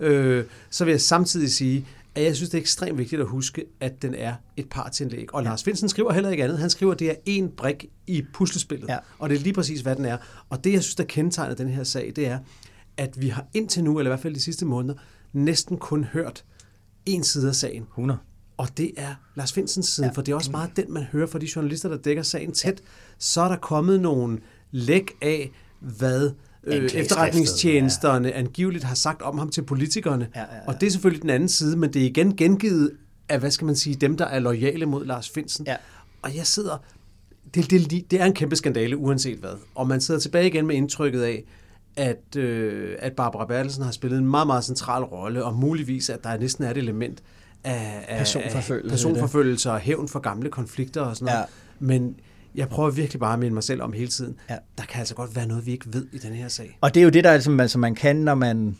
[0.00, 3.64] øh, så vil jeg samtidig sige, at jeg synes, det er ekstremt vigtigt at huske,
[3.80, 5.34] at den er et par til en læg.
[5.34, 6.58] Og Lars Finsen skriver heller ikke andet.
[6.58, 8.88] Han skriver, at det er en brik i puslespillet.
[8.88, 8.98] Ja.
[9.18, 10.16] Og det er lige præcis, hvad den er.
[10.50, 12.38] Og det, jeg synes, der kendetegner den her sag, det er,
[12.96, 14.94] at vi har indtil nu, eller i hvert fald de sidste måneder,
[15.32, 16.44] næsten kun hørt
[17.06, 17.82] en side af sagen.
[17.82, 18.20] 100.
[18.56, 20.12] Og det er Lars Finsens side, ja.
[20.12, 22.82] for det er også meget den, man hører fra de journalister, der dækker sagen tæt.
[23.18, 24.38] Så er der kommet nogle
[24.70, 25.50] læk af,
[25.80, 26.30] hvad
[26.64, 28.38] øh, efterretningstjenesterne ja.
[28.38, 30.28] angiveligt har sagt om ham til politikerne.
[30.34, 30.60] Ja, ja, ja.
[30.66, 32.92] Og det er selvfølgelig den anden side, men det er igen gengivet
[33.28, 35.66] af, hvad skal man sige, dem, der er lojale mod Lars Finsen.
[35.66, 35.76] Ja.
[36.22, 36.84] Og jeg sidder...
[37.54, 39.54] Det, det, det er en kæmpe skandale, uanset hvad.
[39.74, 41.44] Og man sidder tilbage igen med indtrykket af,
[41.96, 46.24] at, øh, at Barbara Bertelsen har spillet en meget, meget central rolle, og muligvis, at
[46.24, 47.22] der næsten er et element
[47.64, 51.38] af, af personforfølgelse, personforfølgelse og hævn for gamle konflikter og sådan noget.
[51.38, 51.86] Ja.
[51.86, 52.16] Men
[52.54, 54.36] jeg prøver virkelig bare at minde mig selv om hele tiden.
[54.50, 54.56] Ja.
[54.78, 56.78] Der kan altså godt være noget, vi ikke ved i den her sag.
[56.80, 58.76] Og det er jo det, der altså, altså man kan, når man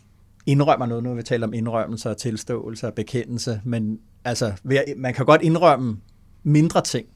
[0.47, 1.05] indrømmer noget.
[1.05, 3.61] Nu vi taler om indrømmelser, tilståelse og bekendelse.
[3.65, 4.53] Men altså,
[4.97, 5.97] man kan godt indrømme
[6.43, 7.07] mindre ting,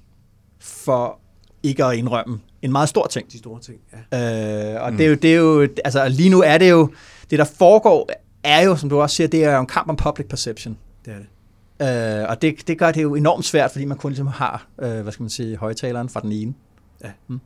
[0.60, 1.20] for
[1.62, 3.32] ikke at indrømme en meget stor ting.
[3.32, 3.78] De store ting,
[4.12, 4.74] ja.
[4.74, 4.96] Øh, og mm.
[4.96, 6.92] det, er jo, det er jo, altså lige nu er det jo,
[7.30, 8.08] det der foregår,
[8.44, 10.78] er jo, som du også siger, det er jo en kamp om public perception.
[11.04, 11.26] Det er det.
[11.84, 15.00] Øh, og det, det gør det jo enormt svært, fordi man kun ligesom har, øh,
[15.00, 16.54] hvad skal man sige, højtaleren fra den ene.
[17.04, 17.10] Ja.
[17.28, 17.40] Mm.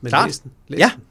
[0.00, 0.26] Men Klart.
[0.26, 0.52] læs den.
[0.68, 0.90] Læs ja.
[0.96, 1.04] Den.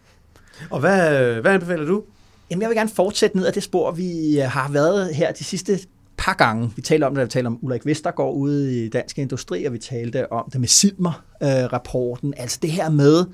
[0.69, 2.03] Og hvad, hvad anbefaler du?
[2.51, 5.43] Jamen, jeg vil gerne fortsætte ned ad det spor, vi øh, har været her de
[5.43, 5.79] sidste
[6.17, 6.71] par gange.
[6.75, 9.77] Vi talte om det, vi talte om Ulrik Vestergaard ude i Dansk Industri, og vi
[9.77, 12.33] talte om det med Silmer-rapporten.
[12.37, 13.25] Øh, altså det her med,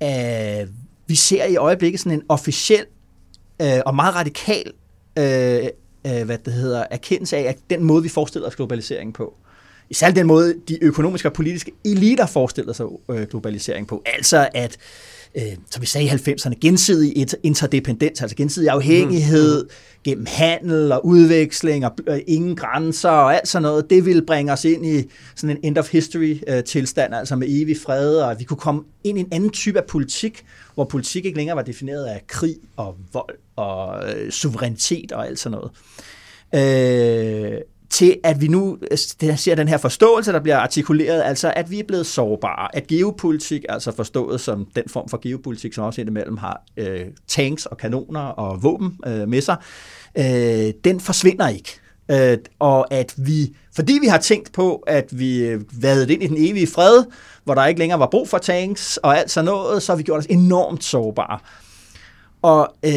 [0.00, 0.68] at
[1.06, 2.86] vi ser i øjeblikket sådan en officiel
[3.62, 4.72] øh, og meget radikal
[5.18, 5.68] øh,
[6.06, 9.34] øh, hvad det hedder, erkendelse af, at den måde, vi forestiller os globalisering på,
[9.90, 14.76] især den måde, de økonomiske og politiske eliter forestiller sig øh, globalisering på, altså at
[15.34, 19.70] øh, som vi sagde i 90'erne, gensidig interdependens, altså gensidig afhængighed mm.
[20.04, 24.52] gennem handel og udveksling og øh, ingen grænser og alt sådan noget, det ville bringe
[24.52, 28.38] os ind i sådan en end of history øh, tilstand, altså med evig fred, og
[28.38, 30.44] vi kunne komme ind i en anden type af politik,
[30.74, 35.38] hvor politik ikke længere var defineret af krig og vold og øh, suverænitet og alt
[35.38, 35.70] sådan noget.
[36.54, 37.60] Øh,
[37.90, 38.78] til at vi nu
[39.36, 43.64] ser den her forståelse, der bliver artikuleret, altså at vi er blevet sårbare, at geopolitik,
[43.68, 48.20] altså forstået som den form for geopolitik, som også indimellem har øh, tanks og kanoner
[48.20, 49.56] og våben øh, med sig,
[50.18, 51.80] øh, den forsvinder ikke.
[52.10, 56.26] Øh, og at vi, fordi vi har tænkt på, at vi øh, vadede ind i
[56.26, 57.04] den evige fred,
[57.44, 60.02] hvor der ikke længere var brug for tanks og alt sådan noget, så har vi
[60.02, 61.38] gjort os enormt sårbare.
[62.44, 62.92] Og øh,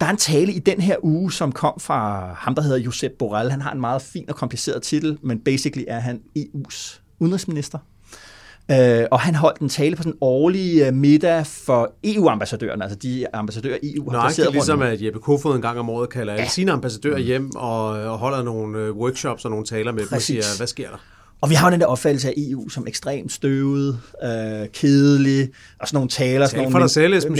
[0.00, 3.12] der er en tale i den her uge, som kom fra ham, der hedder Josep
[3.18, 3.50] Borrell.
[3.50, 7.78] Han har en meget fin og kompliceret titel, men basically er han EU's udenrigsminister.
[8.70, 12.98] Øh, og han holdt en tale på sådan en årlig uh, middag for EU-ambassadørerne, altså
[12.98, 16.38] de ambassadører EU har placeret ligesom at Jeppe Kofod en gang om året kalder ja.
[16.38, 17.24] alle sine ambassadører mm.
[17.24, 20.66] hjem og, og holder nogle uh, workshops og nogle taler med dem og siger, hvad
[20.66, 20.98] sker der?
[21.40, 24.30] Og vi har jo den der opfattelse af EU som ekstremt støvet, øh,
[24.72, 25.48] kedelig,
[25.78, 26.46] og sådan nogle taler.
[26.46, 27.38] Tal for dig selv, Esben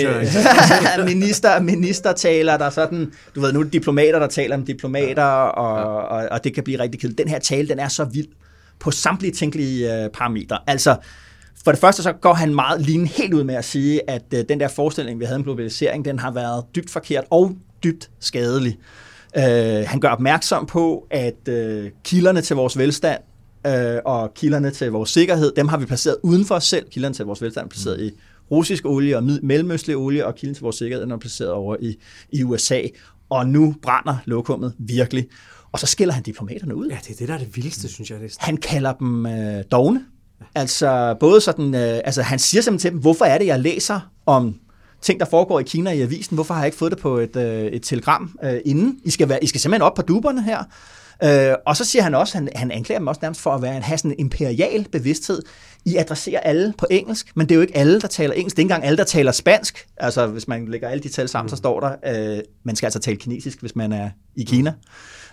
[1.14, 5.24] minister, ministertaler, der er sådan, du ved, nu er det diplomater, der taler om diplomater,
[5.24, 5.84] og, ja.
[5.84, 7.18] og, og det kan blive rigtig kedeligt.
[7.18, 8.28] Den her tale, den er så vild
[8.80, 10.58] på samtlige tænkelige øh, parametre.
[10.66, 10.96] Altså,
[11.64, 14.44] for det første så går han meget lige helt ud med at sige, at øh,
[14.48, 17.52] den der forestilling, vi havde om globalisering, den har været dybt forkert og
[17.84, 18.78] dybt skadelig.
[19.36, 23.20] Øh, han gør opmærksom på, at øh, kilderne til vores velstand
[23.66, 26.90] øh, og kilderne til vores sikkerhed, dem har vi placeret uden for os selv.
[26.90, 28.06] Kilderne til vores velstand er placeret mm.
[28.06, 28.10] i
[28.50, 31.96] russisk olie og mellemøstlig olie, og kilden til vores sikkerhed er placeret over i,
[32.32, 32.80] i USA.
[33.30, 35.28] Og nu brænder lokummet virkelig.
[35.72, 36.88] Og så skiller han diplomaterne ud.
[36.88, 38.20] Ja, det er det, der er det vildeste, synes jeg.
[38.20, 40.04] Det Han kalder dem øh, dogne.
[40.54, 44.10] Altså, både sådan, øh, altså, han siger simpelthen til dem, hvorfor er det, jeg læser
[44.26, 44.54] om
[45.02, 46.34] ting, der foregår i Kina i avisen?
[46.34, 48.98] Hvorfor har jeg ikke fået det på et, øh, et telegram øh, inden?
[49.04, 50.64] I skal, være, I skal simpelthen op på duberne her.
[51.22, 53.80] Øh, og så siger han også, han, han anklager dem også nærmest for at være,
[53.80, 55.42] have sådan en imperial bevidsthed.
[55.84, 58.56] I adresserer alle på engelsk, men det er jo ikke alle, der taler engelsk.
[58.56, 59.86] Det er ikke engang alle, der taler spansk.
[59.96, 61.48] Altså, hvis man lægger alle de tal sammen, mm.
[61.48, 64.72] så står der, øh, man skal altså tale kinesisk, hvis man er i Kina.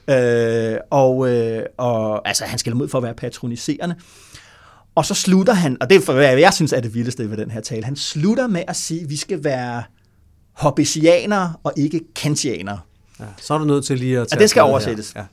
[0.08, 3.96] Øh, og, øh, og altså, han skal ud for at være patroniserende.
[4.96, 7.52] Og så slutter han, og det er hvad jeg synes er det vildeste ved den
[7.52, 9.84] her tale, han slutter med at sige, at vi skal være
[10.52, 12.80] hobbesianere og ikke kantianere.
[13.20, 14.38] Ja, så er du nødt til lige at tage...
[14.38, 15.14] Ja, det skal oversættes.
[15.16, 15.24] Ja.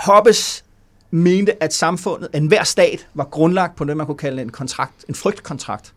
[0.00, 0.64] Hobbes
[1.10, 5.04] mente, at samfundet, at enhver stat, var grundlagt på det, man kunne kalde en kontrakt,
[5.08, 5.94] en frygtkontrakt.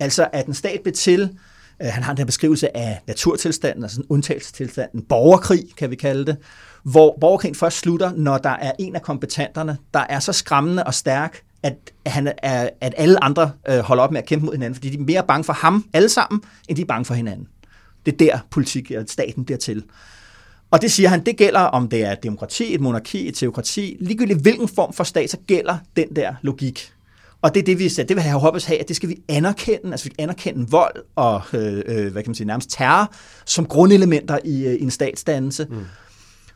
[0.00, 1.38] Altså, at en stat blev til,
[1.82, 5.96] øh, han har den her beskrivelse af naturtilstanden, altså en undtagelsestilstand, en borgerkrig, kan vi
[5.96, 6.36] kalde det,
[6.82, 10.94] hvor borgerkrigen først slutter, når der er en af kompetenterne, der er så skræmmende og
[10.94, 14.74] stærk, at, han er, at alle andre øh, holder op med at kæmpe mod hinanden,
[14.74, 17.48] fordi de er mere bange for ham alle sammen, end de er bange for hinanden.
[18.06, 19.84] Det er der politik, og staten dertil.
[20.70, 23.96] Og det siger han, det gælder om det er et demokrati, et monarki, et teokrati,
[24.00, 26.92] ligegyldigt hvilken form for stat, så gælder den der logik.
[27.42, 29.90] Og det er det, vi det vil have Hobbes have, at det skal vi anerkende,
[29.90, 33.14] altså vi anerkende vold og, øh, øh, hvad kan man sige, nærmest terror
[33.44, 35.66] som grundelementer i, øh, i en statsdannelse.
[35.70, 35.84] Mm.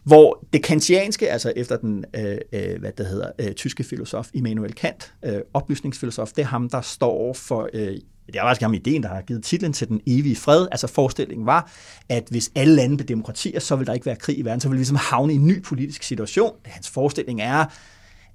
[0.04, 4.74] Hvor det kantianske, altså efter den, øh, øh, hvad det hedder, øh, tyske filosof Immanuel
[4.74, 7.96] Kant, øh, oplysningsfilosof, det er ham, der står for øh,
[8.26, 10.68] det er faktisk ham ideen, der har givet titlen til den evige fred.
[10.72, 11.70] Altså forestillingen var,
[12.08, 14.60] at hvis alle lande blev demokratier, så vil der ikke være krig i verden.
[14.60, 16.52] Så ville vi ligesom havne i en ny politisk situation.
[16.64, 17.64] Hans forestilling er,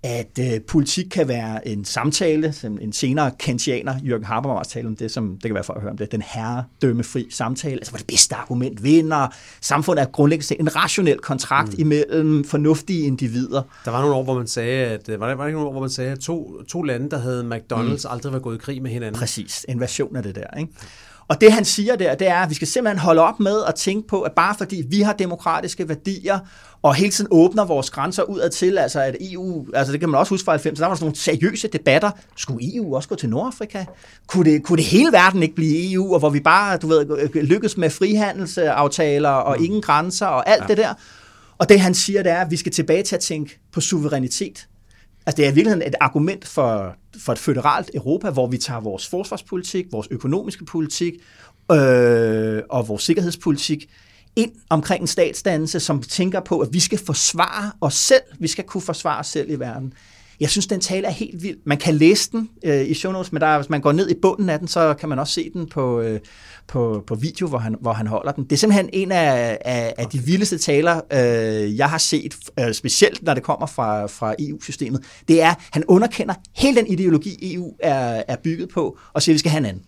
[0.04, 4.96] at øh, politik kan være en samtale, som en senere kantianer, Jørgen Habermas tale om
[4.96, 7.98] det, som det kan være for at høre om det, den herredømmefri samtale, altså hvor
[7.98, 9.28] det bedste argument vinder.
[9.62, 11.80] Samfundet er grundlæggende en rationel kontrakt mm.
[11.80, 13.62] imellem fornuftige individer.
[13.86, 15.82] Der var nogle år, hvor man sagde, at, var der, var der nogle år, hvor
[15.82, 18.12] man sagde, at to, to lande, der havde McDonald's, mm.
[18.12, 19.20] aldrig var gået i krig med hinanden.
[19.20, 20.58] Præcis, en version af det der.
[20.60, 20.74] Ikke?
[21.30, 23.76] Og det han siger der, det er, at vi skal simpelthen holde op med at
[23.76, 26.40] tænke på, at bare fordi vi har demokratiske værdier,
[26.82, 30.20] og hele tiden åbner vores grænser udad til, altså at EU, altså det kan man
[30.20, 32.12] også huske fra 90, der var sådan nogle seriøse debatter.
[32.38, 33.86] Skulle EU også gå til Nordafrika?
[34.28, 37.44] Kunne det, kunne det hele verden ikke blive EU, og hvor vi bare, du ved,
[37.44, 39.64] lykkes med frihandelsaftaler og mm.
[39.64, 40.68] ingen grænser og alt ja.
[40.68, 40.94] det der?
[41.58, 44.68] Og det han siger, det er, at vi skal tilbage til at tænke på suverænitet.
[45.30, 48.80] Altså det er i virkeligheden et argument for, for et føderalt Europa, hvor vi tager
[48.80, 51.14] vores forsvarspolitik, vores økonomiske politik
[51.72, 53.90] øh, og vores sikkerhedspolitik
[54.36, 58.22] ind omkring en statsdannelse, som tænker på, at vi skal forsvare os selv.
[58.40, 59.94] Vi skal kunne forsvare os selv i verden.
[60.40, 61.58] Jeg synes, den tale er helt vild.
[61.66, 64.16] Man kan læse den øh, i show notes, men der, hvis man går ned i
[64.22, 66.20] bunden af den, så kan man også se den på, øh,
[66.68, 68.44] på, på video, hvor han, hvor han holder den.
[68.44, 72.74] Det er simpelthen en af, af, af de vildeste taler, øh, jeg har set, øh,
[72.74, 75.04] specielt når det kommer fra, fra EU-systemet.
[75.28, 79.36] Det er, han underkender hele den ideologi, EU er, er bygget på, og siger, at
[79.36, 79.84] vi skal have en anden.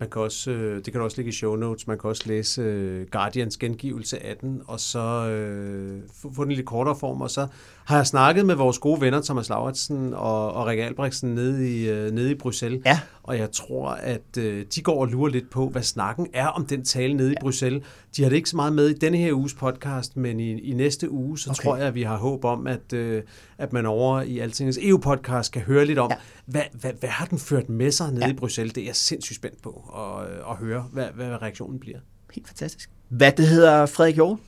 [0.00, 1.86] Man kan også, øh, det kan også ligge i show notes.
[1.86, 6.02] Man kan også læse øh, Guardians gengivelse af den, og så øh,
[6.34, 7.20] få den lidt kortere form.
[7.20, 7.46] Og så
[7.88, 11.88] har jeg snakket med vores gode venner, Thomas Lauritsen og, og Rikke Albrechtsen nede i,
[11.88, 12.82] øh, nede i Bruxelles.
[12.86, 13.00] Ja.
[13.22, 16.66] Og jeg tror, at øh, de går og lurer lidt på, hvad snakken er om
[16.66, 17.84] den tale nede i Bruxelles.
[18.16, 20.72] De har det ikke så meget med i denne her uges podcast, men i, i
[20.72, 21.62] næste uge, så okay.
[21.62, 23.22] tror jeg, at vi har håb om, at, øh,
[23.58, 26.16] at man over i Altingets EU-podcast kan høre lidt om, ja.
[26.46, 28.30] hvad, hvad, hvad har den ført med sig nede ja.
[28.30, 28.72] i Bruxelles?
[28.72, 31.98] Det er jeg sindssygt spændt på at, at høre, hvad, hvad reaktionen bliver.
[32.34, 32.90] Helt fantastisk.
[33.08, 34.38] Hvad det hedder, Frederik Hjort?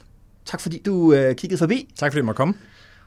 [0.45, 1.93] Tak fordi du øh, kiggede forbi.
[1.97, 2.55] Tak fordi du måtte komme.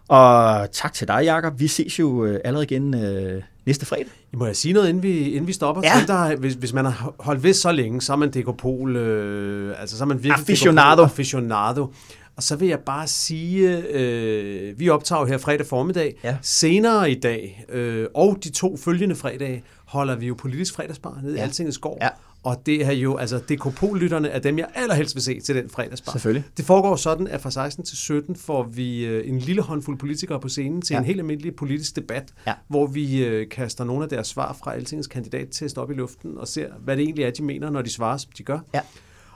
[0.07, 1.59] Og tak til dig, Jakob.
[1.59, 4.07] Vi ses jo øh, allerede igen øh, næste fredag.
[4.33, 5.81] Må jeg sige noget, inden vi, inden vi stopper?
[5.83, 6.03] Ja.
[6.07, 9.97] Der, hvis, hvis man har holdt ved så længe, så er man Dekopol, øh, altså
[9.97, 10.89] så er man virkelig Aficionado.
[10.89, 11.93] Dekopol aficionado.
[12.37, 16.15] Og så vil jeg bare sige, øh, vi optager her fredag formiddag.
[16.23, 16.37] Ja.
[16.41, 21.35] Senere i dag, øh, og de to følgende fredage, holder vi jo politisk fredagsbar nede
[21.35, 21.39] ja.
[21.39, 21.43] i.
[21.43, 21.97] Altingets gård.
[22.01, 22.09] Ja.
[22.43, 26.11] Og det er jo, altså Dekopol-lytterne er dem, jeg allerhelst vil se til den fredagsbar.
[26.11, 26.43] Selvfølgelig.
[26.57, 30.39] Det foregår sådan, at fra 16 til 17 får vi øh, en lille håndfuld politikere
[30.39, 30.97] på scenen til Ja.
[30.97, 31.01] ja.
[31.01, 32.53] en helt almindelig politisk debat, Ja.
[32.67, 36.47] hvor vi øh, kaster nogle af deres svar fra Altingets kandidattest op i luften og
[36.47, 38.59] ser, hvad det egentlig er, de mener, når de svarer, som de gør.
[38.73, 38.79] Ja.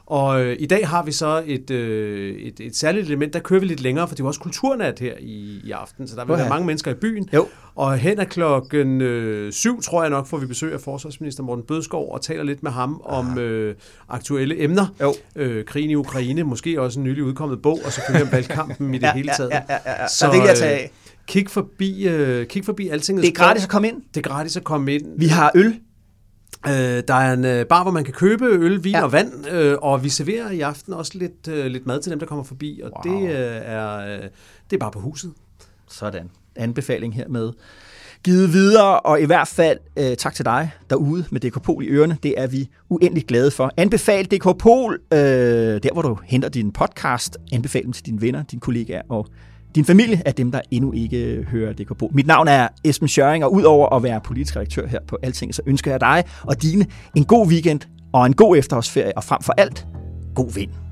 [0.08, 3.60] Og øh, i dag har vi så et, øh, et, et særligt element, der kører
[3.60, 6.26] vi lidt længere, for det er jo også kulturnat her i, i aften, så der
[6.26, 7.30] vil være mange mennesker i byen.
[7.34, 7.48] Jo.
[7.76, 11.64] Og hen ad klokken øh, syv, tror jeg nok, får vi besøg af forsvarsminister Morten
[11.68, 13.76] Bødskov og taler lidt med ham om øh,
[14.10, 14.86] aktuelle emner.
[15.02, 15.14] Jo.
[15.36, 18.98] Øh, krigen i Ukraine, måske også en nylig udkommet bog, og selvfølgelig om valgkampen i
[18.98, 19.50] det Ja, hele ja, taget.
[19.50, 19.92] ja, ja, ja.
[20.20, 20.92] Der er rigeligt at tage af.
[21.28, 24.02] Kig forbi, øh, kig forbi Altingets Det er gratis at komme ind.
[24.14, 25.06] Det er gratis at komme ind.
[25.18, 25.80] Vi har øl.
[26.68, 29.04] Øh, der er en øh, bar, hvor man kan købe øl, vin Ja.
[29.04, 32.20] og vand, øh, og vi serverer i aften også lidt, øh, lidt mad til dem,
[32.20, 33.14] der kommer forbi, og Wow.
[33.20, 34.24] det, øh, er, øh,
[34.70, 35.32] det er bare på huset.
[35.90, 36.30] Sådan.
[36.56, 37.52] Anbefaling hermed.
[38.24, 41.88] Givet videre, og i hvert fald øh, tak til dig derude med DK Pol i
[41.88, 42.18] ørerne.
[42.24, 43.72] Det er vi uendelig glade for.
[43.78, 47.38] Anbefal DK Pol, øh, der hvor du henter din podcast.
[47.54, 49.28] Anbefal dem til dine venner, dine kollegaer og
[49.76, 52.12] din familie af dem, der endnu ikke hører DK på.
[52.14, 55.62] Mit navn er Esben Schøring, og udover at være politisk redaktør her på Alting, så
[55.66, 56.86] ønsker jeg dig og dine
[57.16, 57.82] en god weekend
[58.14, 59.88] og en god efterårsferie, og frem for alt,
[60.36, 60.87] god vind.